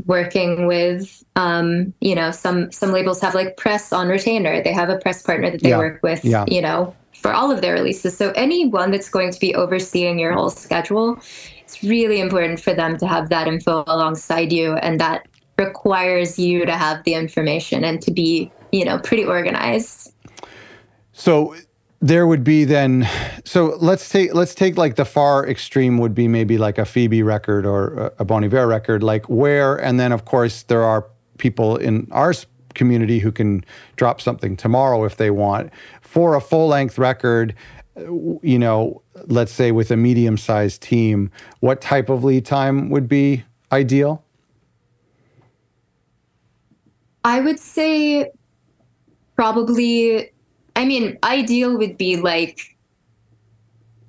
working 0.06 0.68
with 0.68 1.24
um, 1.36 1.94
you 2.02 2.14
know, 2.14 2.32
some 2.32 2.72
some 2.72 2.92
labels 2.92 3.22
have 3.22 3.34
like 3.34 3.58
press 3.58 3.94
on 3.94 4.08
retainer. 4.08 4.62
They 4.62 4.74
have 4.74 4.90
a 4.90 4.98
press 4.98 5.22
partner 5.22 5.50
that 5.52 5.62
they 5.62 5.70
yeah. 5.70 5.78
work 5.78 6.04
with, 6.04 6.24
yeah. 6.26 6.46
you 6.48 6.62
know, 6.62 6.94
for 7.14 7.32
all 7.32 7.52
of 7.52 7.62
their 7.62 7.74
releases. 7.74 8.18
So 8.18 8.32
anyone 8.32 8.92
that's 8.92 9.10
going 9.10 9.32
to 9.32 9.40
be 9.40 9.56
overseeing 9.56 10.20
your 10.20 10.34
whole 10.34 10.50
schedule, 10.50 11.20
it's 11.62 11.84
really 11.84 12.20
important 12.20 12.60
for 12.60 12.74
them 12.74 12.98
to 12.98 13.08
have 13.08 13.30
that 13.30 13.48
info 13.48 13.84
alongside 13.88 14.52
you 14.52 14.74
and 14.76 15.00
that 15.00 15.28
requires 15.58 16.40
you 16.40 16.66
to 16.66 16.74
have 16.74 17.04
the 17.04 17.14
information 17.14 17.84
and 17.84 18.02
to 18.02 18.12
be, 18.12 18.52
you 18.72 18.86
know, 18.86 19.00
pretty 19.00 19.26
organized. 19.26 20.14
So 21.14 21.56
there 22.02 22.26
would 22.26 22.44
be 22.44 22.66
then 22.66 23.08
so 23.46 23.78
let's 23.80 24.10
take 24.10 24.34
let's 24.34 24.56
take 24.56 24.76
like 24.76 24.96
the 24.96 25.06
far 25.06 25.48
extreme 25.48 26.00
would 26.00 26.16
be 26.16 26.28
maybe 26.28 26.58
like 26.58 26.80
a 26.80 26.86
Phoebe 26.86 27.22
record 27.22 27.66
or 27.66 28.12
a 28.18 28.26
Bon 28.26 28.44
Iver 28.44 28.68
record 28.68 29.04
like 29.04 29.30
where 29.30 29.76
and 29.76 30.00
then 30.00 30.12
of 30.12 30.26
course 30.26 30.64
there 30.64 30.84
are 30.84 31.06
people 31.38 31.78
in 31.78 32.08
our 32.12 32.34
community 32.74 33.20
who 33.20 33.32
can 33.32 33.64
drop 33.98 34.20
something 34.20 34.58
tomorrow 34.58 35.06
if 35.06 35.18
they 35.18 35.30
want 35.30 35.72
for 36.02 36.36
a 36.36 36.42
full 36.42 36.68
length 36.68 36.98
record 36.98 37.54
you 37.96 38.58
know 38.58 39.02
let's 39.28 39.52
say 39.52 39.72
with 39.72 39.92
a 39.92 39.98
medium 39.98 40.38
sized 40.38 40.82
team 40.82 41.30
what 41.60 41.82
type 41.82 42.10
of 42.10 42.24
lead 42.24 42.46
time 42.46 42.90
would 42.90 43.08
be 43.08 43.44
ideal 43.72 44.24
I 47.24 47.40
would 47.40 47.60
say 47.60 48.32
probably 49.36 50.32
I 50.76 50.86
mean, 50.86 51.18
ideal 51.24 51.78
would 51.78 51.98
be 51.98 52.18
like 52.18 52.78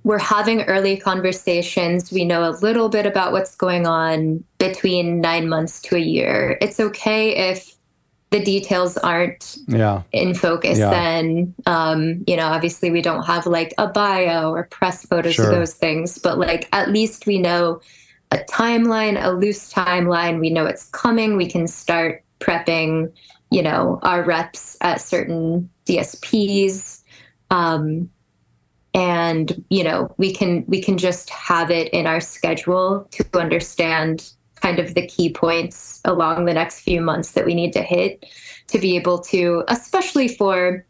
we're 0.05 0.19
having 0.19 0.63
early 0.63 0.97
conversations. 0.97 2.11
We 2.11 2.25
know 2.25 2.49
a 2.49 2.53
little 2.59 2.89
bit 2.89 3.07
about 3.07 3.33
what's 3.33 3.55
going 3.55 3.87
on 3.87 4.43
between 4.59 5.21
nine 5.21 5.49
months 5.49 5.81
to 5.83 5.97
a 5.97 6.01
year. 6.01 6.59
It's 6.61 6.81
okay 6.81 7.51
if 7.51 7.75
the 8.31 8.43
details 8.43 8.97
aren't 8.97 9.59
yeah. 9.69 10.03
in 10.13 10.35
focus 10.35 10.79
yeah. 10.79 10.89
then 10.89 11.55
um, 11.67 12.25
you 12.27 12.35
know 12.35 12.47
obviously 12.47 12.91
we 12.91 13.03
don't 13.03 13.25
have 13.25 13.47
like 13.47 13.75
a 13.77 13.87
bio 13.87 14.51
or 14.51 14.65
press 14.65 15.05
photos 15.05 15.35
sure. 15.35 15.45
of 15.45 15.51
those 15.51 15.75
things 15.75 16.19
but 16.19 16.39
like 16.39 16.67
at 16.73 16.91
least 16.91 17.27
we 17.27 17.39
know 17.39 17.79
a 18.31 18.39
timeline 18.51 19.23
a 19.23 19.33
loose 19.33 19.71
timeline 19.71 20.41
we 20.41 20.49
know 20.49 20.65
it's 20.65 20.87
coming 20.93 21.37
we 21.37 21.47
can 21.47 21.69
start 21.69 22.22
prepping 22.43 23.13
you 23.51 23.63
know 23.63 24.01
our 24.03 24.25
reps 24.25 24.77
at 24.81 25.01
certain 25.01 25.69
DSPs 25.87 27.03
um, 27.51 28.11
and 28.95 29.65
you 29.69 29.85
know 29.85 30.13
we 30.17 30.33
can 30.33 30.65
we 30.67 30.83
can 30.83 30.99
just 30.99 31.31
have 31.31 31.71
it 31.71 31.93
in 31.93 32.07
our 32.07 32.21
schedule 32.21 33.07
to 33.13 33.25
understand 33.35 34.33
kind 34.57 34.79
of 34.79 34.95
the 34.95 35.07
key 35.07 35.33
points 35.33 36.01
along 36.05 36.45
the 36.45 36.55
next 36.55 36.81
few 36.81 37.01
months 37.01 37.33
that 37.33 37.45
we 37.45 37.55
need 37.55 37.73
to 37.73 37.83
hit 37.83 38.27
to 38.69 38.79
be 38.79 38.97
able 38.97 39.19
to 39.19 39.65
especially 39.69 40.29
for 40.29 40.85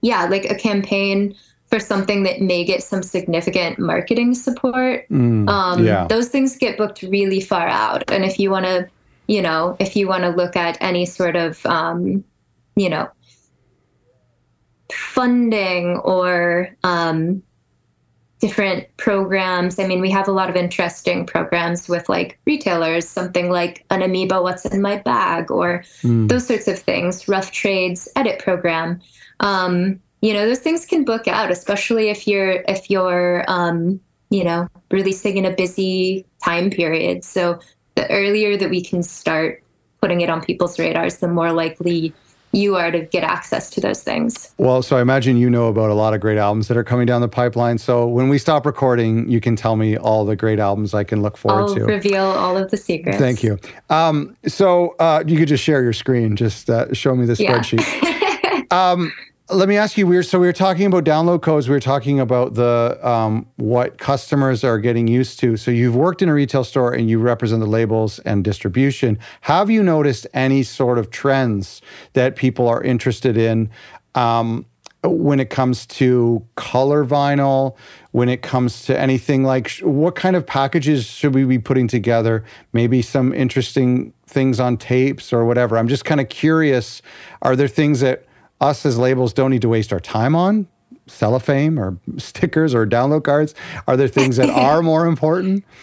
yeah 0.00 0.26
like 0.26 0.44
a 0.46 0.54
campaign 0.54 1.34
for 1.68 1.80
something 1.80 2.22
that 2.22 2.40
may 2.40 2.64
get 2.64 2.82
some 2.82 3.02
significant 3.02 3.76
marketing 3.78 4.34
support. 4.34 5.08
Mm, 5.08 5.48
um, 5.48 5.84
yeah. 5.84 6.06
those 6.06 6.28
things 6.28 6.56
get 6.56 6.78
booked 6.78 7.02
really 7.02 7.40
far 7.40 7.66
out. 7.66 8.08
And 8.08 8.24
if 8.24 8.38
you 8.38 8.50
want 8.50 8.66
to 8.66 8.88
you 9.26 9.42
know, 9.42 9.76
if 9.80 9.96
you 9.96 10.08
want 10.08 10.22
to 10.24 10.30
look 10.30 10.56
at 10.56 10.78
any 10.80 11.06
sort 11.06 11.36
of, 11.36 11.64
um, 11.66 12.24
you 12.76 12.88
know, 12.88 13.08
funding 14.92 15.96
or 15.98 16.76
um, 16.84 17.42
different 18.38 18.86
programs. 18.98 19.78
I 19.78 19.86
mean, 19.86 20.00
we 20.00 20.10
have 20.10 20.28
a 20.28 20.32
lot 20.32 20.50
of 20.50 20.56
interesting 20.56 21.26
programs 21.26 21.88
with 21.88 22.08
like 22.08 22.38
retailers, 22.46 23.08
something 23.08 23.50
like 23.50 23.84
an 23.90 24.02
Amoeba 24.02 24.42
What's 24.42 24.66
in 24.66 24.82
My 24.82 24.98
Bag 24.98 25.50
or 25.50 25.84
mm. 26.02 26.28
those 26.28 26.46
sorts 26.46 26.68
of 26.68 26.78
things, 26.78 27.28
Rough 27.28 27.50
Trades 27.50 28.08
edit 28.14 28.38
program. 28.38 29.00
Um, 29.40 30.00
you 30.20 30.32
know, 30.32 30.46
those 30.46 30.60
things 30.60 30.86
can 30.86 31.04
book 31.04 31.26
out, 31.28 31.50
especially 31.50 32.08
if 32.08 32.26
you're 32.26 32.62
if 32.68 32.90
you're 32.90 33.44
um, 33.48 34.00
you 34.30 34.44
know, 34.44 34.68
releasing 34.90 35.36
in 35.36 35.44
a 35.44 35.54
busy 35.54 36.26
time 36.44 36.70
period. 36.70 37.24
So 37.24 37.60
the 37.96 38.08
earlier 38.10 38.56
that 38.56 38.70
we 38.70 38.82
can 38.82 39.02
start 39.02 39.62
putting 40.00 40.20
it 40.20 40.30
on 40.30 40.40
people's 40.40 40.78
radars, 40.78 41.16
the 41.16 41.28
more 41.28 41.52
likely 41.52 42.14
you 42.52 42.76
are 42.76 42.90
to 42.90 43.00
get 43.00 43.22
access 43.22 43.68
to 43.70 43.80
those 43.80 44.02
things. 44.02 44.54
Well, 44.56 44.82
so 44.82 44.96
I 44.96 45.02
imagine 45.02 45.36
you 45.36 45.50
know 45.50 45.66
about 45.66 45.90
a 45.90 45.94
lot 45.94 46.14
of 46.14 46.20
great 46.20 46.38
albums 46.38 46.68
that 46.68 46.76
are 46.76 46.84
coming 46.84 47.06
down 47.06 47.20
the 47.20 47.28
pipeline. 47.28 47.76
So 47.78 48.06
when 48.06 48.28
we 48.28 48.38
stop 48.38 48.64
recording, 48.64 49.28
you 49.28 49.40
can 49.40 49.56
tell 49.56 49.76
me 49.76 49.96
all 49.96 50.24
the 50.24 50.36
great 50.36 50.58
albums 50.58 50.94
I 50.94 51.04
can 51.04 51.22
look 51.22 51.36
forward 51.36 51.70
I'll 51.70 51.74
to. 51.74 51.84
reveal 51.84 52.24
all 52.24 52.56
of 52.56 52.70
the 52.70 52.76
secrets. 52.76 53.18
Thank 53.18 53.42
you. 53.42 53.58
Um, 53.90 54.36
so 54.46 54.94
uh, 54.98 55.22
you 55.26 55.36
could 55.36 55.48
just 55.48 55.64
share 55.64 55.82
your 55.82 55.92
screen. 55.92 56.36
Just 56.36 56.70
uh, 56.70 56.92
show 56.94 57.14
me 57.14 57.26
the 57.26 57.34
spreadsheet. 57.34 57.84
Yeah. 58.02 58.62
um, 58.92 59.12
let 59.48 59.68
me 59.68 59.76
ask 59.76 59.96
you. 59.96 60.06
We 60.06 60.16
were 60.16 60.24
so 60.24 60.40
we 60.40 60.46
were 60.46 60.52
talking 60.52 60.86
about 60.86 61.04
download 61.04 61.42
codes. 61.42 61.68
We 61.68 61.74
were 61.74 61.80
talking 61.80 62.18
about 62.18 62.54
the 62.54 62.98
um, 63.02 63.46
what 63.56 63.98
customers 63.98 64.64
are 64.64 64.78
getting 64.78 65.06
used 65.06 65.38
to. 65.40 65.56
So 65.56 65.70
you've 65.70 65.94
worked 65.94 66.20
in 66.20 66.28
a 66.28 66.34
retail 66.34 66.64
store 66.64 66.92
and 66.92 67.08
you 67.08 67.20
represent 67.20 67.60
the 67.60 67.66
labels 67.66 68.18
and 68.20 68.42
distribution. 68.42 69.18
Have 69.42 69.70
you 69.70 69.84
noticed 69.84 70.26
any 70.34 70.64
sort 70.64 70.98
of 70.98 71.10
trends 71.10 71.80
that 72.14 72.34
people 72.34 72.66
are 72.66 72.82
interested 72.82 73.36
in? 73.36 73.70
Um, 74.16 74.66
when 75.04 75.38
it 75.38 75.50
comes 75.50 75.86
to 75.86 76.44
color 76.56 77.04
vinyl, 77.04 77.76
when 78.10 78.28
it 78.28 78.42
comes 78.42 78.84
to 78.86 78.98
anything 78.98 79.44
like 79.44 79.68
sh- 79.68 79.82
what 79.82 80.16
kind 80.16 80.34
of 80.34 80.44
packages 80.44 81.04
should 81.04 81.32
we 81.32 81.44
be 81.44 81.60
putting 81.60 81.86
together? 81.86 82.44
Maybe 82.72 83.02
some 83.02 83.32
interesting 83.32 84.12
things 84.26 84.58
on 84.58 84.76
tapes 84.76 85.32
or 85.32 85.44
whatever. 85.44 85.78
I'm 85.78 85.86
just 85.86 86.04
kind 86.04 86.20
of 86.20 86.28
curious. 86.28 87.02
Are 87.42 87.54
there 87.54 87.68
things 87.68 88.00
that 88.00 88.24
us 88.60 88.86
as 88.86 88.98
labels 88.98 89.32
don't 89.32 89.50
need 89.50 89.62
to 89.62 89.68
waste 89.68 89.92
our 89.92 90.00
time 90.00 90.34
on? 90.34 90.68
Cellophane 91.06 91.78
or 91.78 91.98
stickers 92.16 92.74
or 92.74 92.86
download 92.86 93.24
cards? 93.24 93.54
Are 93.86 93.96
there 93.96 94.08
things 94.08 94.36
that 94.36 94.50
are 94.50 94.82
more 94.82 95.06
important? 95.06 95.64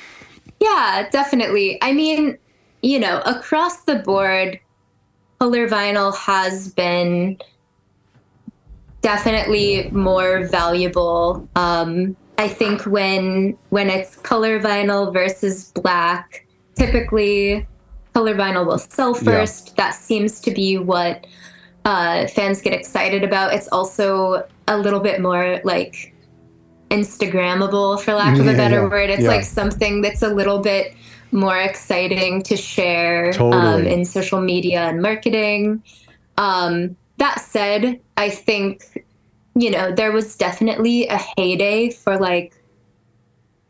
Yeah, 0.60 1.10
definitely. 1.12 1.78
I 1.82 1.92
mean, 1.92 2.38
you 2.82 2.98
know, 2.98 3.20
across 3.26 3.84
the 3.84 3.96
board, 3.96 4.58
color 5.40 5.68
vinyl 5.68 6.16
has 6.16 6.74
been 6.74 7.38
definitely 9.02 9.90
more 9.92 10.48
valuable. 10.48 11.48
Um, 11.58 12.16
I 12.38 12.48
think 12.48 12.86
when 12.86 13.58
when 13.70 13.90
it's 13.90 14.16
color 14.18 14.60
vinyl 14.60 15.12
versus 15.12 15.72
black, 15.72 16.48
typically 16.76 17.68
color 18.14 18.34
vinyl 18.34 18.66
will 18.66 18.80
sell 18.80 19.14
first. 19.14 19.70
Yeah. 19.70 19.74
That 19.78 19.96
seems 19.96 20.40
to 20.42 20.52
be 20.52 20.78
what 20.78 21.28
uh, 21.86 22.28
fans 22.28 22.62
get 22.62 22.74
excited 22.74 23.24
about. 23.24 23.54
It's 23.54 23.68
also 23.70 24.48
a 24.68 24.78
little 24.78 25.00
bit 25.00 25.22
more 25.22 25.60
like 25.64 26.14
Instagrammable, 26.90 28.00
for 28.02 28.14
lack 28.14 28.40
of 28.40 28.48
a 28.48 28.54
better 28.58 28.82
yeah, 28.82 28.90
word. 28.90 29.10
It's 29.10 29.24
yeah. 29.24 29.30
like 29.30 29.44
something 29.44 30.02
that's 30.02 30.22
a 30.22 30.30
little 30.30 30.60
bit 30.60 30.96
more 31.32 31.58
exciting 31.58 32.44
to 32.44 32.56
share 32.56 33.28
um, 33.28 33.34
totally. 33.34 33.82
um, 33.82 33.86
in 33.88 34.06
social 34.06 34.40
media 34.40 34.82
and 34.82 35.02
marketing. 35.02 35.84
Um, 36.38 36.96
that 37.18 37.42
said, 37.42 38.00
I 38.18 38.30
think, 38.30 39.06
you 39.56 39.72
know, 39.72 39.92
there 39.92 40.12
was 40.12 40.36
definitely 40.36 41.08
a 41.08 41.20
heyday 41.38 41.90
for 41.90 42.18
like 42.18 42.54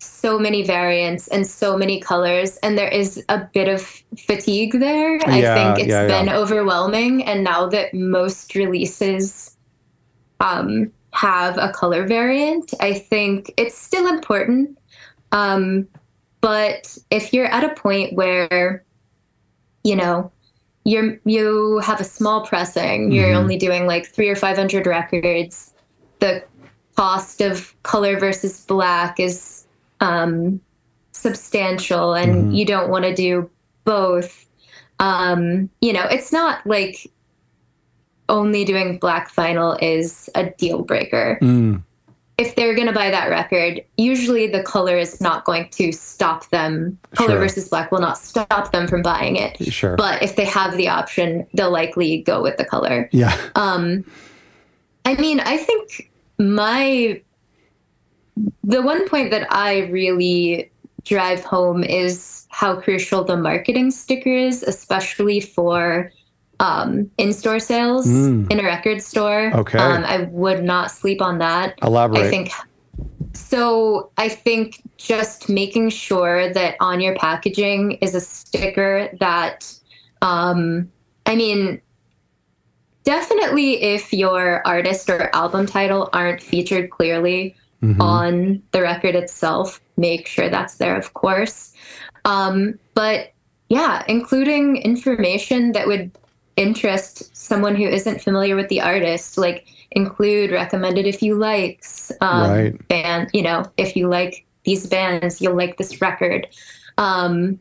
so 0.04 0.38
many 0.38 0.64
variants 0.64 1.28
and 1.30 1.47
so 1.47 1.78
many 1.78 1.99
colors, 1.99 2.58
and 2.58 2.78
there 2.78 2.88
is 2.88 3.24
a 3.30 3.47
bit 3.54 3.68
of 3.68 3.82
fatigue 4.28 4.80
there. 4.80 5.16
Yeah, 5.16 5.24
I 5.26 5.41
think 5.56 5.80
it's 5.80 5.89
yeah, 5.89 6.08
been 6.08 6.28
yeah. 6.28 6.38
overwhelming. 6.38 7.24
And 7.24 7.43
now 7.43 7.68
that 7.70 7.93
most 7.93 8.56
releases 8.56 9.58
um, 10.39 10.91
have 11.12 11.58
a 11.58 11.72
color 11.72 12.06
variant, 12.06 12.74
I 12.80 12.93
think 12.93 13.54
it's 13.58 13.78
still 13.78 14.08
important. 14.08 14.78
Um, 15.32 15.88
but 16.41 16.97
if 17.10 17.34
you're 17.34 17.45
at 17.47 17.64
a 17.64 17.74
point 17.74 18.14
where, 18.14 18.84
you 19.84 19.95
know, 19.95 20.32
you're 20.86 21.18
you 21.24 21.80
have 21.80 22.01
a 22.01 22.04
small 22.04 22.45
pressing, 22.45 23.12
you're 23.12 23.28
mm-hmm. 23.28 23.38
only 23.38 23.58
doing 23.58 23.88
like 23.88 24.06
three 24.06 24.30
or 24.30 24.36
five 24.36 24.58
hundred 24.58 24.86
records, 24.86 25.74
the 26.20 26.43
cost 26.95 27.41
of 27.41 27.74
color 27.84 28.20
versus 28.20 28.66
black 28.66 29.20
is 29.20 29.62
um, 30.04 30.62
substantial, 31.12 32.14
and 32.14 32.36
mm-hmm. 32.36 32.51
you 32.51 32.66
don't 32.66 32.89
want 32.89 33.06
to 33.06 33.16
do 33.16 33.49
both. 33.84 34.45
Um, 34.99 35.70
you 35.82 35.93
know, 35.93 36.06
it's 36.06 36.32
not 36.32 36.66
like 36.66 37.12
only 38.30 38.64
doing 38.66 38.97
black 38.99 39.34
vinyl 39.34 39.78
is 39.82 40.30
a 40.36 40.49
deal 40.51 40.84
breaker. 40.84 41.38
Mm 41.41 41.84
if 42.38 42.56
they're 42.56 42.74
going 42.74 42.88
to 42.88 42.93
buy 42.93 43.12
that 43.12 43.30
record, 43.30 43.84
usually 43.97 44.47
the 44.47 44.64
color 44.64 44.97
is 44.97 45.22
not 45.22 45.45
going 45.45 45.70
to 45.70 45.91
stop 45.91 46.49
them. 46.49 46.97
Color 47.16 47.32
sure. 47.32 47.39
versus 47.39 47.70
black 47.70 47.91
will 47.91 47.99
not 47.99 48.18
stop 48.18 48.72
them 48.72 48.88
from 48.88 49.01
buying 49.01 49.36
it. 49.36 49.58
Sure. 49.72 49.95
But 49.95 50.24
if 50.24 50.36
they 50.36 50.45
have 50.45 50.76
the 50.76 50.88
option, 50.88 51.45
they'll 51.54 51.72
likely 51.72 52.24
go 52.24 52.41
with 52.41 52.58
the 52.58 52.66
color. 52.66 53.08
Yeah. 53.12 53.38
Um, 53.56 54.04
I 55.06 55.16
mean, 55.16 55.41
I 55.41 55.58
think 55.58 56.12
my 56.39 57.22
the 58.64 58.82
one 58.82 59.08
point 59.08 59.32
that 59.32 59.48
I 59.52 59.88
really 59.88 60.72
drive 61.06 61.44
home 61.44 61.84
is 61.84 62.48
how 62.50 62.80
crucial 62.80 63.24
the 63.24 63.38
marketing 63.38 63.92
sticker 63.92 64.34
is, 64.34 64.64
especially 64.64 65.40
for 65.40 66.12
um, 66.60 67.10
in-store 67.18 67.60
sales 67.60 68.08
mm. 68.08 68.50
in 68.50 68.60
a 68.60 68.64
record 68.64 69.02
store. 69.02 69.54
Okay. 69.54 69.78
Um, 69.78 70.04
I 70.06 70.24
would 70.32 70.64
not 70.64 70.92
sleep 70.92 71.22
on 71.22 71.40
that. 71.40 71.78
Elaborate. 71.82 72.26
I 72.26 72.30
think 72.30 72.52
so. 73.34 74.12
I 74.18 74.30
think 74.30 74.82
just 74.98 75.50
making 75.50 75.90
sure 75.90 76.54
that 76.54 76.76
on 76.80 77.02
your 77.02 77.16
packaging 77.16 77.94
is 77.94 78.16
a 78.16 78.22
sticker 78.22 79.10
that, 79.20 79.74
um, 80.22 80.92
I 81.26 81.36
mean, 81.36 81.82
definitely 83.04 83.82
if 83.84 84.14
your 84.14 84.66
artist 84.66 85.10
or 85.10 85.36
album 85.36 85.66
title 85.66 86.10
aren't 86.14 86.42
featured 86.42 86.92
clearly 86.92 87.56
mm-hmm. 87.84 88.02
on 88.02 88.64
the 88.72 88.82
record 88.82 89.16
itself, 89.16 89.82
make 89.98 90.26
sure 90.28 90.50
that's 90.50 90.76
there, 90.76 90.98
of 90.98 91.14
course. 91.14 91.74
Um, 92.26 92.80
but 92.94 93.34
yeah, 93.70 94.04
including 94.08 94.78
information 94.78 95.74
that 95.74 95.88
would 95.88 96.12
interest 96.56 97.36
someone 97.36 97.76
who 97.76 97.88
isn't 97.88 98.22
familiar 98.22 98.56
with 98.56 98.70
the 98.70 98.80
artist 98.80 99.38
like 99.38 99.68
include 99.92 100.52
recommended 100.52 101.08
if 101.08 101.22
you 101.22 101.36
likes 101.36 102.12
um 102.22 102.50
right. 102.50 102.88
band 102.88 103.30
you 103.34 103.42
know 103.42 103.64
if 103.78 103.96
you 103.96 104.08
like 104.08 104.46
these 104.64 104.88
bands 104.88 105.42
you'll 105.42 105.56
like 105.56 105.78
this 105.78 106.00
record 106.00 106.48
um 106.98 107.60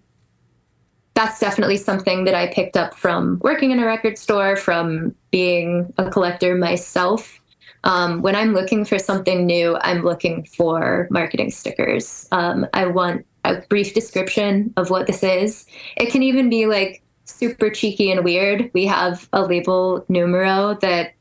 that's 1.15 1.41
definitely 1.41 1.77
something 1.77 2.25
that 2.25 2.35
i 2.35 2.47
picked 2.49 2.77
up 2.77 2.95
from 2.95 3.39
working 3.43 3.71
in 3.71 3.79
a 3.79 3.87
record 3.87 4.19
store 4.19 4.57
from 4.57 5.15
being 5.31 5.93
a 5.97 6.11
collector 6.11 6.55
myself 6.55 7.41
um, 7.85 8.23
when 8.23 8.35
i'm 8.35 8.53
looking 8.53 8.85
for 8.85 8.99
something 8.99 9.47
new 9.47 9.77
i'm 9.83 10.03
looking 10.03 10.45
for 10.45 11.07
marketing 11.11 11.51
stickers 11.51 12.29
um, 12.33 12.67
i 12.75 12.87
want 12.87 13.25
a 13.45 13.61
brief 13.69 13.93
description 13.95 14.73
of 14.77 14.91
what 14.91 15.07
this 15.07 15.23
is 15.23 15.67
it 15.97 16.11
can 16.11 16.23
even 16.23 16.49
be 16.49 16.67
like 16.67 17.03
super 17.33 17.71
cheeky 17.71 18.11
and 18.11 18.25
weird. 18.25 18.71
We 18.73 18.87
have 18.87 19.29
a 19.33 19.43
label 19.43 20.05
numero 20.09 20.75
that 20.81 21.15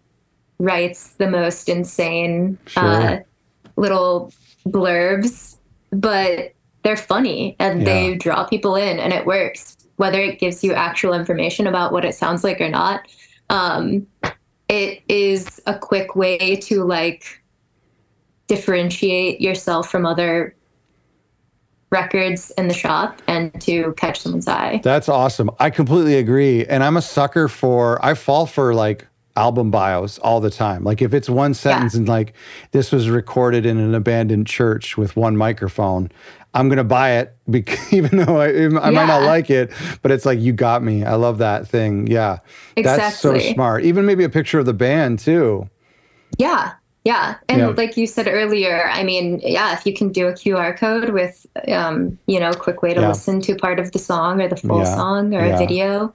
writes 0.59 1.09
the 1.14 1.28
most 1.28 1.70
insane 1.70 2.57
sure. 2.68 2.84
uh, 2.84 3.20
little 3.76 4.32
blurbs, 4.66 5.57
but 5.91 6.53
they're 6.84 6.97
funny 6.97 7.55
and 7.59 7.80
yeah. 7.80 7.86
they 7.86 8.16
draw 8.16 8.45
people 8.45 8.76
in 8.76 8.99
and 8.99 9.14
it 9.14 9.26
works. 9.26 9.78
Whether 9.97 10.20
it 10.22 10.39
gives 10.39 10.64
you 10.64 10.74
actual 10.74 11.14
information 11.14 11.68
about 11.68 11.91
what 11.91 12.05
it 12.05 12.16
sounds 12.16 12.43
like 12.43 12.59
or 12.59 12.70
not, 12.70 13.07
um, 13.49 14.07
it 14.72 15.03
is 15.09 15.59
a 15.67 15.78
quick 15.78 16.15
way 16.15 16.55
to 16.55 16.86
like 16.86 17.43
differentiate 18.47 19.41
yourself 19.41 19.91
from 19.91 20.05
other 20.05 20.55
records 21.89 22.51
in 22.51 22.69
the 22.69 22.74
shop 22.74 23.22
and 23.28 23.59
to 23.59 23.93
catch 23.97 24.22
someone's 24.22 24.47
eye. 24.47 24.80
That's 24.82 25.09
awesome. 25.09 25.51
I 25.59 25.72
completely 25.72 26.15
agree. 26.15 26.65
And 26.65 26.86
I'm 26.86 26.95
a 26.95 27.01
sucker 27.01 27.49
for, 27.49 28.03
I 28.03 28.13
fall 28.13 28.45
for 28.45 28.74
like 28.74 29.05
album 29.36 29.72
bios 29.72 30.19
all 30.19 30.39
the 30.39 30.49
time. 30.49 30.86
Like 30.86 31.01
if 31.01 31.13
it's 31.13 31.30
one 31.30 31.53
sentence 31.53 31.93
yeah. 31.93 31.99
and 31.99 32.07
like 32.07 32.34
this 32.72 32.93
was 32.93 33.09
recorded 33.09 33.65
in 33.65 33.78
an 33.78 33.93
abandoned 33.93 34.47
church 34.47 34.95
with 34.95 35.17
one 35.17 35.36
microphone, 35.36 36.09
I'm 36.54 36.70
gonna 36.70 36.84
buy 36.84 37.12
it 37.14 37.36
because, 37.49 37.93
even 37.93 38.18
though 38.18 38.39
I, 38.39 38.47
I 38.47 38.52
yeah. 38.52 38.70
might 38.70 39.08
not 39.08 39.24
like 39.24 39.49
it. 39.49 39.72
But 40.02 40.12
it's 40.12 40.26
like 40.26 40.39
you 40.39 40.54
got 40.54 40.84
me. 40.84 41.04
I 41.04 41.16
love 41.16 41.38
that 41.39 41.68
thing. 41.68 42.08
Yeah, 42.08 42.39
exactly. 42.76 42.84
that's 43.02 43.20
so 43.20 43.54
smart. 43.54 43.84
Even 43.84 44.06
maybe 44.06 44.24
a 44.24 44.30
picture 44.30 44.60
of 44.60 44.66
the 44.66 44.74
band 44.74 45.20
too. 45.20 45.70
Yeah, 46.38 46.74
yeah. 47.04 47.36
And 47.49 47.60
yeah. 47.60 47.68
like 47.70 47.97
you 47.97 48.06
said 48.06 48.28
earlier, 48.28 48.89
I 48.89 49.04
mean, 49.04 49.39
yeah, 49.43 49.74
if 49.74 49.86
you 49.86 49.93
can 49.93 50.12
do 50.12 50.28
a 50.28 50.34
QR 50.34 50.78
code 50.78 51.10
with, 51.10 51.45
um, 51.68 52.18
you 52.28 52.39
know, 52.39 52.54
quick 52.54 52.82
way 52.82 52.93
to 52.93 53.02
yeah. 53.02 53.08
listen 53.10 53.41
to 53.41 53.56
part 53.56 53.80
of 53.80 53.91
the 53.91 53.99
song 53.99 54.41
or 54.41 54.47
the 54.47 54.56
full 54.56 54.80
yeah. 54.80 54.95
song 54.95 55.34
or 55.34 55.43
a 55.43 55.58
video. 55.58 56.14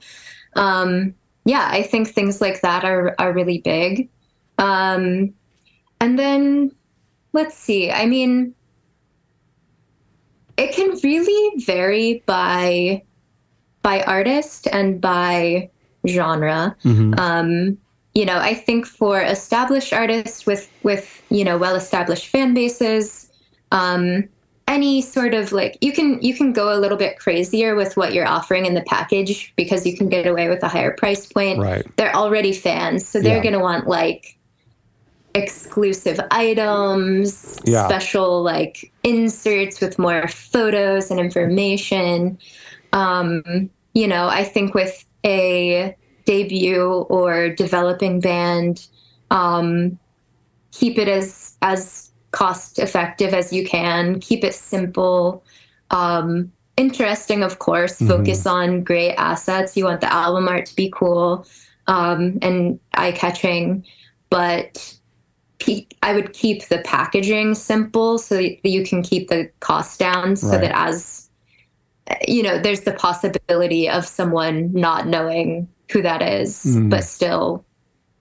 Um, 0.55 1.13
yeah, 1.45 1.67
I 1.71 1.83
think 1.83 2.09
things 2.09 2.41
like 2.41 2.61
that 2.61 2.83
are, 2.83 3.15
are 3.19 3.33
really 3.33 3.59
big. 3.59 4.09
Um, 4.57 5.33
and 5.99 6.17
then 6.17 6.71
let's 7.33 7.55
see, 7.55 7.91
I 7.91 8.05
mean, 8.05 8.53
it 10.57 10.73
can 10.73 10.97
really 11.03 11.63
vary 11.63 12.23
by 12.25 13.03
by 13.81 14.01
artist 14.03 14.67
and 14.71 14.99
by 14.99 15.69
genre. 16.07 16.75
Mm-hmm. 16.83 17.13
Um, 17.17 17.77
you 18.13 18.25
know, 18.25 18.37
I 18.37 18.55
think 18.55 18.85
for 18.85 19.21
established 19.21 19.93
artists 19.93 20.45
with 20.45 20.69
with 20.83 21.21
you 21.29 21.43
know 21.43 21.57
well 21.57 21.75
established 21.75 22.27
fan 22.27 22.53
bases, 22.53 23.31
um, 23.71 24.27
any 24.67 25.01
sort 25.01 25.33
of 25.33 25.51
like 25.51 25.77
you 25.81 25.93
can 25.93 26.21
you 26.21 26.35
can 26.35 26.51
go 26.51 26.75
a 26.75 26.79
little 26.79 26.97
bit 26.97 27.19
crazier 27.19 27.75
with 27.75 27.95
what 27.95 28.13
you're 28.13 28.27
offering 28.27 28.65
in 28.65 28.73
the 28.73 28.81
package 28.81 29.53
because 29.55 29.85
you 29.85 29.95
can 29.95 30.09
get 30.09 30.25
away 30.25 30.49
with 30.49 30.63
a 30.63 30.67
higher 30.67 30.91
price 30.91 31.31
point. 31.31 31.59
Right. 31.59 31.85
They're 31.97 32.15
already 32.15 32.53
fans, 32.53 33.07
so 33.07 33.21
they're 33.21 33.37
yeah. 33.37 33.43
gonna 33.43 33.59
want 33.59 33.87
like 33.87 34.36
exclusive 35.37 36.19
items, 36.31 37.59
yeah. 37.65 37.87
special 37.87 38.43
like 38.43 38.91
inserts 39.03 39.79
with 39.79 39.97
more 39.97 40.27
photos 40.27 41.11
and 41.11 41.19
information. 41.19 42.37
Um, 42.93 43.69
you 43.93 44.07
know, 44.07 44.27
I 44.27 44.43
think 44.43 44.73
with 44.73 45.05
a 45.25 45.95
debut 46.25 46.85
or 47.09 47.49
developing 47.49 48.19
band 48.19 48.87
um, 49.31 49.97
keep 50.71 50.97
it 50.97 51.07
as 51.07 51.57
as 51.61 52.11
cost 52.31 52.79
effective 52.79 53.33
as 53.33 53.51
you 53.51 53.65
can. 53.65 54.19
Keep 54.19 54.43
it 54.43 54.53
simple. 54.53 55.43
Um, 55.91 56.51
interesting, 56.75 57.43
of 57.43 57.59
course. 57.59 57.95
Mm-hmm. 57.95 58.07
Focus 58.07 58.45
on 58.45 58.83
great 58.83 59.15
assets. 59.15 59.75
You 59.75 59.85
want 59.85 60.01
the 60.01 60.13
album 60.13 60.47
art 60.47 60.67
to 60.67 60.75
be 60.75 60.91
cool 60.93 61.45
um, 61.87 62.37
and 62.41 62.79
eye 62.93 63.11
catching, 63.13 63.85
but 64.29 64.96
I 66.03 66.13
would 66.13 66.33
keep 66.33 66.67
the 66.67 66.79
packaging 66.79 67.55
simple 67.55 68.17
so 68.17 68.35
that 68.37 68.69
you 68.69 68.85
can 68.85 69.01
keep 69.01 69.29
the 69.29 69.49
cost 69.59 69.99
down 69.99 70.35
so 70.35 70.49
right. 70.49 70.61
that 70.61 70.77
as 70.77 71.27
you 72.27 72.43
know, 72.43 72.57
there's 72.57 72.81
the 72.81 72.93
possibility 72.93 73.89
of 73.89 74.05
someone 74.05 74.71
not 74.73 75.07
knowing 75.07 75.67
who 75.91 76.01
that 76.01 76.21
is, 76.21 76.63
mm. 76.65 76.89
but 76.89 77.03
still 77.03 77.65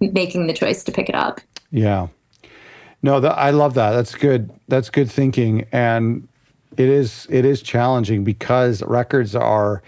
making 0.00 0.46
the 0.46 0.52
choice 0.52 0.84
to 0.84 0.92
pick 0.92 1.08
it 1.08 1.14
up. 1.14 1.40
Yeah. 1.70 2.08
No, 3.02 3.20
the, 3.20 3.30
I 3.32 3.50
love 3.50 3.74
that. 3.74 3.92
That's 3.92 4.14
good. 4.14 4.50
That's 4.68 4.90
good 4.90 5.10
thinking. 5.10 5.66
And 5.72 6.26
it 6.76 6.88
is 6.88 7.26
it 7.30 7.44
is 7.44 7.62
challenging 7.62 8.24
because 8.24 8.82
records 8.82 9.34
are 9.34 9.82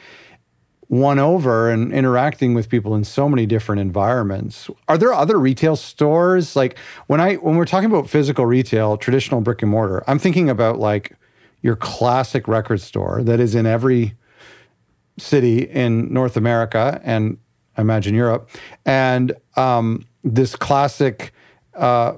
won 0.88 1.18
over 1.18 1.70
and 1.70 1.92
interacting 1.92 2.54
with 2.54 2.68
people 2.68 2.94
in 2.94 3.04
so 3.04 3.28
many 3.28 3.44
different 3.44 3.80
environments. 3.80 4.70
Are 4.88 4.96
there 4.96 5.12
other 5.12 5.38
retail 5.38 5.76
stores 5.76 6.56
like 6.56 6.78
when 7.08 7.20
I 7.20 7.34
when 7.34 7.56
we're 7.56 7.66
talking 7.66 7.90
about 7.90 8.08
physical 8.08 8.46
retail, 8.46 8.96
traditional 8.96 9.40
brick 9.40 9.62
and 9.62 9.70
mortar, 9.70 10.02
I'm 10.06 10.18
thinking 10.18 10.48
about 10.48 10.78
like 10.78 11.14
your 11.60 11.76
classic 11.76 12.48
record 12.48 12.80
store 12.80 13.22
that 13.24 13.40
is 13.40 13.54
in 13.54 13.66
every 13.66 14.14
city 15.18 15.64
in 15.64 16.12
North 16.12 16.36
America 16.36 17.00
and 17.04 17.38
I 17.76 17.80
imagine 17.80 18.14
Europe, 18.14 18.50
and 18.84 19.32
um, 19.56 20.04
this 20.24 20.56
classic 20.56 21.32
uh, 21.74 22.14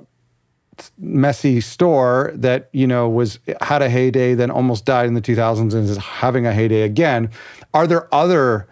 messy 0.99 1.61
store 1.61 2.33
that 2.35 2.68
you 2.72 2.87
know 2.87 3.09
was 3.09 3.39
had 3.61 3.83
a 3.83 3.89
heyday 3.89 4.35
then 4.35 4.51
almost 4.51 4.85
died 4.85 5.07
in 5.07 5.14
the 5.14 5.20
2000s 5.20 5.74
and 5.74 5.89
is 5.89 5.97
having 5.97 6.47
a 6.47 6.53
heyday 6.53 6.83
again. 6.83 7.31
Are 7.74 7.87
there 7.87 8.12
other 8.14 8.68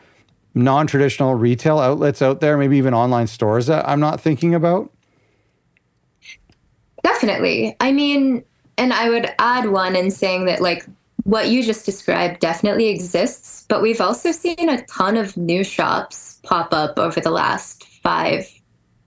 non-traditional 0.55 1.35
retail 1.35 1.79
outlets 1.79 2.21
out 2.23 2.41
there 2.41 2.57
maybe 2.57 2.77
even 2.77 2.93
online 2.93 3.27
stores 3.27 3.67
that 3.67 3.89
i'm 3.89 4.01
not 4.01 4.21
thinking 4.21 4.55
about? 4.55 4.91
Definitely. 7.05 7.77
I 7.81 7.93
mean 7.93 8.45
and 8.77 8.93
i 8.93 9.09
would 9.09 9.33
add 9.39 9.71
one 9.71 9.95
in 9.95 10.11
saying 10.11 10.47
that 10.47 10.61
like 10.61 10.87
what 11.25 11.49
you 11.49 11.63
just 11.63 11.85
described 11.85 12.41
definitely 12.41 12.89
exists 12.89 13.67
but 13.69 13.83
we've 13.83 14.01
also 14.01 14.33
seen 14.33 14.69
a 14.69 14.83
ton 14.87 15.17
of 15.17 15.37
new 15.37 15.63
shops 15.63 16.41
pop 16.43 16.73
up 16.73 16.99
over 16.99 17.21
the 17.21 17.31
last 17.31 17.85
five 18.03 18.49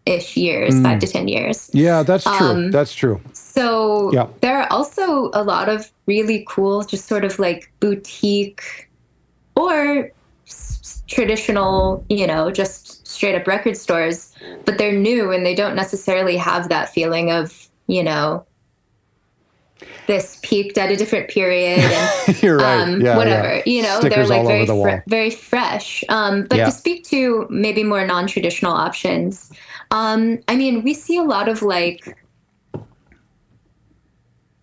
ish 0.05 0.35
years, 0.35 0.75
mm. 0.75 0.83
five 0.83 0.99
to 0.99 1.07
10 1.07 1.27
years. 1.27 1.69
Yeah, 1.73 2.03
that's 2.03 2.23
true. 2.23 2.47
Um, 2.47 2.71
that's 2.71 2.93
true. 2.93 3.21
So 3.33 4.11
yeah. 4.13 4.27
there 4.41 4.57
are 4.57 4.67
also 4.71 5.29
a 5.33 5.43
lot 5.43 5.69
of 5.69 5.91
really 6.05 6.45
cool, 6.47 6.83
just 6.83 7.07
sort 7.07 7.23
of 7.23 7.37
like 7.39 7.71
boutique 7.79 8.89
or 9.55 10.11
s- 10.47 11.03
traditional, 11.07 12.03
you 12.09 12.25
know, 12.25 12.51
just 12.51 13.07
straight 13.07 13.35
up 13.35 13.45
record 13.45 13.77
stores, 13.77 14.33
but 14.65 14.77
they're 14.77 14.97
new 14.97 15.31
and 15.31 15.45
they 15.45 15.55
don't 15.55 15.75
necessarily 15.75 16.37
have 16.37 16.69
that 16.69 16.89
feeling 16.89 17.31
of, 17.31 17.67
you 17.87 18.03
know, 18.03 18.45
this 20.07 20.39
peaked 20.43 20.77
at 20.77 20.91
a 20.91 20.95
different 20.95 21.29
period 21.29 21.79
and 21.79 22.41
You're 22.43 22.57
right. 22.57 22.81
Um, 22.81 23.01
yeah, 23.01 23.17
whatever 23.17 23.55
yeah. 23.55 23.63
you 23.65 23.81
know 23.81 23.99
Stickers 23.99 24.29
they're 24.29 24.39
like 24.39 24.47
very 24.47 24.65
the 24.65 24.81
fr- 24.81 25.09
very 25.09 25.29
fresh 25.29 26.03
um, 26.09 26.45
but 26.49 26.57
yeah. 26.57 26.65
to 26.65 26.71
speak 26.71 27.05
to 27.05 27.47
maybe 27.49 27.83
more 27.83 28.05
non-traditional 28.05 28.73
options 28.73 29.51
um, 29.91 30.39
i 30.47 30.55
mean 30.55 30.83
we 30.83 30.93
see 30.93 31.17
a 31.17 31.23
lot 31.23 31.47
of 31.47 31.61
like 31.61 32.17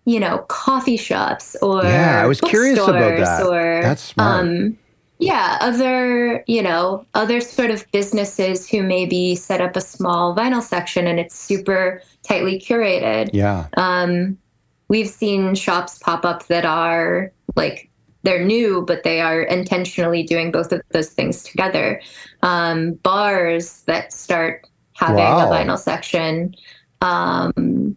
you 0.05 0.19
know 0.19 0.39
coffee 0.49 0.97
shops 0.97 1.55
or 1.61 1.83
yeah 1.83 2.21
i 2.21 2.25
was 2.25 2.41
curious 2.41 2.79
about 2.79 3.17
that 3.17 3.45
or 3.45 3.81
that's 3.81 4.01
smart. 4.01 4.45
Um, 4.45 4.77
yeah 5.19 5.57
other 5.61 6.43
you 6.47 6.61
know 6.61 7.05
other 7.13 7.41
sort 7.41 7.71
of 7.71 7.85
businesses 7.91 8.67
who 8.67 8.81
maybe 8.81 9.35
set 9.35 9.61
up 9.61 9.75
a 9.75 9.81
small 9.81 10.35
vinyl 10.35 10.61
section 10.61 11.07
and 11.07 11.19
it's 11.19 11.37
super 11.37 12.01
tightly 12.23 12.59
curated 12.59 13.29
yeah 13.33 13.67
um 13.77 14.37
we've 14.89 15.07
seen 15.07 15.55
shops 15.55 15.99
pop 15.99 16.25
up 16.25 16.47
that 16.47 16.65
are 16.65 17.31
like 17.55 17.89
they're 18.23 18.43
new, 18.43 18.83
but 18.85 19.03
they 19.03 19.21
are 19.21 19.43
intentionally 19.43 20.23
doing 20.23 20.51
both 20.51 20.71
of 20.71 20.81
those 20.91 21.09
things 21.09 21.43
together. 21.43 22.01
Um, 22.43 22.93
bars 22.95 23.83
that 23.83 24.11
start 24.11 24.67
having 24.99 25.15
wow. 25.15 25.49
a 25.49 25.51
vinyl 25.51 25.79
section. 25.79 26.53
Um, 27.01 27.95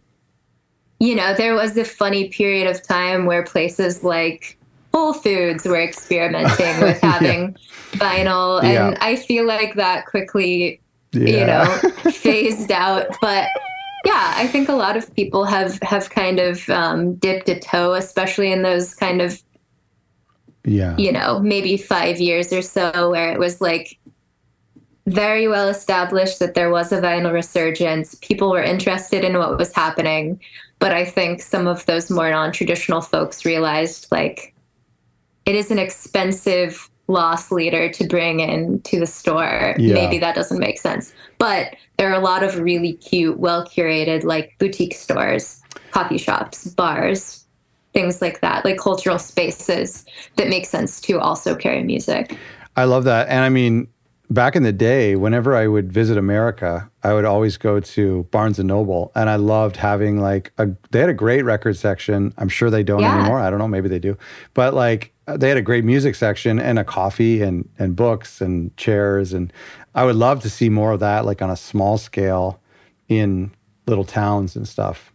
you 1.01 1.17
know, 1.17 1.35
there 1.35 1.55
was 1.55 1.77
a 1.77 1.85
funny 1.85 2.29
period 2.29 2.69
of 2.69 2.81
time 2.87 3.27
where 3.27 3.43
places 3.43 4.05
like 4.05 4.57
Whole 4.95 5.13
Foods 5.13 5.65
were 5.65 5.81
experimenting 5.81 6.81
with 6.81 7.01
having 7.03 7.57
yeah. 7.95 7.99
vinyl, 7.99 8.63
and 8.63 8.95
yeah. 8.95 8.99
I 9.01 9.17
feel 9.17 9.45
like 9.47 9.75
that 9.75 10.07
quickly, 10.07 10.81
yeah. 11.13 11.41
you 11.41 11.47
know, 11.47 11.65
phased 12.13 12.71
out. 12.71 13.09
But 13.21 13.49
yeah, 14.05 14.35
I 14.37 14.47
think 14.47 14.69
a 14.69 14.75
lot 14.75 14.97
of 14.97 15.13
people 15.17 15.45
have 15.45 15.81
have 15.83 16.09
kind 16.11 16.39
of 16.39 16.69
um, 16.71 17.17
dipped 17.17 17.49
a 17.49 17.59
toe, 17.59 17.95
especially 17.95 18.53
in 18.53 18.63
those 18.63 18.95
kind 18.95 19.21
of 19.21 19.43
yeah 20.65 20.97
you 20.97 21.11
know 21.11 21.41
maybe 21.41 21.77
five 21.77 22.21
years 22.21 22.53
or 22.53 22.63
so 22.63 23.11
where 23.11 23.33
it 23.33 23.39
was 23.41 23.61
like 23.61 23.99
very 25.07 25.49
well 25.49 25.69
established 25.69 26.39
that 26.39 26.55
there 26.55 26.71
was 26.71 26.93
a 26.93 27.01
vinyl 27.01 27.33
resurgence. 27.33 28.15
People 28.23 28.51
were 28.51 28.63
interested 28.63 29.25
in 29.25 29.39
what 29.39 29.59
was 29.59 29.75
happening, 29.75 30.41
but 30.79 30.93
I 30.93 31.05
think 31.05 31.43
some 31.43 31.67
of 31.67 31.85
those 31.87 32.11
more 32.11 32.31
non-traditional 32.31 33.01
folks 33.01 33.45
realized 33.45 34.07
like 34.11 34.55
it 35.45 35.55
is 35.55 35.71
an 35.71 35.79
expensive 35.79 36.89
loss 37.09 37.51
leader 37.51 37.91
to 37.91 38.07
bring 38.07 38.41
in 38.41 38.81
to 38.83 39.01
the 39.01 39.07
store. 39.07 39.75
Yeah. 39.77 39.95
Maybe 39.95 40.19
that 40.19 40.35
doesn't 40.35 40.59
make 40.59 40.79
sense. 40.79 41.13
But 41.39 41.75
there 41.97 42.09
are 42.09 42.15
a 42.15 42.21
lot 42.21 42.43
of 42.43 42.61
really 42.61 42.95
cute, 42.95 43.39
well 43.39 43.67
curated, 43.67 44.23
like 44.25 44.57
boutique 44.59 44.95
stores, 44.95 45.61
coffee 45.91 46.19
shops, 46.19 46.69
bars, 46.69 47.45
things 47.93 48.23
like 48.23 48.41
that, 48.41 48.65
like 48.65 48.79
cultural 48.79 49.19
spaces 49.19 50.07
that 50.37 50.49
make 50.49 50.65
sense 50.65 51.01
to 51.03 51.19
also 51.19 51.55
carry 51.55 51.83
music. 51.83 52.37
I 52.77 52.85
love 52.85 53.05
that. 53.05 53.29
And 53.29 53.41
I 53.41 53.49
mean, 53.49 53.89
back 54.33 54.57
in 54.57 54.63
the 54.63 54.73
day, 54.73 55.17
whenever 55.17 55.55
I 55.55 55.67
would 55.67 55.93
visit 55.93 56.17
America, 56.17 56.91
I 57.03 57.13
would 57.15 57.25
always 57.25 57.57
go 57.57 57.81
to 57.81 58.23
Barnes 58.31 58.59
and 58.59 58.69
Noble, 58.69 59.13
and 59.15 59.29
I 59.29 59.37
loved 59.37 59.77
having 59.77 60.21
like 60.21 60.53
a. 60.59 60.69
They 60.91 61.01
had 61.01 61.09
a 61.09 61.15
great 61.15 61.43
record 61.43 61.77
section. 61.77 62.33
I'm 62.39 62.49
sure 62.49 62.71
they 62.71 62.83
don't 62.83 63.01
yeah. 63.01 63.19
anymore. 63.19 63.39
I 63.39 63.51
don't 63.51 63.59
know. 63.59 63.69
Maybe 63.69 63.89
they 63.89 63.99
do, 63.99 64.17
but 64.55 64.75
like 64.75 65.13
they 65.27 65.49
had 65.49 65.59
a 65.59 65.63
great 65.63 65.85
music 65.85 66.15
section 66.15 66.59
and 66.59 66.79
a 66.79 66.85
coffee 66.85 67.43
and 67.43 67.69
and 67.79 67.95
books 67.95 68.41
and 68.41 68.77
chairs, 68.77 69.33
and 69.33 69.53
I 69.95 70.05
would 70.05 70.17
love 70.17 70.41
to 70.43 70.51
see 70.51 70.69
more 70.69 70.93
of 70.93 71.01
that, 71.01 71.25
like 71.25 71.43
on 71.43 71.51
a 71.51 71.57
small 71.57 71.99
scale, 71.99 72.61
in 73.09 73.51
little 73.87 74.05
towns 74.05 74.57
and 74.57 74.67
stuff. 74.67 75.13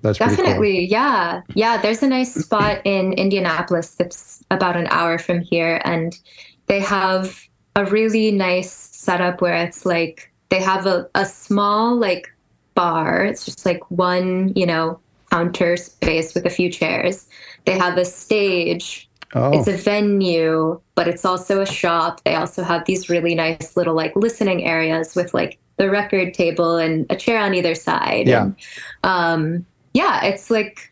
That's 0.00 0.18
definitely 0.18 0.86
cool. 0.86 0.90
yeah 0.90 1.42
yeah. 1.54 1.80
There's 1.80 2.02
a 2.02 2.08
nice 2.08 2.34
spot 2.34 2.80
in 2.84 3.12
Indianapolis 3.12 3.94
that's 3.94 4.42
about 4.50 4.76
an 4.76 4.88
hour 4.88 5.18
from 5.18 5.40
here, 5.40 5.80
and 5.84 6.18
they 6.66 6.80
have 6.80 7.48
a 7.76 7.84
really 7.86 8.30
nice 8.30 8.70
setup 8.70 9.40
where 9.40 9.56
it's 9.56 9.86
like 9.86 10.32
they 10.50 10.60
have 10.60 10.86
a, 10.86 11.08
a 11.14 11.24
small 11.24 11.96
like 11.96 12.32
bar. 12.74 13.24
It's 13.24 13.44
just 13.44 13.64
like 13.64 13.90
one, 13.90 14.52
you 14.54 14.66
know, 14.66 15.00
counter 15.30 15.76
space 15.76 16.34
with 16.34 16.44
a 16.44 16.50
few 16.50 16.70
chairs. 16.70 17.26
They 17.64 17.78
have 17.78 17.96
a 17.96 18.04
stage. 18.04 19.08
Oh. 19.34 19.58
It's 19.58 19.66
a 19.66 19.76
venue, 19.76 20.78
but 20.94 21.08
it's 21.08 21.24
also 21.24 21.62
a 21.62 21.66
shop. 21.66 22.22
They 22.24 22.34
also 22.34 22.62
have 22.62 22.84
these 22.84 23.08
really 23.08 23.34
nice 23.34 23.76
little 23.76 23.94
like 23.94 24.14
listening 24.14 24.64
areas 24.64 25.14
with 25.14 25.32
like 25.32 25.58
the 25.78 25.88
record 25.88 26.34
table 26.34 26.76
and 26.76 27.06
a 27.08 27.16
chair 27.16 27.40
on 27.40 27.54
either 27.54 27.74
side. 27.74 28.28
Yeah. 28.28 28.42
And, 28.42 28.56
um, 29.04 29.66
yeah, 29.94 30.24
it's 30.24 30.50
like 30.50 30.91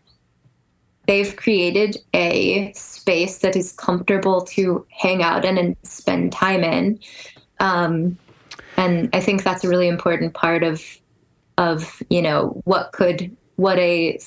they've 1.10 1.34
created 1.34 1.96
a 2.14 2.72
space 2.72 3.38
that 3.38 3.56
is 3.56 3.72
comfortable 3.72 4.42
to 4.42 4.86
hang 4.90 5.24
out 5.24 5.44
in 5.44 5.58
and 5.58 5.76
spend 5.82 6.30
time 6.30 6.62
in. 6.62 7.00
Um, 7.58 8.16
and 8.76 9.10
I 9.12 9.18
think 9.18 9.42
that's 9.42 9.64
a 9.64 9.68
really 9.68 9.88
important 9.88 10.34
part 10.34 10.62
of 10.62 10.80
of 11.58 12.00
you 12.10 12.22
know 12.22 12.62
what 12.64 12.92
could 12.92 13.36
what 13.56 13.76
a 13.80 14.20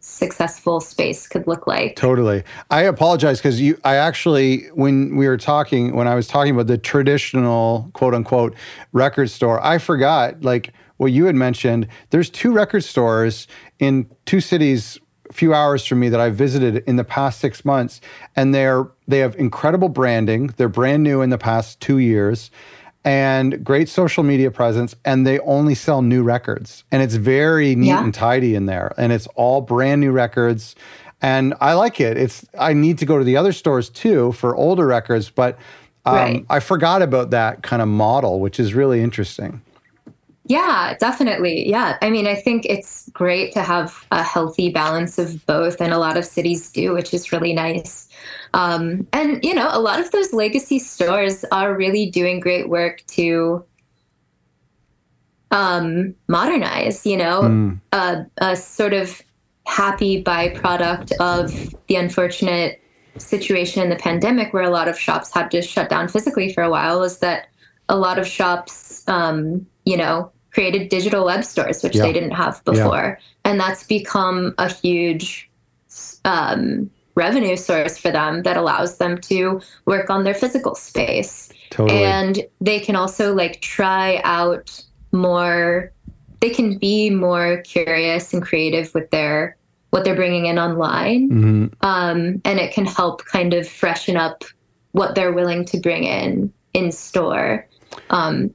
successful 0.00 0.80
space 0.80 1.26
could 1.26 1.46
look 1.46 1.66
like. 1.66 1.96
Totally. 1.96 2.44
I 2.70 2.82
apologize 2.82 3.38
because 3.38 3.58
you 3.58 3.80
I 3.84 3.94
actually 3.94 4.66
when 4.74 5.16
we 5.16 5.26
were 5.28 5.38
talking 5.38 5.96
when 5.96 6.06
I 6.06 6.14
was 6.14 6.26
talking 6.26 6.52
about 6.52 6.66
the 6.66 6.76
traditional 6.76 7.88
quote 7.94 8.12
unquote 8.12 8.54
record 8.92 9.30
store, 9.30 9.64
I 9.64 9.78
forgot 9.78 10.42
like 10.42 10.74
what 10.98 11.10
you 11.10 11.24
had 11.24 11.36
mentioned. 11.36 11.88
There's 12.10 12.28
two 12.28 12.52
record 12.52 12.84
stores 12.84 13.46
in 13.78 14.10
two 14.26 14.42
cities 14.42 14.98
few 15.32 15.54
hours 15.54 15.84
from 15.84 16.00
me 16.00 16.08
that 16.08 16.20
I've 16.20 16.34
visited 16.34 16.84
in 16.86 16.96
the 16.96 17.04
past 17.04 17.40
six 17.40 17.64
months, 17.64 18.00
and 18.36 18.54
they're 18.54 18.86
they 19.06 19.18
have 19.18 19.36
incredible 19.36 19.88
branding. 19.88 20.48
They're 20.56 20.68
brand 20.68 21.02
new 21.02 21.22
in 21.22 21.30
the 21.30 21.38
past 21.38 21.80
two 21.80 21.98
years, 21.98 22.50
and 23.04 23.64
great 23.64 23.88
social 23.88 24.22
media 24.22 24.50
presence, 24.50 24.94
and 25.04 25.26
they 25.26 25.38
only 25.40 25.74
sell 25.74 26.02
new 26.02 26.22
records. 26.22 26.84
And 26.92 27.02
it's 27.02 27.14
very 27.14 27.74
neat 27.74 27.88
yeah. 27.88 28.02
and 28.02 28.12
tidy 28.12 28.54
in 28.54 28.66
there. 28.66 28.92
And 28.98 29.12
it's 29.12 29.26
all 29.28 29.60
brand 29.60 30.00
new 30.00 30.12
records. 30.12 30.74
And 31.22 31.54
I 31.60 31.72
like 31.72 32.00
it. 32.00 32.16
It's 32.16 32.44
I 32.58 32.72
need 32.74 32.98
to 32.98 33.06
go 33.06 33.18
to 33.18 33.24
the 33.24 33.36
other 33.36 33.52
stores 33.52 33.88
too 33.88 34.32
for 34.32 34.54
older 34.54 34.86
records, 34.86 35.30
but 35.30 35.58
um, 36.04 36.14
right. 36.14 36.46
I 36.48 36.60
forgot 36.60 37.02
about 37.02 37.30
that 37.30 37.62
kind 37.62 37.82
of 37.82 37.88
model, 37.88 38.40
which 38.40 38.60
is 38.60 38.74
really 38.74 39.00
interesting. 39.00 39.62
Yeah, 40.48 40.96
definitely. 40.98 41.68
Yeah. 41.68 41.98
I 42.00 42.08
mean, 42.08 42.26
I 42.26 42.34
think 42.34 42.64
it's 42.64 43.10
great 43.12 43.52
to 43.52 43.62
have 43.62 44.06
a 44.10 44.22
healthy 44.22 44.70
balance 44.70 45.18
of 45.18 45.44
both, 45.44 45.80
and 45.80 45.92
a 45.92 45.98
lot 45.98 46.16
of 46.16 46.24
cities 46.24 46.72
do, 46.72 46.94
which 46.94 47.12
is 47.12 47.32
really 47.32 47.52
nice. 47.52 48.08
Um, 48.54 49.06
and, 49.12 49.44
you 49.44 49.54
know, 49.54 49.68
a 49.70 49.78
lot 49.78 50.00
of 50.00 50.10
those 50.10 50.32
legacy 50.32 50.78
stores 50.78 51.44
are 51.52 51.76
really 51.76 52.10
doing 52.10 52.40
great 52.40 52.70
work 52.70 53.04
to 53.08 53.62
um, 55.50 56.14
modernize, 56.28 57.04
you 57.04 57.18
know, 57.18 57.42
mm. 57.42 57.80
a, 57.92 58.24
a 58.38 58.56
sort 58.56 58.94
of 58.94 59.20
happy 59.66 60.24
byproduct 60.24 61.12
of 61.20 61.74
the 61.88 61.96
unfortunate 61.96 62.82
situation 63.18 63.82
in 63.82 63.90
the 63.90 63.96
pandemic 63.96 64.54
where 64.54 64.62
a 64.62 64.70
lot 64.70 64.88
of 64.88 64.98
shops 64.98 65.32
had 65.34 65.50
to 65.50 65.60
shut 65.60 65.90
down 65.90 66.08
physically 66.08 66.54
for 66.54 66.62
a 66.62 66.70
while 66.70 67.00
was 67.00 67.18
that 67.18 67.48
a 67.90 67.96
lot 67.96 68.18
of 68.18 68.26
shops, 68.26 69.04
um, 69.08 69.66
you 69.84 69.96
know, 69.96 70.30
created 70.58 70.88
digital 70.88 71.24
web 71.24 71.44
stores, 71.44 71.84
which 71.84 71.94
yeah. 71.94 72.02
they 72.02 72.12
didn't 72.12 72.32
have 72.32 72.64
before. 72.64 73.16
Yeah. 73.20 73.48
And 73.48 73.60
that's 73.60 73.84
become 73.84 74.56
a 74.58 74.68
huge 74.68 75.48
um, 76.24 76.90
revenue 77.14 77.54
source 77.54 77.96
for 77.96 78.10
them 78.10 78.42
that 78.42 78.56
allows 78.56 78.98
them 78.98 79.18
to 79.18 79.60
work 79.84 80.10
on 80.10 80.24
their 80.24 80.34
physical 80.34 80.74
space. 80.74 81.52
Totally. 81.70 82.02
And 82.02 82.44
they 82.60 82.80
can 82.80 82.96
also 82.96 83.32
like 83.32 83.60
try 83.60 84.20
out 84.24 84.82
more, 85.12 85.92
they 86.40 86.50
can 86.50 86.76
be 86.76 87.08
more 87.08 87.62
curious 87.62 88.34
and 88.34 88.42
creative 88.42 88.92
with 88.94 89.08
their 89.12 89.56
what 89.90 90.04
they're 90.04 90.16
bringing 90.16 90.46
in 90.46 90.58
online. 90.58 91.30
Mm-hmm. 91.30 91.86
Um, 91.86 92.42
and 92.44 92.58
it 92.58 92.72
can 92.74 92.84
help 92.84 93.24
kind 93.26 93.54
of 93.54 93.68
freshen 93.68 94.16
up 94.16 94.42
what 94.90 95.14
they're 95.14 95.32
willing 95.32 95.64
to 95.66 95.78
bring 95.78 96.02
in 96.02 96.52
in 96.74 96.90
store. 96.90 97.64
Um, 98.10 98.52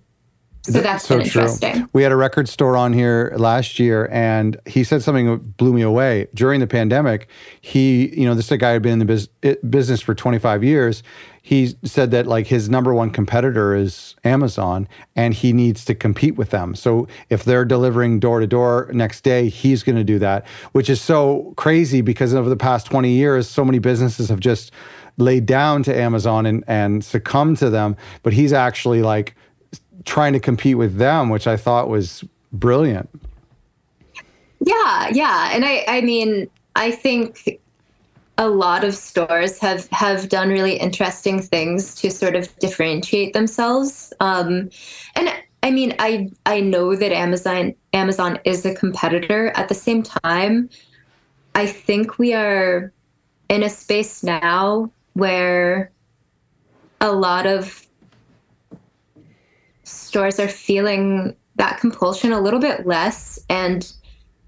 so 0.65 0.79
that's 0.79 1.05
so 1.05 1.19
interesting. 1.19 1.73
True. 1.73 1.89
We 1.91 2.03
had 2.03 2.13
a 2.13 2.15
record 2.15 2.47
store 2.47 2.77
on 2.77 2.93
here 2.93 3.33
last 3.35 3.79
year, 3.79 4.07
and 4.11 4.57
he 4.65 4.85
said 4.85 5.03
something 5.03 5.25
that 5.25 5.57
blew 5.57 5.73
me 5.73 5.81
away. 5.81 6.27
During 6.33 6.61
the 6.61 6.67
pandemic, 6.67 7.27
he, 7.59 8.17
you 8.17 8.25
know, 8.25 8.33
this 8.33 8.49
guy 8.49 8.71
had 8.71 8.81
been 8.81 8.93
in 8.93 8.99
the 8.99 9.05
biz- 9.05 9.57
business 9.69 9.99
for 9.99 10.15
25 10.15 10.63
years. 10.63 11.03
He 11.41 11.75
said 11.83 12.11
that 12.11 12.27
like 12.27 12.47
his 12.47 12.69
number 12.69 12.93
one 12.93 13.09
competitor 13.09 13.75
is 13.75 14.15
Amazon, 14.23 14.87
and 15.17 15.33
he 15.33 15.51
needs 15.51 15.83
to 15.83 15.95
compete 15.95 16.37
with 16.37 16.51
them. 16.51 16.75
So 16.75 17.09
if 17.29 17.43
they're 17.43 17.65
delivering 17.65 18.21
door 18.21 18.39
to 18.39 18.47
door 18.47 18.89
next 18.93 19.25
day, 19.25 19.49
he's 19.49 19.83
going 19.83 19.97
to 19.97 20.05
do 20.05 20.17
that, 20.19 20.47
which 20.71 20.89
is 20.89 21.01
so 21.01 21.53
crazy 21.57 21.99
because 21.99 22.33
over 22.33 22.47
the 22.47 22.55
past 22.55 22.85
20 22.85 23.09
years, 23.09 23.49
so 23.49 23.65
many 23.65 23.79
businesses 23.79 24.29
have 24.29 24.39
just 24.39 24.71
laid 25.17 25.45
down 25.45 25.83
to 25.83 25.95
Amazon 25.95 26.45
and 26.45 26.63
and 26.67 27.03
succumbed 27.03 27.57
to 27.57 27.69
them. 27.69 27.97
But 28.23 28.31
he's 28.31 28.53
actually 28.53 29.01
like 29.01 29.35
trying 30.05 30.33
to 30.33 30.39
compete 30.39 30.77
with 30.77 30.97
them, 30.97 31.29
which 31.29 31.47
I 31.47 31.57
thought 31.57 31.89
was 31.89 32.23
brilliant. 32.51 33.09
Yeah, 34.59 35.09
yeah. 35.11 35.49
And 35.53 35.65
I 35.65 35.83
I 35.87 36.01
mean, 36.01 36.49
I 36.75 36.91
think 36.91 37.59
a 38.37 38.49
lot 38.49 38.83
of 38.83 38.95
stores 38.95 39.59
have 39.59 39.87
have 39.89 40.29
done 40.29 40.49
really 40.49 40.77
interesting 40.77 41.41
things 41.41 41.95
to 41.95 42.09
sort 42.09 42.35
of 42.35 42.57
differentiate 42.59 43.33
themselves. 43.33 44.13
Um, 44.19 44.69
and 45.15 45.29
I 45.61 45.71
mean, 45.71 45.95
I 45.99 46.29
I 46.45 46.59
know 46.59 46.95
that 46.95 47.11
Amazon 47.11 47.75
Amazon 47.93 48.39
is 48.43 48.65
a 48.65 48.73
competitor. 48.73 49.49
At 49.55 49.69
the 49.69 49.75
same 49.75 50.03
time, 50.03 50.69
I 51.55 51.67
think 51.67 52.17
we 52.17 52.33
are 52.33 52.91
in 53.49 53.63
a 53.63 53.69
space 53.69 54.23
now 54.23 54.91
where 55.13 55.91
a 57.01 57.11
lot 57.11 57.45
of 57.45 57.85
stores 59.83 60.39
are 60.39 60.47
feeling 60.47 61.35
that 61.55 61.79
compulsion 61.79 62.31
a 62.31 62.41
little 62.41 62.59
bit 62.59 62.85
less 62.85 63.39
and 63.49 63.93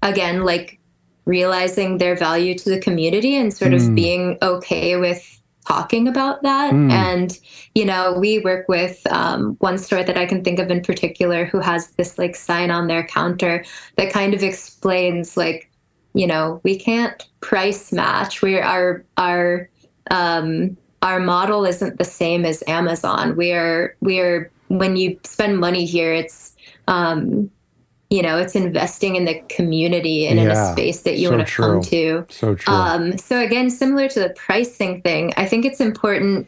again 0.02 0.44
like 0.44 0.78
realizing 1.24 1.98
their 1.98 2.16
value 2.16 2.56
to 2.56 2.70
the 2.70 2.80
community 2.80 3.36
and 3.36 3.52
sort 3.52 3.72
mm. 3.72 3.76
of 3.76 3.94
being 3.94 4.38
okay 4.42 4.96
with 4.96 5.40
talking 5.66 6.06
about 6.06 6.42
that 6.42 6.72
mm. 6.72 6.90
and 6.92 7.40
you 7.74 7.84
know 7.84 8.16
we 8.18 8.38
work 8.38 8.68
with 8.68 9.04
um, 9.10 9.56
one 9.58 9.76
store 9.76 10.04
that 10.04 10.16
i 10.16 10.24
can 10.24 10.42
think 10.42 10.58
of 10.58 10.70
in 10.70 10.80
particular 10.80 11.44
who 11.44 11.58
has 11.58 11.90
this 11.92 12.18
like 12.18 12.36
sign 12.36 12.70
on 12.70 12.86
their 12.86 13.04
counter 13.06 13.64
that 13.96 14.12
kind 14.12 14.32
of 14.32 14.42
explains 14.42 15.36
like 15.36 15.70
you 16.14 16.26
know 16.26 16.60
we 16.62 16.78
can't 16.78 17.26
price 17.40 17.92
match 17.92 18.42
we 18.42 18.58
are 18.58 19.04
our 19.16 19.68
um, 20.10 20.76
our 21.02 21.18
model 21.18 21.66
isn't 21.66 21.98
the 21.98 22.04
same 22.04 22.44
as 22.44 22.62
amazon 22.68 23.36
we 23.36 23.50
are 23.50 23.96
we 24.00 24.20
are 24.20 24.50
when 24.68 24.96
you 24.96 25.18
spend 25.24 25.58
money 25.58 25.84
here, 25.84 26.12
it's 26.12 26.56
um, 26.88 27.50
you 28.10 28.22
know, 28.22 28.38
it's 28.38 28.54
investing 28.54 29.16
in 29.16 29.24
the 29.24 29.40
community 29.48 30.26
and 30.26 30.36
yeah, 30.36 30.44
in 30.44 30.50
a 30.50 30.72
space 30.72 31.02
that 31.02 31.18
you 31.18 31.28
so 31.28 31.36
want 31.36 31.48
to 31.48 31.54
come 31.54 31.80
to. 31.82 32.26
So 32.28 32.54
true. 32.54 32.72
Um, 32.72 33.18
so 33.18 33.40
again, 33.40 33.68
similar 33.68 34.08
to 34.08 34.20
the 34.20 34.30
pricing 34.30 35.02
thing, 35.02 35.32
I 35.36 35.46
think 35.46 35.64
it's 35.64 35.80
important 35.80 36.46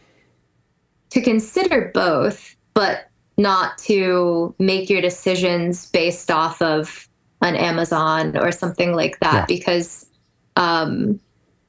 to 1.10 1.20
consider 1.20 1.90
both, 1.92 2.54
but 2.74 3.08
not 3.38 3.76
to 3.78 4.54
make 4.58 4.88
your 4.88 5.00
decisions 5.00 5.90
based 5.90 6.30
off 6.30 6.62
of 6.62 7.08
an 7.40 7.56
Amazon 7.56 8.36
or 8.36 8.52
something 8.52 8.92
like 8.92 9.18
that, 9.20 9.34
yeah. 9.34 9.46
because 9.46 10.06
um, 10.56 11.18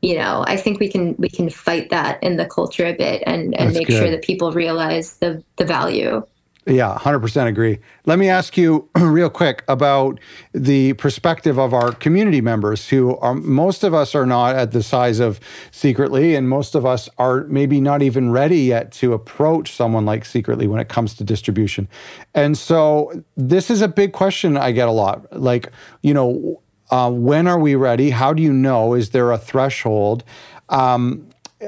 you 0.02 0.16
know, 0.16 0.44
I 0.48 0.56
think 0.56 0.80
we 0.80 0.90
can 0.90 1.16
we 1.18 1.30
can 1.30 1.50
fight 1.50 1.90
that 1.90 2.22
in 2.24 2.38
the 2.38 2.46
culture 2.46 2.86
a 2.86 2.94
bit 2.94 3.24
and 3.26 3.56
and 3.56 3.70
That's 3.70 3.80
make 3.80 3.88
good. 3.88 4.00
sure 4.00 4.12
that 4.12 4.24
people 4.24 4.52
realize 4.52 5.18
the 5.18 5.44
the 5.58 5.66
value. 5.66 6.26
Yeah, 6.70 6.96
100% 7.00 7.48
agree. 7.48 7.80
Let 8.06 8.20
me 8.20 8.30
ask 8.30 8.56
you 8.56 8.88
real 9.00 9.32
quick 9.32 9.64
about 9.68 10.20
the 10.54 10.94
perspective 10.94 11.58
of 11.58 11.74
our 11.74 11.92
community 11.94 12.42
members 12.42 12.88
who 12.88 13.18
are 13.18 13.34
most 13.34 13.84
of 13.84 13.96
us 13.96 14.14
are 14.14 14.28
not 14.28 14.56
at 14.56 14.72
the 14.72 14.84
size 14.84 15.20
of 15.20 15.40
Secretly 15.72 16.36
and 16.36 16.48
most 16.48 16.76
of 16.76 16.86
us 16.86 17.10
are 17.18 17.46
maybe 17.46 17.82
not 17.82 18.04
even 18.04 18.32
ready 18.32 18.60
yet 18.60 18.92
to 18.94 19.14
approach 19.14 19.74
someone 19.74 20.06
like 20.06 20.26
Secretly 20.26 20.68
when 20.68 20.80
it 20.80 20.90
comes 20.90 21.16
to 21.16 21.24
distribution. 21.24 21.88
And 22.36 22.56
so 22.56 23.24
this 23.36 23.72
is 23.72 23.82
a 23.82 23.88
big 23.88 24.14
question 24.14 24.56
I 24.56 24.72
get 24.72 24.88
a 24.88 24.92
lot. 24.92 25.42
Like, 25.42 25.72
you 26.04 26.14
know, 26.14 26.62
uh, 26.92 27.10
when 27.10 27.48
are 27.48 27.60
we 27.60 27.74
ready? 27.74 28.12
How 28.12 28.32
do 28.32 28.44
you 28.44 28.54
know? 28.54 28.94
Is 28.94 29.10
there 29.10 29.32
a 29.32 29.40
threshold? 29.40 30.24
Um, 30.70 31.28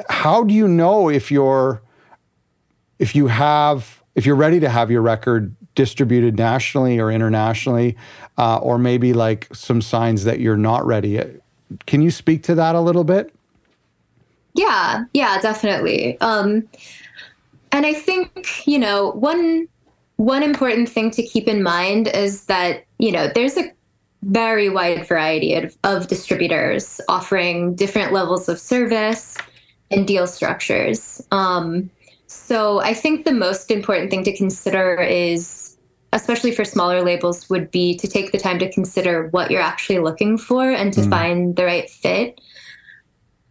how 0.09 0.43
do 0.43 0.53
you 0.53 0.67
know 0.67 1.09
if 1.09 1.31
you're 1.31 1.81
if 2.99 3.15
you 3.15 3.25
have 3.25 4.00
if 4.15 4.25
you're 4.25 4.35
ready 4.35 4.59
to 4.59 4.69
have 4.69 4.91
your 4.91 5.01
record 5.01 5.55
distributed 5.75 6.37
nationally 6.37 6.99
or 6.99 7.11
internationally, 7.11 7.95
uh, 8.37 8.57
or 8.57 8.77
maybe 8.77 9.13
like 9.13 9.47
some 9.53 9.81
signs 9.81 10.23
that 10.25 10.39
you're 10.39 10.57
not 10.57 10.85
ready. 10.85 11.21
Can 11.85 12.01
you 12.01 12.11
speak 12.11 12.43
to 12.43 12.55
that 12.55 12.75
a 12.75 12.81
little 12.81 13.03
bit? 13.03 13.33
Yeah, 14.53 15.05
yeah, 15.13 15.39
definitely. 15.39 16.19
Um, 16.19 16.67
and 17.71 17.85
I 17.85 17.93
think 17.93 18.67
you 18.67 18.77
know 18.77 19.11
one 19.11 19.67
one 20.17 20.43
important 20.43 20.89
thing 20.89 21.09
to 21.11 21.23
keep 21.23 21.47
in 21.47 21.63
mind 21.63 22.07
is 22.09 22.45
that 22.45 22.85
you 22.99 23.11
know 23.11 23.29
there's 23.33 23.57
a 23.57 23.71
very 24.23 24.69
wide 24.69 25.07
variety 25.07 25.55
of, 25.55 25.75
of 25.83 26.07
distributors 26.07 27.01
offering 27.07 27.73
different 27.73 28.13
levels 28.13 28.47
of 28.47 28.59
service 28.59 29.37
and 29.89 30.07
deal 30.07 30.27
structures. 30.27 31.25
Um, 31.31 31.89
so 32.31 32.79
I 32.79 32.93
think 32.93 33.25
the 33.25 33.33
most 33.33 33.71
important 33.71 34.09
thing 34.09 34.23
to 34.23 34.35
consider 34.35 34.95
is, 35.01 35.75
especially 36.13 36.53
for 36.53 36.63
smaller 36.63 37.01
labels, 37.03 37.49
would 37.49 37.69
be 37.71 37.97
to 37.97 38.07
take 38.07 38.31
the 38.31 38.37
time 38.37 38.57
to 38.59 38.71
consider 38.71 39.27
what 39.27 39.51
you're 39.51 39.61
actually 39.61 39.99
looking 39.99 40.37
for 40.37 40.71
and 40.71 40.93
to 40.93 41.01
mm. 41.01 41.09
find 41.09 41.57
the 41.57 41.65
right 41.65 41.89
fit. 41.89 42.39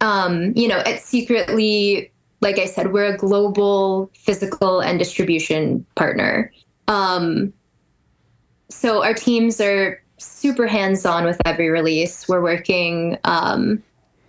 Um, 0.00 0.54
you 0.56 0.66
know, 0.66 0.78
at 0.78 1.02
Secretly, 1.02 2.10
like 2.40 2.58
I 2.58 2.64
said, 2.64 2.94
we're 2.94 3.12
a 3.12 3.18
global 3.18 4.10
physical 4.14 4.80
and 4.80 4.98
distribution 4.98 5.84
partner. 5.94 6.50
Um, 6.88 7.52
so 8.70 9.04
our 9.04 9.12
teams 9.12 9.60
are 9.60 10.02
super 10.16 10.66
hands 10.66 11.04
on 11.04 11.26
with 11.26 11.38
every 11.44 11.68
release. 11.68 12.26
We're 12.26 12.42
working 12.42 13.18
um, 13.24 13.82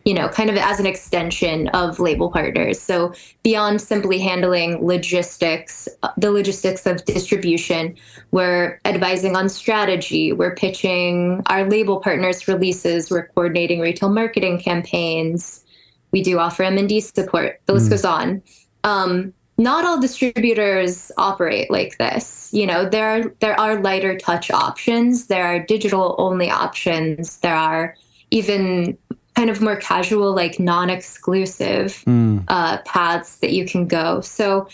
you 0.06 0.14
know, 0.14 0.28
kind 0.30 0.50
of 0.50 0.58
as 0.58 0.80
an 0.80 0.86
extension 0.86 1.68
of 1.70 2.00
label 2.00 2.32
partners. 2.32 2.80
So 2.80 3.14
beyond 3.44 3.82
simply 3.82 4.20
handling 4.20 4.86
logistics, 4.86 5.88
the 6.18 6.32
logistics 6.32 6.86
of 6.86 7.06
distribution, 7.06 7.96
we're 8.32 8.80
advising 8.86 9.36
on 9.36 9.50
strategy, 9.50 10.34
we're 10.34 10.56
pitching 10.56 11.44
our 11.48 11.70
label 11.70 12.00
partners 12.00 12.48
releases, 12.48 13.12
we're 13.12 13.28
coordinating 13.28 13.80
retail 13.80 14.10
marketing 14.10 14.60
campaigns. 14.60 15.64
We 16.12 16.22
do 16.22 16.40
offer 16.40 16.64
M&D 16.64 17.00
support. 17.02 17.62
The 17.68 17.74
list 17.74 17.88
mm. 17.88 17.92
goes 17.92 18.06
on. 18.06 18.42
Um, 18.84 19.34
not 19.58 19.86
all 19.86 20.02
distributors 20.02 21.12
operate 21.18 21.70
like 21.70 21.98
this. 22.00 22.50
You 22.52 22.66
know, 22.66 22.90
there 22.90 23.08
are 23.08 23.36
there 23.40 23.60
are 23.60 23.80
lighter 23.80 24.18
touch 24.18 24.50
options, 24.50 25.28
there 25.28 25.46
are 25.46 25.60
digital 25.60 26.16
only 26.18 26.50
options, 26.50 27.38
there 27.38 27.56
are 27.56 27.96
even 28.32 28.98
kind 29.36 29.50
of 29.50 29.62
more 29.62 29.78
casual, 29.78 30.34
like 30.34 30.60
non-exclusive 30.60 32.04
mm. 32.06 32.44
uh, 32.48 32.78
paths 32.80 33.38
that 33.38 33.52
you 33.52 33.66
can 33.66 33.88
go. 33.88 34.22
So, 34.22 34.68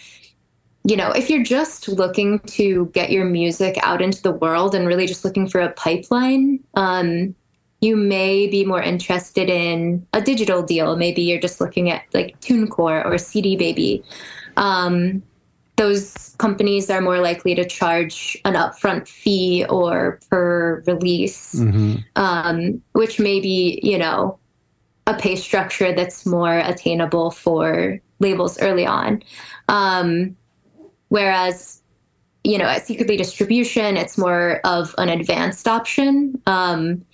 you 0.84 0.96
know, 0.96 1.12
if 1.12 1.30
you're 1.30 1.44
just 1.44 1.88
looking 1.88 2.40
to 2.40 2.88
get 2.88 3.12
your 3.12 3.26
music 3.26 3.78
out 3.84 4.02
into 4.02 4.22
the 4.22 4.32
world 4.32 4.74
and 4.74 4.88
really 4.88 5.06
just 5.06 5.24
looking 5.24 5.48
for 5.48 5.62
a 5.62 5.72
pipeline, 5.74 6.64
um, 6.76 7.36
you 7.82 7.96
may 7.96 8.48
be 8.48 8.66
more 8.66 8.82
interested 8.82 9.50
in 9.50 10.06
a 10.14 10.22
digital 10.22 10.64
deal. 10.64 10.96
Maybe 10.96 11.22
you're 11.22 11.40
just 11.40 11.62
looking 11.62 11.92
at 11.92 12.04
like 12.14 12.40
TuneCore 12.42 13.06
or 13.06 13.18
CD 13.18 13.56
Baby. 13.56 14.04
Um, 14.56 15.22
those 15.76 16.36
companies 16.40 16.90
are 16.90 17.02
more 17.02 17.20
likely 17.20 17.54
to 17.54 17.64
charge 17.64 18.36
an 18.46 18.56
upfront 18.56 19.08
fee 19.08 19.64
or 19.70 20.20
per 20.30 20.84
release, 20.88 21.54
mm-hmm. 21.54 21.98
um, 22.16 22.82
which 22.94 23.20
may 23.20 23.40
be, 23.40 23.80
you 23.84 23.98
know, 23.98 24.40
a 25.08 25.14
pay 25.14 25.36
structure 25.36 25.94
that's 25.94 26.26
more 26.26 26.60
attainable 26.60 27.32
for 27.32 28.00
labels 28.20 28.60
early 28.60 28.86
on. 28.86 29.24
Um, 29.70 30.36
whereas, 31.08 31.82
you 32.44 32.58
know, 32.58 32.66
at 32.66 32.86
Secretly 32.86 33.18
Distribution, 33.18 33.98
it's 33.98 34.18
more 34.18 34.60
of 34.66 34.94
an 34.98 35.10
advanced 35.10 35.68
option. 35.68 36.40
Um, 36.46 37.06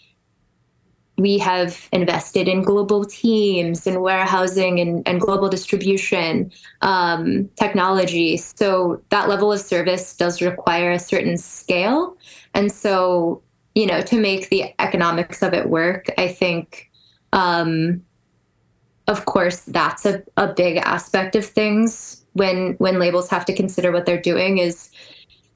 we 1.17 1.37
have 1.37 1.87
invested 1.91 2.47
in 2.47 2.63
global 2.63 3.05
teams 3.05 3.85
and 3.85 4.01
warehousing 4.01 4.79
and, 4.79 5.07
and 5.07 5.21
global 5.21 5.47
distribution 5.47 6.51
um, 6.81 7.47
technology. 7.59 8.37
So 8.37 9.03
that 9.09 9.29
level 9.29 9.53
of 9.53 9.61
service 9.61 10.17
does 10.17 10.41
require 10.41 10.91
a 10.91 10.99
certain 10.99 11.37
scale. 11.37 12.17
And 12.55 12.71
so, 12.71 13.43
you 13.75 13.85
know, 13.85 14.01
to 14.01 14.19
make 14.19 14.49
the 14.49 14.73
economics 14.79 15.43
of 15.43 15.53
it 15.53 15.69
work, 15.69 16.09
I 16.17 16.27
think, 16.29 16.89
um, 17.33 18.01
of 19.07 19.25
course, 19.25 19.61
that's 19.61 20.05
a, 20.05 20.23
a 20.37 20.53
big 20.53 20.77
aspect 20.77 21.35
of 21.35 21.45
things 21.45 22.23
when 22.33 22.73
when 22.75 22.99
labels 22.99 23.29
have 23.29 23.43
to 23.45 23.53
consider 23.53 23.91
what 23.91 24.05
they're 24.05 24.21
doing 24.21 24.59
is, 24.59 24.89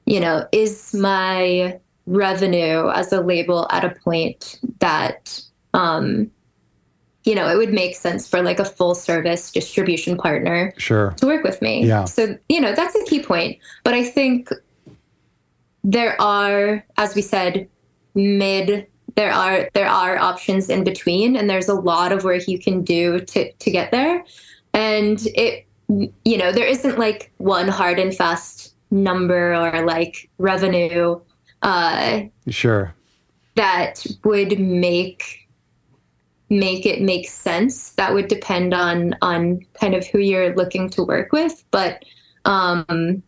you 0.04 0.20
know, 0.20 0.46
is 0.52 0.92
my 0.92 1.78
revenue 2.06 2.90
as 2.90 3.12
a 3.12 3.20
label 3.20 3.66
at 3.70 3.84
a 3.84 3.90
point 4.04 4.60
that 4.80 5.40
um, 5.72 6.30
you 7.24 7.34
know, 7.34 7.48
it 7.48 7.56
would 7.56 7.72
make 7.72 7.94
sense 7.94 8.26
for 8.26 8.42
like 8.42 8.58
a 8.58 8.64
full 8.64 8.94
service 8.94 9.52
distribution 9.52 10.16
partner 10.16 10.72
sure. 10.78 11.14
to 11.18 11.26
work 11.26 11.44
with 11.44 11.60
me. 11.60 11.84
Yeah. 11.84 12.04
So, 12.04 12.38
you 12.48 12.60
know, 12.60 12.74
that's 12.74 12.94
a 12.94 13.04
key 13.04 13.22
point. 13.22 13.58
But 13.84 13.92
I 13.94 14.02
think 14.04 14.50
there 15.84 16.20
are, 16.20 16.84
as 16.96 17.14
we 17.14 17.22
said, 17.22 17.68
mid 18.14 18.86
there 19.18 19.32
are 19.32 19.68
there 19.74 19.88
are 19.88 20.16
options 20.16 20.70
in 20.70 20.84
between 20.84 21.34
and 21.34 21.50
there's 21.50 21.68
a 21.68 21.74
lot 21.74 22.12
of 22.12 22.22
work 22.22 22.46
you 22.46 22.56
can 22.56 22.84
do 22.84 23.18
to 23.18 23.50
to 23.52 23.68
get 23.68 23.90
there. 23.90 24.24
And 24.74 25.20
it 25.34 25.66
you 26.24 26.38
know, 26.38 26.52
there 26.52 26.66
isn't 26.66 27.00
like 27.00 27.32
one 27.38 27.66
hard 27.66 27.98
and 27.98 28.14
fast 28.14 28.76
number 28.92 29.54
or 29.54 29.84
like 29.84 30.30
revenue 30.38 31.18
uh 31.62 32.20
sure. 32.48 32.94
that 33.56 34.06
would 34.22 34.60
make 34.60 35.48
make 36.48 36.86
it 36.86 37.02
make 37.02 37.28
sense. 37.28 37.90
That 37.94 38.14
would 38.14 38.28
depend 38.28 38.72
on 38.72 39.16
on 39.20 39.66
kind 39.80 39.96
of 39.96 40.06
who 40.06 40.20
you're 40.20 40.54
looking 40.54 40.88
to 40.90 41.02
work 41.02 41.32
with. 41.32 41.64
But 41.72 42.04
um 42.44 43.24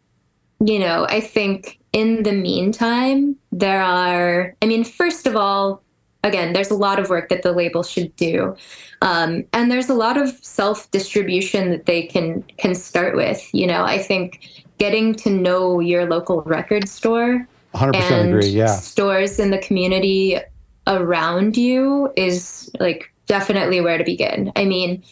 you 0.65 0.79
know 0.79 1.07
i 1.09 1.21
think 1.21 1.79
in 1.93 2.23
the 2.23 2.33
meantime 2.33 3.37
there 3.53 3.83
are 3.83 4.55
i 4.63 4.67
mean 4.67 4.85
first 4.85 5.27
of 5.27 5.37
all 5.37 5.83
again 6.23 6.53
there's 6.53 6.71
a 6.71 6.75
lot 6.75 6.99
of 6.99 7.09
work 7.09 7.29
that 7.29 7.43
the 7.43 7.53
label 7.53 7.83
should 7.83 8.15
do. 8.17 8.55
Um, 9.03 9.45
and 9.55 9.71
there's 9.71 9.89
a 9.89 9.95
lot 9.95 10.19
of 10.19 10.29
self 10.45 10.91
distribution 10.91 11.71
that 11.71 11.87
they 11.87 12.03
can 12.03 12.43
can 12.59 12.75
start 12.75 13.17
with. 13.17 13.43
You 13.55 13.67
know 13.67 13.85
i 13.85 13.99
think 13.99 14.65
getting 14.79 15.15
to 15.15 15.31
know 15.31 15.81
your 15.81 16.07
local 16.07 16.43
record 16.43 16.89
store 16.89 17.47
100% 17.75 17.95
and 17.95 18.29
agree 18.29 18.49
yeah. 18.49 18.67
stores 18.67 19.39
in 19.39 19.51
the 19.51 19.59
community 19.59 20.39
around 20.87 21.57
you 21.57 22.13
is 22.17 22.71
like 22.81 23.13
definitely 23.27 23.81
where 23.81 23.97
to 23.97 24.05
begin. 24.05 24.53
I 24.57 24.65
mean, 24.65 25.05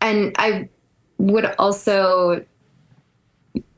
and 0.00 0.34
I 0.38 0.68
would 1.18 1.46
also 1.58 2.44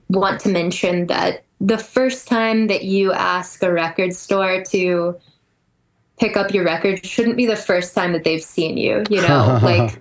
want 0.09 0.41
to 0.41 0.49
mention 0.49 1.07
that 1.07 1.45
the 1.61 1.79
first 1.79 2.29
time 2.29 2.69
that 2.69 2.85
you 2.85 3.13
ask 3.13 3.63
a 3.63 3.73
record 3.73 4.15
store 4.15 4.63
to 4.65 5.19
pick 6.19 6.37
up 6.37 6.53
your 6.53 6.65
record 6.65 7.05
shouldn't 7.05 7.37
be 7.37 7.47
the 7.47 7.57
first 7.57 7.95
time 7.95 8.13
that 8.13 8.25
they've 8.25 8.43
seen 8.43 8.77
you, 8.77 9.05
you 9.09 9.21
know, 9.23 9.59
like 9.63 10.01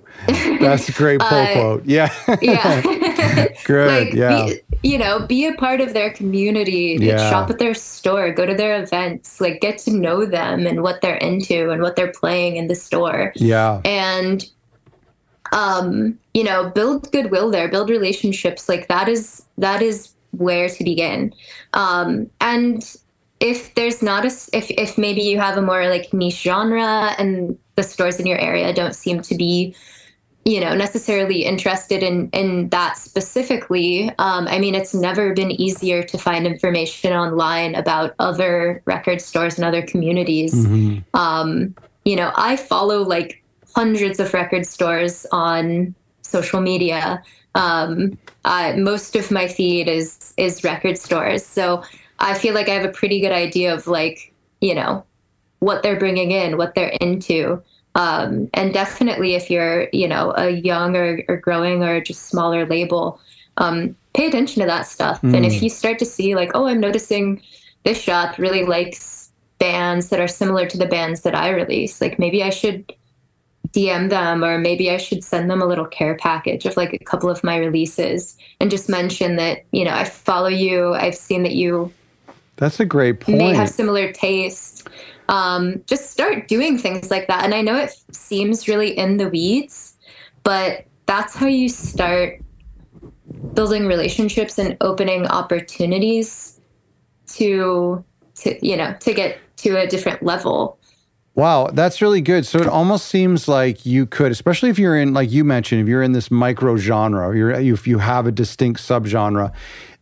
that's 0.60 0.90
a 0.90 0.92
great 0.92 1.20
pull 1.20 1.28
uh, 1.38 1.54
quote. 1.54 1.86
Yeah. 1.86 2.14
yeah. 2.42 2.82
Good. 3.66 3.88
Like, 3.88 4.14
yeah. 4.14 4.46
Be, 4.46 4.62
you 4.84 4.98
know, 4.98 5.26
be 5.26 5.46
a 5.46 5.54
part 5.54 5.82
of 5.82 5.94
their 5.94 6.12
community, 6.12 6.98
yeah. 7.00 7.30
shop 7.30 7.50
at 7.50 7.60
their 7.60 7.74
store, 7.74 8.32
go 8.32 8.46
to 8.46 8.56
their 8.56 8.82
events, 8.82 9.42
like 9.42 9.62
get 9.62 9.78
to 9.80 9.92
know 9.92 10.26
them 10.26 10.66
and 10.66 10.82
what 10.82 11.02
they're 11.02 11.18
into 11.18 11.70
and 11.70 11.82
what 11.82 11.96
they're 11.96 12.12
playing 12.12 12.56
in 12.56 12.68
the 12.68 12.76
store. 12.76 13.34
Yeah. 13.36 13.82
And 13.86 14.50
um, 15.52 16.18
you 16.34 16.44
know, 16.44 16.70
build 16.70 17.12
goodwill 17.12 17.50
there, 17.52 17.68
build 17.68 17.90
relationships. 17.90 18.70
Like 18.70 18.88
that 18.88 19.08
is 19.08 19.46
that 19.58 19.82
is 19.82 20.14
where 20.32 20.70
to 20.70 20.84
begin. 20.84 21.34
Um, 21.74 22.30
and 22.42 22.84
if 23.40 23.74
there's 23.76 24.02
not 24.02 24.26
a 24.26 24.32
if 24.54 24.70
if 24.72 24.98
maybe 24.98 25.22
you 25.22 25.40
have 25.40 25.58
a 25.58 25.62
more 25.62 25.88
like 25.88 26.12
niche 26.14 26.42
genre 26.42 27.16
and 27.18 27.58
the 27.76 27.84
stores 27.84 28.20
in 28.20 28.26
your 28.26 28.40
area 28.40 28.74
don't 28.74 28.96
seem 28.96 29.22
to 29.22 29.36
be 29.36 29.76
you 30.46 30.60
know 30.60 30.74
necessarily 30.74 31.44
interested 31.44 32.02
in 32.02 32.30
in 32.30 32.70
that 32.70 32.98
specifically 32.98 34.10
um, 34.18 34.48
i 34.48 34.58
mean 34.58 34.74
it's 34.74 34.94
never 34.94 35.34
been 35.34 35.52
easier 35.52 36.02
to 36.02 36.18
find 36.18 36.48
information 36.48 37.14
online 37.14 37.76
about 37.76 38.16
other 38.18 38.82
record 38.86 39.22
stores 39.22 39.56
and 39.58 39.66
other 39.66 39.84
communities 39.84 40.54
mm-hmm. 40.56 40.98
um, 41.14 41.76
you 42.06 42.16
know 42.16 42.32
i 42.36 42.56
follow 42.56 43.04
like 43.04 43.44
hundreds 43.78 44.20
of 44.20 44.34
record 44.34 44.66
stores 44.66 45.26
on 45.32 45.94
social 46.22 46.62
media 46.62 47.22
um, 47.56 48.18
uh, 48.46 48.74
most 48.78 49.16
of 49.16 49.32
my 49.32 49.48
feed 49.48 49.88
is 49.88 50.34
is 50.38 50.64
record 50.64 50.98
stores 50.98 51.46
so 51.46 51.84
i 52.20 52.34
feel 52.34 52.54
like 52.54 52.70
i 52.70 52.74
have 52.74 52.86
a 52.86 52.98
pretty 53.00 53.20
good 53.20 53.32
idea 53.32 53.74
of 53.74 53.88
like 53.88 54.34
you 54.62 54.74
know 54.74 55.04
what 55.60 55.84
they're 55.84 56.00
bringing 56.00 56.32
in 56.32 56.58
what 56.58 56.74
they're 56.76 56.98
into 57.02 57.62
um, 57.98 58.48
and 58.54 58.74
definitely, 58.74 59.34
if 59.34 59.50
you're, 59.50 59.90
you 59.92 60.08
know, 60.08 60.32
a 60.38 60.52
young 60.52 60.96
or, 60.96 61.24
or 61.28 61.38
growing 61.38 61.84
or 61.84 62.00
just 62.00 62.28
smaller 62.28 62.64
label, 62.64 63.20
um, 63.58 63.96
pay 64.14 64.28
attention 64.28 64.62
to 64.62 64.68
that 64.68 64.84
stuff. 64.84 65.20
Mm. 65.24 65.36
And 65.36 65.46
if 65.48 65.54
mm. 65.54 65.62
you 65.64 65.70
start 65.72 65.98
to 66.00 66.06
see, 66.06 66.36
like, 66.36 66.52
oh, 66.54 66.68
I'm 66.68 66.80
noticing 66.80 67.42
this 67.86 68.00
shop 68.00 68.38
really 68.38 68.64
likes 68.64 69.32
bands 69.58 70.10
that 70.10 70.20
are 70.20 70.28
similar 70.28 70.68
to 70.68 70.78
the 70.78 70.86
bands 70.86 71.22
that 71.22 71.34
I 71.34 71.50
release, 71.50 72.00
like 72.00 72.20
maybe 72.20 72.44
I 72.44 72.52
should 72.52 72.94
DM 73.72 74.10
them 74.10 74.44
or 74.44 74.58
maybe 74.58 74.92
I 74.92 74.98
should 74.98 75.24
send 75.24 75.50
them 75.50 75.62
a 75.62 75.66
little 75.66 75.86
care 75.86 76.16
package 76.16 76.66
of 76.66 76.78
like 76.78 76.94
a 76.94 77.00
couple 77.00 77.30
of 77.30 77.44
my 77.44 77.58
releases 77.58 78.38
and 78.60 78.72
just 78.72 78.90
mention 78.90 79.36
that, 79.38 79.66
you 79.72 79.84
know, 79.84 79.92
I 79.92 80.04
follow 80.04 80.50
you. 80.50 80.94
I've 80.94 81.16
seen 81.16 81.44
that 81.44 81.54
you. 81.54 81.92
That's 82.58 82.80
a 82.80 82.86
great 82.86 83.20
point. 83.20 83.38
May 83.38 83.54
have 83.54 83.70
similar 83.70 84.12
taste 84.12 84.88
um, 85.30 85.84
just 85.86 86.12
start 86.12 86.48
doing 86.48 86.78
things 86.78 87.12
like 87.12 87.28
that. 87.28 87.44
And 87.44 87.54
I 87.54 87.62
know 87.62 87.76
it 87.76 87.96
seems 88.12 88.68
really 88.68 88.98
in 88.98 89.18
the 89.18 89.30
weeds, 89.30 89.98
but 90.44 90.86
that's 91.06 91.36
how 91.36 91.48
you 91.48 91.70
start 91.70 92.42
building 93.54 93.88
relationships 93.88 94.58
and 94.58 94.78
opening 94.82 95.28
opportunities 95.28 96.60
to 97.28 98.04
to 98.36 98.66
you 98.66 98.78
know 98.78 98.96
to 99.02 99.14
get 99.14 99.38
to 99.58 99.76
a 99.78 99.88
different 99.88 100.24
level 100.24 100.77
Wow, 101.38 101.70
that's 101.72 102.02
really 102.02 102.20
good. 102.20 102.46
So 102.46 102.60
it 102.60 102.68
almost 102.68 103.08
seems 103.08 103.48
like 103.48 103.86
you 103.86 104.06
could, 104.06 104.32
especially 104.34 104.70
if 104.70 104.78
you're 104.78 104.98
in, 104.98 105.14
like 105.14 105.32
you 105.32 105.46
mentioned, 105.46 105.82
if 105.82 105.88
you're 105.88 106.04
in 106.04 106.12
this 106.12 106.30
micro 106.30 106.76
genre, 106.76 107.34
you're, 107.38 107.52
if 107.52 107.88
you 107.88 108.00
have 108.00 108.28
a 108.28 108.32
distinct 108.32 108.82
subgenre, 108.82 109.54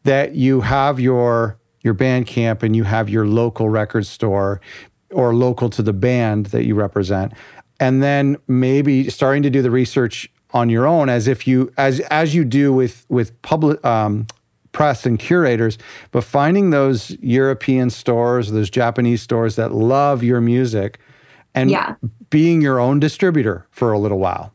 that 0.03 0.33
you 0.33 0.61
have 0.61 0.99
your 0.99 1.59
your 1.81 1.93
Bandcamp 1.93 2.63
and 2.63 2.75
you 2.75 2.83
have 2.83 3.09
your 3.09 3.27
local 3.27 3.69
record 3.69 4.07
store, 4.07 4.59
or 5.11 5.36
local 5.36 5.69
to 5.69 5.83
the 5.83 5.93
band 5.93 6.47
that 6.47 6.65
you 6.65 6.75
represent 6.75 7.33
and 7.79 8.01
then 8.01 8.38
maybe 8.47 9.09
starting 9.09 9.43
to 9.43 9.49
do 9.49 9.61
the 9.61 9.71
research 9.71 10.29
on 10.51 10.69
your 10.69 10.88
own 10.88 11.09
as 11.09 11.27
if 11.27 11.47
you 11.47 11.71
as 11.77 11.99
as 12.01 12.33
you 12.33 12.45
do 12.45 12.71
with 12.71 13.05
with 13.09 13.39
public 13.41 13.83
um, 13.86 14.25
press 14.71 15.05
and 15.05 15.19
curators 15.19 15.77
but 16.11 16.23
finding 16.23 16.69
those 16.69 17.11
european 17.21 17.89
stores 17.89 18.51
those 18.51 18.69
japanese 18.69 19.21
stores 19.21 19.55
that 19.55 19.71
love 19.71 20.23
your 20.23 20.41
music 20.41 20.99
and 21.55 21.71
yeah. 21.71 21.95
being 22.29 22.61
your 22.61 22.79
own 22.79 22.99
distributor 22.99 23.65
for 23.71 23.91
a 23.91 23.99
little 23.99 24.19
while 24.19 24.53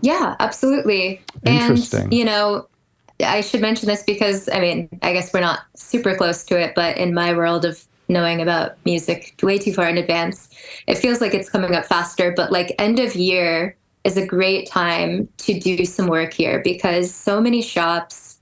yeah 0.00 0.34
absolutely 0.40 1.22
interesting 1.44 2.04
and, 2.04 2.14
you 2.14 2.24
know 2.24 2.66
I 3.20 3.42
should 3.42 3.60
mention 3.60 3.88
this 3.88 4.02
because 4.02 4.48
I 4.48 4.60
mean, 4.60 4.88
I 5.02 5.12
guess 5.12 5.32
we're 5.32 5.40
not 5.40 5.60
super 5.76 6.16
close 6.16 6.44
to 6.44 6.58
it, 6.58 6.74
but 6.74 6.96
in 6.96 7.14
my 7.14 7.32
world 7.32 7.64
of 7.64 7.84
knowing 8.08 8.42
about 8.42 8.76
music 8.84 9.34
way 9.42 9.58
too 9.58 9.72
far 9.72 9.88
in 9.88 9.96
advance, 9.96 10.48
it 10.86 10.96
feels 10.96 11.20
like 11.20 11.32
it's 11.32 11.48
coming 11.48 11.74
up 11.74 11.86
faster. 11.86 12.32
But 12.32 12.50
like 12.50 12.74
end 12.78 12.98
of 12.98 13.14
year 13.14 13.76
is 14.02 14.16
a 14.16 14.26
great 14.26 14.68
time 14.68 15.28
to 15.38 15.58
do 15.58 15.84
some 15.84 16.08
work 16.08 16.32
here 16.32 16.60
because 16.62 17.14
so 17.14 17.40
many 17.40 17.62
shops 17.62 18.38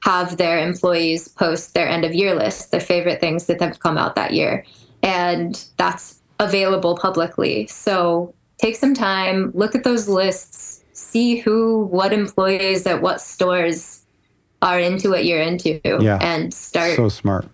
have 0.00 0.36
their 0.36 0.58
employees 0.58 1.28
post 1.28 1.74
their 1.74 1.88
end 1.88 2.04
of 2.04 2.14
year 2.14 2.34
list, 2.34 2.70
their 2.70 2.80
favorite 2.80 3.20
things 3.20 3.46
that 3.46 3.60
have 3.60 3.80
come 3.80 3.96
out 3.96 4.14
that 4.14 4.32
year. 4.32 4.64
And 5.02 5.64
that's 5.78 6.20
available 6.40 6.96
publicly. 6.96 7.66
So 7.66 8.34
take 8.58 8.76
some 8.76 8.94
time, 8.94 9.50
look 9.54 9.74
at 9.74 9.84
those 9.84 10.08
lists, 10.08 10.82
see 10.92 11.36
who, 11.36 11.84
what 11.86 12.12
employees 12.12 12.86
at 12.86 13.02
what 13.02 13.20
stores 13.20 14.04
are 14.62 14.78
into 14.80 15.10
what 15.10 15.24
you're 15.24 15.42
into, 15.42 15.80
Yeah. 15.84 16.18
and 16.22 16.52
start 16.52 16.96
So 16.96 17.08
smart. 17.08 17.46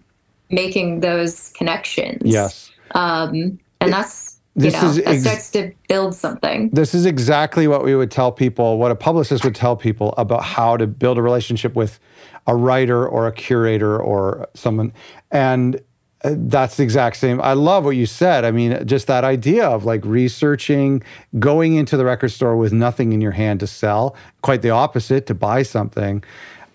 making 0.51 1.01
those 1.01 1.53
connections. 1.57 2.23
Yes. 2.25 2.71
Um, 2.95 3.59
and 3.81 3.93
that's, 3.93 4.39
you 4.55 4.63
This 4.71 4.75
know, 4.83 4.89
is 4.91 4.97
that 4.97 5.07
ex- 5.09 5.23
starts 5.23 5.51
to 5.53 5.73
build 5.89 6.15
something. 6.15 6.71
This 6.71 6.95
is 6.95 7.07
exactly 7.07 7.67
what 7.69 7.85
we 7.85 7.95
would 7.95 8.11
tell 8.11 8.31
people, 8.33 8.79
what 8.79 8.91
a 8.91 8.95
publicist 8.97 9.45
would 9.45 9.55
tell 9.55 9.77
people 9.77 10.13
about 10.19 10.43
how 10.43 10.77
to 10.77 10.87
build 10.87 11.19
a 11.19 11.23
relationship 11.23 11.75
with 11.75 11.99
a 12.47 12.55
writer 12.57 13.07
or 13.07 13.27
a 13.27 13.33
curator 13.33 13.99
or 14.01 14.49
someone. 14.55 14.93
And 15.31 15.81
that's 16.23 16.77
the 16.77 16.83
exact 16.83 17.17
same. 17.17 17.41
I 17.41 17.55
love 17.55 17.85
what 17.85 17.97
you 17.97 18.07
said. 18.07 18.45
I 18.45 18.51
mean, 18.51 18.87
just 18.87 19.07
that 19.07 19.25
idea 19.25 19.67
of 19.67 19.85
like 19.85 20.05
researching, 20.05 21.03
going 21.39 21.75
into 21.75 21.97
the 21.97 22.05
record 22.05 22.31
store 22.31 22.57
with 22.57 22.73
nothing 22.73 23.13
in 23.13 23.21
your 23.21 23.33
hand 23.33 23.61
to 23.61 23.67
sell, 23.67 24.15
quite 24.43 24.63
the 24.63 24.71
opposite, 24.71 25.27
to 25.27 25.35
buy 25.35 25.63
something. 25.63 26.23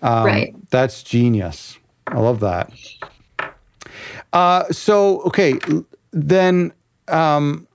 Um, 0.02 0.24
Right. 0.24 0.70
That's 0.70 1.02
genius. 1.02 1.78
I 2.08 2.18
love 2.18 2.40
that. 2.40 2.72
Uh, 4.32 4.64
so, 4.70 5.20
okay, 5.22 5.58
then 6.12 6.72
um, 7.08 7.66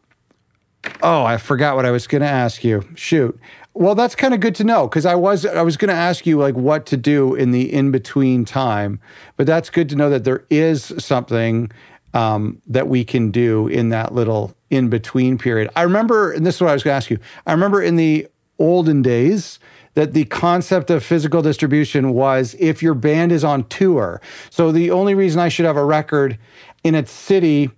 Oh, 1.04 1.24
I 1.24 1.38
forgot 1.38 1.76
what 1.76 1.86
I 1.86 1.92
was 1.92 2.08
going 2.08 2.22
to 2.22 2.28
ask 2.28 2.64
you. 2.64 2.84
Shoot. 2.96 3.40
Well, 3.74 3.96
that's 3.96 4.16
kind 4.16 4.34
of 4.34 4.42
good 4.42 4.56
to 4.56 4.64
know 4.66 4.88
because 4.88 5.06
I 5.06 5.16
was 5.16 5.46
I 5.46 5.62
was 5.62 5.78
going 5.78 5.90
to 5.90 5.96
ask 5.96 6.26
you 6.26 6.38
like 6.38 6.56
what 6.56 6.86
to 6.88 6.98
do 6.98 7.36
in 7.36 7.52
the 7.52 7.72
in 7.72 7.92
between 7.92 8.44
time, 8.44 9.00
but 9.38 9.48
that's 9.48 9.70
good 9.70 9.88
to 9.90 9.96
know 9.96 10.10
that 10.10 10.26
there 10.26 10.46
is 10.50 10.94
something 10.98 11.72
um, 12.14 12.62
that 12.68 12.90
we 12.90 13.06
can 13.06 13.32
do 13.32 13.68
in 13.68 13.90
that 13.90 14.14
little 14.14 14.54
in 14.70 14.90
between 14.90 15.38
period. 15.38 15.70
I 15.76 15.84
remember, 15.84 16.32
and 16.32 16.46
this 16.46 16.56
is 16.56 16.62
what 16.62 16.70
I 16.70 16.74
was 16.74 16.84
going 16.84 16.94
to 16.94 16.98
ask 16.98 17.10
you. 17.10 17.20
I 17.48 17.54
remember 17.54 17.82
in 17.82 17.96
the 17.96 18.28
olden 18.60 19.02
days 19.02 19.60
that 19.94 20.14
the 20.14 20.26
concept 20.26 20.90
of 20.90 21.04
physical 21.04 21.42
distribution 21.42 22.14
was 22.14 22.56
if 22.60 22.84
your 22.84 22.94
band 22.94 23.32
is 23.32 23.44
on 23.44 23.64
tour. 23.66 24.22
So 24.50 24.72
the 24.72 24.92
only 24.92 25.16
reason 25.16 25.40
I 25.40 25.50
should 25.50 25.66
have 25.66 25.78
a 25.78 25.86
record 25.86 26.38
in 26.84 26.96
a 26.96 27.06
city 27.06 27.70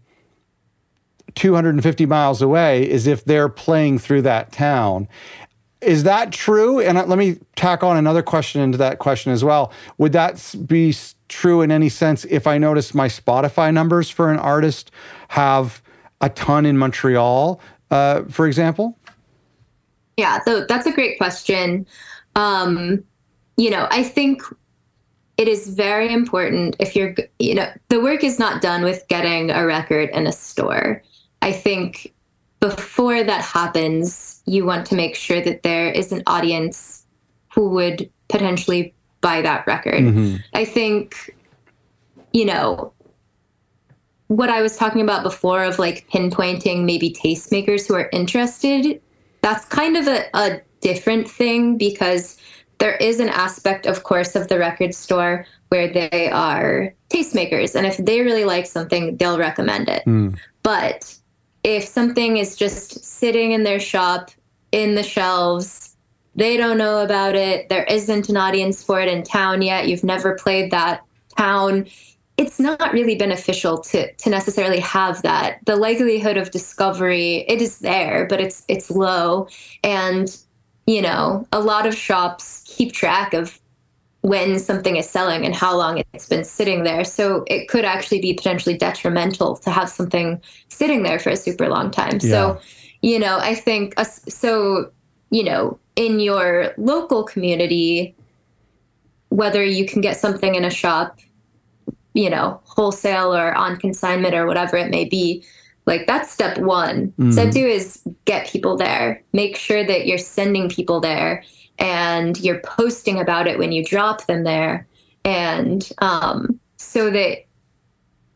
250 1.36 2.06
miles 2.06 2.41
away 2.41 2.88
is 2.88 3.08
if 3.08 3.26
they're 3.26 3.50
playing 3.50 3.98
through 3.98 4.22
that 4.24 4.52
town. 4.52 5.08
Is 5.84 6.03
that 6.03 6.31
true? 6.31 6.79
And 6.79 6.97
uh, 6.97 7.05
let 7.05 7.17
me 7.17 7.38
tack 7.55 7.84
on 7.84 7.97
another 7.97 8.21
question 8.21 8.61
into 8.61 8.77
that 8.77 8.99
question 8.99 9.31
as 9.31 9.43
well. 9.43 9.71
Would 9.97 10.13
that 10.13 10.55
be 10.65 10.95
true 11.27 11.61
in 11.61 11.71
any 11.71 11.89
sense 11.89 12.25
if 12.25 12.47
I 12.47 12.57
notice 12.57 12.93
my 12.93 13.07
Spotify 13.07 13.73
numbers 13.73 14.09
for 14.09 14.31
an 14.31 14.39
artist 14.39 14.91
have 15.29 15.81
a 16.21 16.29
ton 16.29 16.65
in 16.65 16.77
Montreal, 16.77 17.59
uh, 17.91 18.23
for 18.23 18.47
example? 18.47 18.97
Yeah, 20.17 20.39
so 20.43 20.65
that's 20.65 20.86
a 20.86 20.91
great 20.91 21.17
question. 21.17 21.86
Um, 22.36 23.03
you 23.57 23.69
know, 23.69 23.88
I 23.89 24.03
think 24.03 24.41
it 25.38 25.47
is 25.47 25.69
very 25.69 26.13
important 26.13 26.75
if 26.79 26.95
you're, 26.95 27.15
you 27.39 27.55
know, 27.55 27.67
the 27.89 27.99
work 27.99 28.23
is 28.23 28.39
not 28.39 28.61
done 28.61 28.84
with 28.84 29.07
getting 29.07 29.49
a 29.49 29.65
record 29.65 30.09
in 30.11 30.27
a 30.27 30.31
store. 30.31 31.01
I 31.41 31.51
think 31.51 32.13
before 32.59 33.23
that 33.23 33.43
happens, 33.43 34.32
you 34.46 34.66
want 34.66 34.86
to 34.88 34.96
make 34.96 35.16
sure 35.16 35.41
that 35.41 35.64
there 35.64 35.89
is 35.89 36.12
an 36.12 36.24
audience 36.28 37.06
who 37.54 37.70
would 37.70 38.10
potentially 38.30 38.94
buy 39.22 39.41
that 39.41 39.66
record. 39.68 40.02
Mm-hmm. 40.02 40.36
I 40.54 40.66
think, 40.66 41.36
you 42.34 42.46
know, 42.46 42.91
what 44.28 44.50
I 44.50 44.62
was 44.62 44.76
talking 44.76 45.02
about 45.02 45.24
before 45.24 45.64
of 45.64 45.80
like 45.80 46.08
pinpointing 46.10 46.86
maybe 46.86 47.12
tastemakers 47.12 47.88
who 47.88 47.94
are 47.94 48.10
interested, 48.12 49.02
that's 49.41 49.66
kind 49.66 49.96
of 49.96 50.08
a, 50.08 50.26
a 50.34 50.62
different 50.82 51.30
thing 51.30 51.78
because 51.78 52.38
there 52.80 52.96
is 52.96 53.20
an 53.20 53.30
aspect, 53.30 53.86
of 53.86 54.04
course, 54.04 54.36
of 54.36 54.48
the 54.48 54.58
record 54.58 54.94
store 54.94 55.46
where 55.70 55.88
they 55.88 56.30
are 56.32 56.94
tastemakers. 57.10 57.76
And 57.76 57.86
if 57.86 57.98
they 57.98 58.22
really 58.22 58.46
like 58.46 58.66
something, 58.66 59.16
they'll 59.18 59.38
recommend 59.38 59.88
it. 59.88 60.04
Mm. 60.06 60.38
But 60.64 61.16
if 61.64 61.86
something 61.86 62.38
is 62.38 62.55
just 62.55 63.03
sitting 63.03 63.51
in 63.51 63.64
their 63.64 63.80
shop 63.80 64.32
in 64.72 64.95
the 64.95 65.03
shelves, 65.03 65.95
they 66.36 66.57
don't 66.57 66.78
know 66.78 67.03
about 67.03 67.36
it, 67.36 67.70
there 67.70 67.84
isn't 67.86 68.30
an 68.30 68.38
audience 68.38 68.84
for 68.84 68.99
it 68.99 69.07
in 69.07 69.24
town 69.24 69.61
yet, 69.61 69.88
you've 69.88 70.03
never 70.03 70.36
played 70.36 70.72
that 70.72 71.01
town, 71.38 71.88
it's 72.38 72.59
not 72.59 72.93
really 72.93 73.16
beneficial 73.16 73.78
to 73.78 74.11
to 74.14 74.30
necessarily 74.30 74.80
have 74.80 75.22
that. 75.22 75.59
The 75.66 75.76
likelihood 75.76 76.38
of 76.38 76.51
discovery, 76.51 77.45
it 77.47 77.61
is 77.61 77.80
there, 77.80 78.26
but 78.28 78.41
it's 78.41 78.64
it's 78.68 78.89
low. 78.89 79.47
And, 79.84 80.36
you 80.88 81.01
know, 81.01 81.47
a 81.51 81.59
lot 81.59 81.86
of 81.86 81.95
shops 81.95 82.64
keep 82.66 82.91
track 82.91 83.34
of 83.34 83.59
when 84.24 84.57
something 84.57 84.95
is 84.95 85.07
selling 85.07 85.45
and 85.45 85.53
how 85.53 85.76
long 85.76 86.01
it's 86.13 86.30
been 86.30 86.45
sitting 86.45 86.84
there. 86.86 87.03
So 87.03 87.43
it 87.47 87.67
could 87.67 87.84
actually 87.84 88.21
be 88.21 88.34
potentially 88.34 88.78
detrimental 88.78 89.57
to 89.57 89.69
have 89.69 89.89
something 89.89 90.41
sitting 90.69 91.03
there 91.03 91.19
for 91.19 91.30
a 91.30 91.36
super 91.36 91.67
long 91.67 91.91
time. 91.91 92.21
So, 92.21 92.57
you 93.01 93.19
know, 93.19 93.38
I 93.39 93.53
think 93.53 93.93
uh, 93.97 94.01
us 94.01 94.21
so, 94.30 94.91
you 95.30 95.43
know, 95.43 95.78
in 95.97 96.21
your 96.21 96.74
local 96.78 97.26
community, 97.26 98.15
whether 99.28 99.61
you 99.61 99.86
can 99.86 99.99
get 99.99 100.15
something 100.15 100.55
in 100.55 100.63
a 100.63 100.69
shop, 100.69 101.19
you 102.13 102.30
know, 102.30 102.61
wholesale 102.63 103.36
or 103.36 103.53
on 103.53 103.76
consignment 103.76 104.36
or 104.36 104.45
whatever 104.45 104.78
it 104.78 104.89
may 104.89 105.03
be, 105.03 105.43
like 105.86 106.07
that's 106.07 106.32
step 106.32 106.57
one. 106.59 107.11
Step 107.32 107.49
mm. 107.49 107.53
two 107.53 107.67
is 107.67 108.01
get 108.24 108.47
people 108.47 108.78
there. 108.78 109.21
Make 109.34 109.57
sure 109.57 109.86
that 109.86 110.07
you're 110.07 110.17
sending 110.17 110.69
people 110.69 111.01
there 111.01 111.43
and 111.80 112.39
you're 112.39 112.59
posting 112.59 113.19
about 113.19 113.47
it 113.47 113.57
when 113.57 113.71
you 113.71 113.84
drop 113.84 114.26
them 114.26 114.43
there. 114.43 114.88
And 115.26 115.89
um, 115.99 116.59
so 116.78 117.09
that 117.09 117.45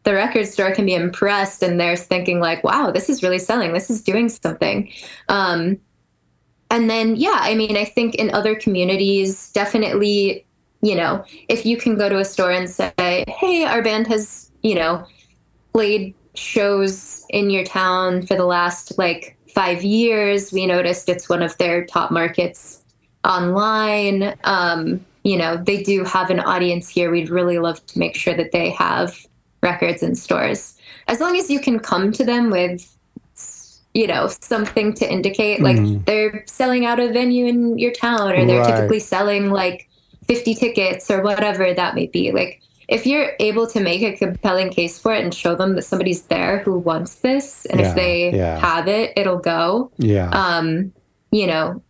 the 0.03 0.13
record 0.13 0.47
store 0.47 0.71
can 0.71 0.85
be 0.85 0.95
impressed 0.95 1.61
and 1.61 1.79
they're 1.79 1.97
thinking 1.97 2.39
like, 2.39 2.63
wow, 2.63 2.91
this 2.91 3.09
is 3.09 3.21
really 3.21 3.39
selling. 3.39 3.73
This 3.73 3.89
is 3.89 4.01
doing 4.01 4.29
something. 4.29 4.89
Um, 5.27 5.77
and 6.71 6.89
then, 6.89 7.15
yeah, 7.15 7.39
I 7.39 7.55
mean, 7.55 7.77
I 7.77 7.85
think 7.85 8.15
in 8.15 8.33
other 8.33 8.55
communities, 8.55 9.51
definitely, 9.51 10.45
you 10.81 10.95
know, 10.95 11.23
if 11.49 11.65
you 11.65 11.77
can 11.77 11.97
go 11.97 12.09
to 12.09 12.19
a 12.19 12.25
store 12.25 12.51
and 12.51 12.69
say, 12.69 13.25
hey, 13.27 13.65
our 13.65 13.81
band 13.81 14.07
has, 14.07 14.51
you 14.63 14.75
know, 14.75 15.05
played 15.73 16.13
shows 16.35 17.25
in 17.29 17.49
your 17.49 17.63
town 17.63 18.25
for 18.25 18.35
the 18.35 18.45
last 18.45 18.97
like 18.97 19.37
five 19.53 19.83
years. 19.83 20.51
We 20.51 20.65
noticed 20.65 21.09
it's 21.09 21.27
one 21.27 21.41
of 21.41 21.57
their 21.57 21.85
top 21.85 22.11
markets 22.11 22.83
online. 23.27 24.35
Um, 24.43 25.05
you 25.23 25.37
know, 25.37 25.57
they 25.57 25.83
do 25.83 26.03
have 26.05 26.29
an 26.29 26.39
audience 26.39 26.87
here. 26.87 27.11
We'd 27.11 27.29
really 27.29 27.59
love 27.59 27.85
to 27.87 27.99
make 27.99 28.15
sure 28.15 28.33
that 28.35 28.51
they 28.53 28.69
have 28.71 29.15
records 29.61 30.01
in 30.01 30.15
stores. 30.15 30.77
As 31.07 31.19
long 31.19 31.35
as 31.37 31.49
you 31.49 31.59
can 31.59 31.79
come 31.79 32.11
to 32.13 32.23
them 32.23 32.49
with 32.49 32.93
you 33.93 34.05
know 34.05 34.27
something 34.27 34.93
to 34.93 35.11
indicate 35.11 35.59
like 35.59 35.77
Mhm. 35.77 36.05
they're 36.05 36.43
selling 36.45 36.85
out 36.85 36.99
a 36.99 37.11
venue 37.11 37.47
in 37.47 37.79
your 37.79 37.91
town 37.91 38.31
or 38.31 38.45
they're 38.45 38.59
Right. 38.61 38.75
typically 38.75 38.99
selling 38.99 39.49
like 39.49 39.87
50 40.27 40.53
tickets 40.53 41.09
or 41.09 41.23
whatever 41.23 41.73
that 41.73 41.95
may 41.95 42.05
be 42.05 42.31
like 42.31 42.61
if 42.89 43.07
you're 43.07 43.31
able 43.39 43.65
to 43.65 43.79
make 43.79 44.03
a 44.03 44.11
compelling 44.15 44.69
case 44.69 44.99
for 44.99 45.13
it 45.15 45.23
and 45.23 45.33
show 45.33 45.55
them 45.55 45.73
that 45.75 45.81
somebody's 45.83 46.21
there 46.23 46.59
who 46.59 46.77
wants 46.77 47.15
this 47.15 47.65
and 47.71 47.79
Yeah, 47.79 47.89
if 47.89 47.95
they 47.95 48.35
yeah. 48.35 48.59
have 48.59 48.87
it 48.87 49.13
it'll 49.15 49.39
go 49.39 49.89
Yeah. 49.97 50.29
um 50.29 50.91
you 51.31 51.47
know 51.47 51.81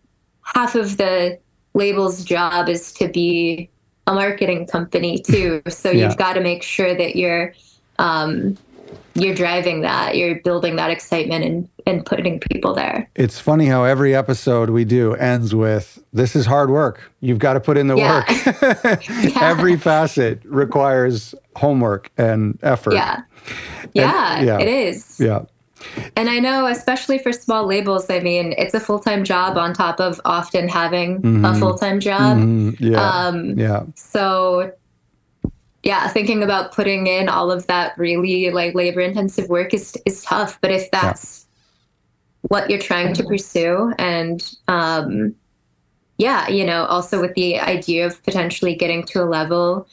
half 0.55 0.75
of 0.75 0.97
the 0.97 1.37
label's 1.73 2.23
job 2.23 2.69
is 2.69 2.91
to 2.93 3.07
be 3.07 3.69
a 4.07 4.13
marketing 4.13 4.65
company 4.67 5.19
too 5.19 5.61
so 5.67 5.91
Yeah. 5.91 6.05
you've 6.07 6.17
got 6.17 6.33
to 6.33 6.41
make 6.41 6.63
sure 6.63 6.95
that 6.95 7.15
you're 7.15 7.53
um 7.99 8.57
you're 9.15 9.35
driving 9.35 9.81
that 9.81 10.15
you're 10.15 10.35
building 10.41 10.75
that 10.77 10.89
excitement 10.91 11.43
and 11.43 11.69
and 11.85 12.05
putting 12.05 12.39
people 12.39 12.73
there 12.73 13.09
It's 13.15 13.39
funny 13.39 13.65
how 13.65 13.83
every 13.83 14.15
episode 14.15 14.69
we 14.69 14.85
do 14.85 15.13
ends 15.15 15.53
with 15.55 15.99
this 16.13 16.35
is 16.35 16.45
hard 16.45 16.69
work. 16.69 17.11
You've 17.21 17.39
got 17.39 17.53
to 17.53 17.59
put 17.61 17.77
in 17.77 17.87
the 17.87 17.95
Yeah. 17.95 18.23
work. 18.83 19.37
Every 19.41 19.77
facet 19.77 20.41
requires 20.45 21.33
homework 21.55 22.11
and 22.17 22.57
effort. 22.63 22.93
yeah 22.93 23.21
yeah, 23.93 24.41
yeah. 24.41 24.59
it 24.59 24.67
is 24.67 25.19
Yeah. 25.19 25.43
And 26.15 26.29
I 26.29 26.39
know, 26.39 26.67
especially 26.67 27.19
for 27.19 27.31
small 27.31 27.65
labels, 27.65 28.09
I 28.09 28.19
mean, 28.19 28.53
it's 28.57 28.73
a 28.73 28.79
full 28.79 28.99
time 28.99 29.23
job 29.23 29.57
on 29.57 29.73
top 29.73 29.99
of 29.99 30.19
often 30.25 30.67
having 30.67 31.21
mm-hmm. 31.21 31.45
a 31.45 31.55
full 31.59 31.77
time 31.77 31.99
job. 31.99 32.37
Mm-hmm. 32.37 32.83
Yeah. 32.83 33.01
Um, 33.01 33.57
yeah. 33.57 33.83
So, 33.95 34.71
yeah, 35.83 36.07
thinking 36.09 36.43
about 36.43 36.73
putting 36.73 37.07
in 37.07 37.29
all 37.29 37.51
of 37.51 37.67
that 37.67 37.97
really 37.97 38.49
like 38.51 38.75
labor 38.75 39.01
intensive 39.01 39.49
work 39.49 39.73
is 39.73 39.95
is 40.05 40.23
tough. 40.23 40.59
But 40.61 40.71
if 40.71 40.89
that's 40.91 41.45
yeah. 41.45 41.89
what 42.49 42.69
you're 42.69 42.79
trying 42.79 43.13
to 43.13 43.23
pursue, 43.23 43.93
and 43.97 44.43
um, 44.67 45.35
yeah, 46.17 46.47
you 46.47 46.65
know, 46.65 46.85
also 46.85 47.21
with 47.21 47.35
the 47.35 47.59
idea 47.59 48.05
of 48.05 48.21
potentially 48.23 48.75
getting 48.75 49.03
to 49.03 49.21
a 49.21 49.25
level 49.25 49.87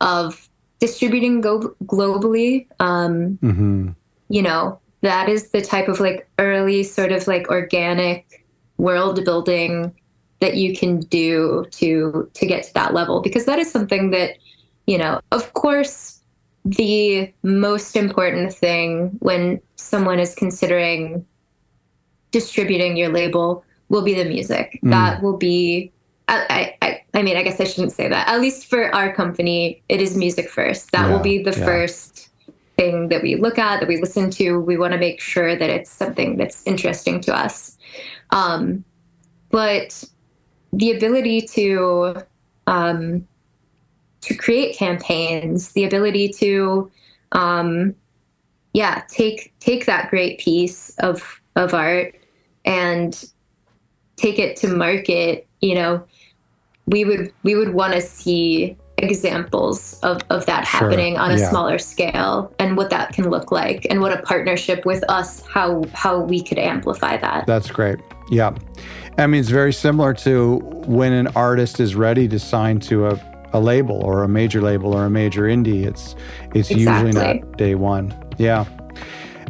of 0.00 0.48
distributing 0.78 1.40
go- 1.40 1.74
globally, 1.84 2.66
um, 2.80 3.38
mm-hmm. 3.42 3.90
you 4.28 4.42
know, 4.42 4.78
that 5.02 5.28
is 5.28 5.50
the 5.50 5.62
type 5.62 5.88
of 5.88 6.00
like 6.00 6.28
early 6.38 6.82
sort 6.82 7.12
of 7.12 7.26
like 7.26 7.48
organic 7.48 8.44
world 8.78 9.24
building 9.24 9.94
that 10.40 10.56
you 10.56 10.74
can 10.74 11.00
do 11.00 11.66
to 11.70 12.28
to 12.34 12.46
get 12.46 12.64
to 12.64 12.74
that 12.74 12.94
level 12.94 13.20
because 13.20 13.44
that 13.44 13.58
is 13.58 13.70
something 13.70 14.10
that 14.10 14.36
you 14.86 14.98
know 14.98 15.20
of 15.32 15.52
course 15.52 16.20
the 16.64 17.32
most 17.42 17.96
important 17.96 18.52
thing 18.52 19.08
when 19.20 19.60
someone 19.76 20.18
is 20.18 20.34
considering 20.34 21.24
distributing 22.32 22.96
your 22.96 23.08
label 23.08 23.64
will 23.88 24.02
be 24.02 24.14
the 24.14 24.24
music 24.24 24.78
mm. 24.82 24.90
that 24.90 25.22
will 25.22 25.36
be 25.36 25.92
I, 26.28 26.76
I 26.80 27.00
i 27.12 27.22
mean 27.22 27.36
i 27.36 27.42
guess 27.42 27.60
i 27.60 27.64
shouldn't 27.64 27.92
say 27.92 28.08
that 28.08 28.28
at 28.28 28.40
least 28.40 28.66
for 28.66 28.94
our 28.94 29.12
company 29.12 29.82
it 29.88 30.00
is 30.00 30.16
music 30.16 30.48
first 30.48 30.92
that 30.92 31.06
yeah, 31.06 31.12
will 31.12 31.22
be 31.22 31.42
the 31.42 31.50
yeah. 31.50 31.64
first 31.64 32.29
thing 32.80 33.08
that 33.08 33.22
we 33.22 33.36
look 33.36 33.58
at, 33.58 33.80
that 33.80 33.88
we 33.88 34.00
listen 34.00 34.30
to. 34.30 34.58
We 34.58 34.78
want 34.78 34.94
to 34.94 34.98
make 34.98 35.20
sure 35.20 35.54
that 35.54 35.68
it's 35.68 35.90
something 35.90 36.38
that's 36.38 36.66
interesting 36.66 37.20
to 37.22 37.36
us. 37.36 37.76
Um, 38.30 38.84
but 39.50 40.02
the 40.72 40.92
ability 40.92 41.42
to 41.42 42.22
um, 42.66 43.26
to 44.22 44.34
create 44.34 44.76
campaigns, 44.76 45.72
the 45.72 45.84
ability 45.84 46.28
to 46.44 46.90
um, 47.32 47.94
yeah 48.72 49.02
take 49.08 49.52
take 49.60 49.84
that 49.84 50.08
great 50.08 50.40
piece 50.40 50.90
of 51.00 51.42
of 51.56 51.74
art 51.74 52.14
and 52.64 53.30
take 54.16 54.38
it 54.38 54.56
to 54.58 54.68
market. 54.68 55.46
You 55.60 55.74
know, 55.74 56.04
we 56.86 57.04
would 57.04 57.32
we 57.42 57.56
would 57.56 57.74
want 57.74 57.92
to 57.92 58.00
see 58.00 58.78
examples 59.02 59.98
of, 60.00 60.20
of 60.30 60.46
that 60.46 60.66
sure. 60.66 60.88
happening 60.88 61.16
on 61.16 61.30
a 61.30 61.38
yeah. 61.38 61.50
smaller 61.50 61.78
scale 61.78 62.52
and 62.58 62.76
what 62.76 62.90
that 62.90 63.12
can 63.12 63.28
look 63.30 63.50
like 63.52 63.86
and 63.90 64.00
what 64.00 64.12
a 64.12 64.22
partnership 64.22 64.84
with 64.84 65.02
us 65.10 65.42
how 65.46 65.82
how 65.92 66.18
we 66.18 66.42
could 66.42 66.58
amplify 66.58 67.16
that 67.16 67.46
that's 67.46 67.70
great 67.70 67.98
yeah 68.30 68.54
i 69.18 69.26
mean 69.26 69.40
it's 69.40 69.50
very 69.50 69.72
similar 69.72 70.14
to 70.14 70.58
when 70.86 71.12
an 71.12 71.26
artist 71.28 71.80
is 71.80 71.94
ready 71.94 72.28
to 72.28 72.38
sign 72.38 72.78
to 72.78 73.06
a, 73.06 73.48
a 73.52 73.60
label 73.60 73.96
or 74.04 74.22
a 74.22 74.28
major 74.28 74.60
label 74.60 74.94
or 74.94 75.04
a 75.06 75.10
major 75.10 75.42
indie 75.42 75.84
it's 75.84 76.14
it's 76.54 76.70
exactly. 76.70 77.08
usually 77.08 77.12
not 77.12 77.56
day 77.56 77.74
one 77.74 78.14
yeah 78.38 78.64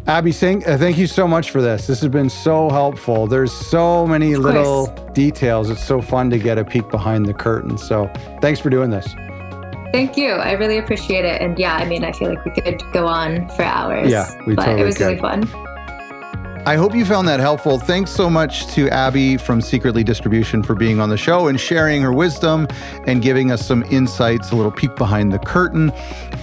Abby 0.06 0.32
Singh, 0.32 0.66
uh, 0.66 0.78
thank 0.78 0.98
you 0.98 1.06
so 1.06 1.28
much 1.28 1.50
for 1.50 1.60
this. 1.60 1.86
This 1.86 2.00
has 2.00 2.10
been 2.10 2.30
so 2.30 2.70
helpful. 2.70 3.26
There's 3.26 3.52
so 3.52 4.06
many 4.06 4.34
little 4.34 4.86
details. 5.12 5.70
It's 5.70 5.84
so 5.84 6.00
fun 6.00 6.30
to 6.30 6.38
get 6.38 6.58
a 6.58 6.64
peek 6.64 6.90
behind 6.90 7.26
the 7.26 7.34
curtain. 7.34 7.76
So, 7.76 8.10
thanks 8.40 8.58
for 8.58 8.70
doing 8.70 8.90
this. 8.90 9.14
Thank 9.92 10.16
you. 10.16 10.30
I 10.30 10.52
really 10.52 10.78
appreciate 10.78 11.24
it. 11.24 11.40
And 11.42 11.58
yeah, 11.58 11.74
I 11.76 11.84
mean, 11.84 12.04
I 12.04 12.12
feel 12.12 12.28
like 12.28 12.44
we 12.44 12.52
could 12.52 12.82
go 12.92 13.06
on 13.06 13.48
for 13.50 13.62
hours. 13.62 14.10
Yeah, 14.10 14.30
we 14.46 14.54
but 14.54 14.64
totally 14.64 14.82
it 14.82 14.84
was 14.84 14.98
could. 14.98 15.04
really 15.04 15.20
fun. 15.20 15.69
I 16.70 16.76
hope 16.76 16.94
you 16.94 17.04
found 17.04 17.26
that 17.26 17.40
helpful. 17.40 17.80
Thanks 17.80 18.12
so 18.12 18.30
much 18.30 18.68
to 18.74 18.88
Abby 18.90 19.36
from 19.36 19.60
Secretly 19.60 20.04
Distribution 20.04 20.62
for 20.62 20.76
being 20.76 21.00
on 21.00 21.08
the 21.08 21.16
show 21.16 21.48
and 21.48 21.58
sharing 21.58 22.00
her 22.02 22.12
wisdom 22.12 22.68
and 23.08 23.20
giving 23.20 23.50
us 23.50 23.66
some 23.66 23.82
insights, 23.90 24.52
a 24.52 24.54
little 24.54 24.70
peek 24.70 24.94
behind 24.94 25.32
the 25.32 25.40
curtain. 25.40 25.90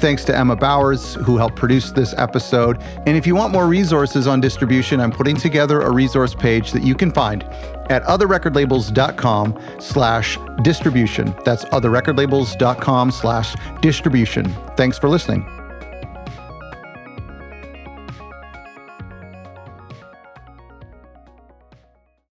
Thanks 0.01 0.25
to 0.25 0.37
Emma 0.37 0.57
Bowers, 0.57 1.13
who 1.13 1.37
helped 1.37 1.55
produce 1.55 1.91
this 1.91 2.13
episode. 2.17 2.83
And 3.05 3.15
if 3.15 3.25
you 3.25 3.35
want 3.35 3.53
more 3.53 3.67
resources 3.67 4.27
on 4.27 4.41
distribution, 4.41 4.99
I'm 4.99 5.13
putting 5.13 5.37
together 5.37 5.79
a 5.79 5.93
resource 5.93 6.35
page 6.35 6.73
that 6.73 6.83
you 6.83 6.93
can 6.93 7.13
find 7.13 7.43
at 7.89 8.03
otherrecordlabels.com 8.03 9.57
slash 9.79 10.37
distribution. 10.61 11.33
That's 11.45 11.63
otherrecordlabels.com 11.63 13.11
slash 13.11 13.55
distribution. 13.79 14.53
Thanks 14.75 14.99
for 14.99 15.07
listening. 15.07 15.56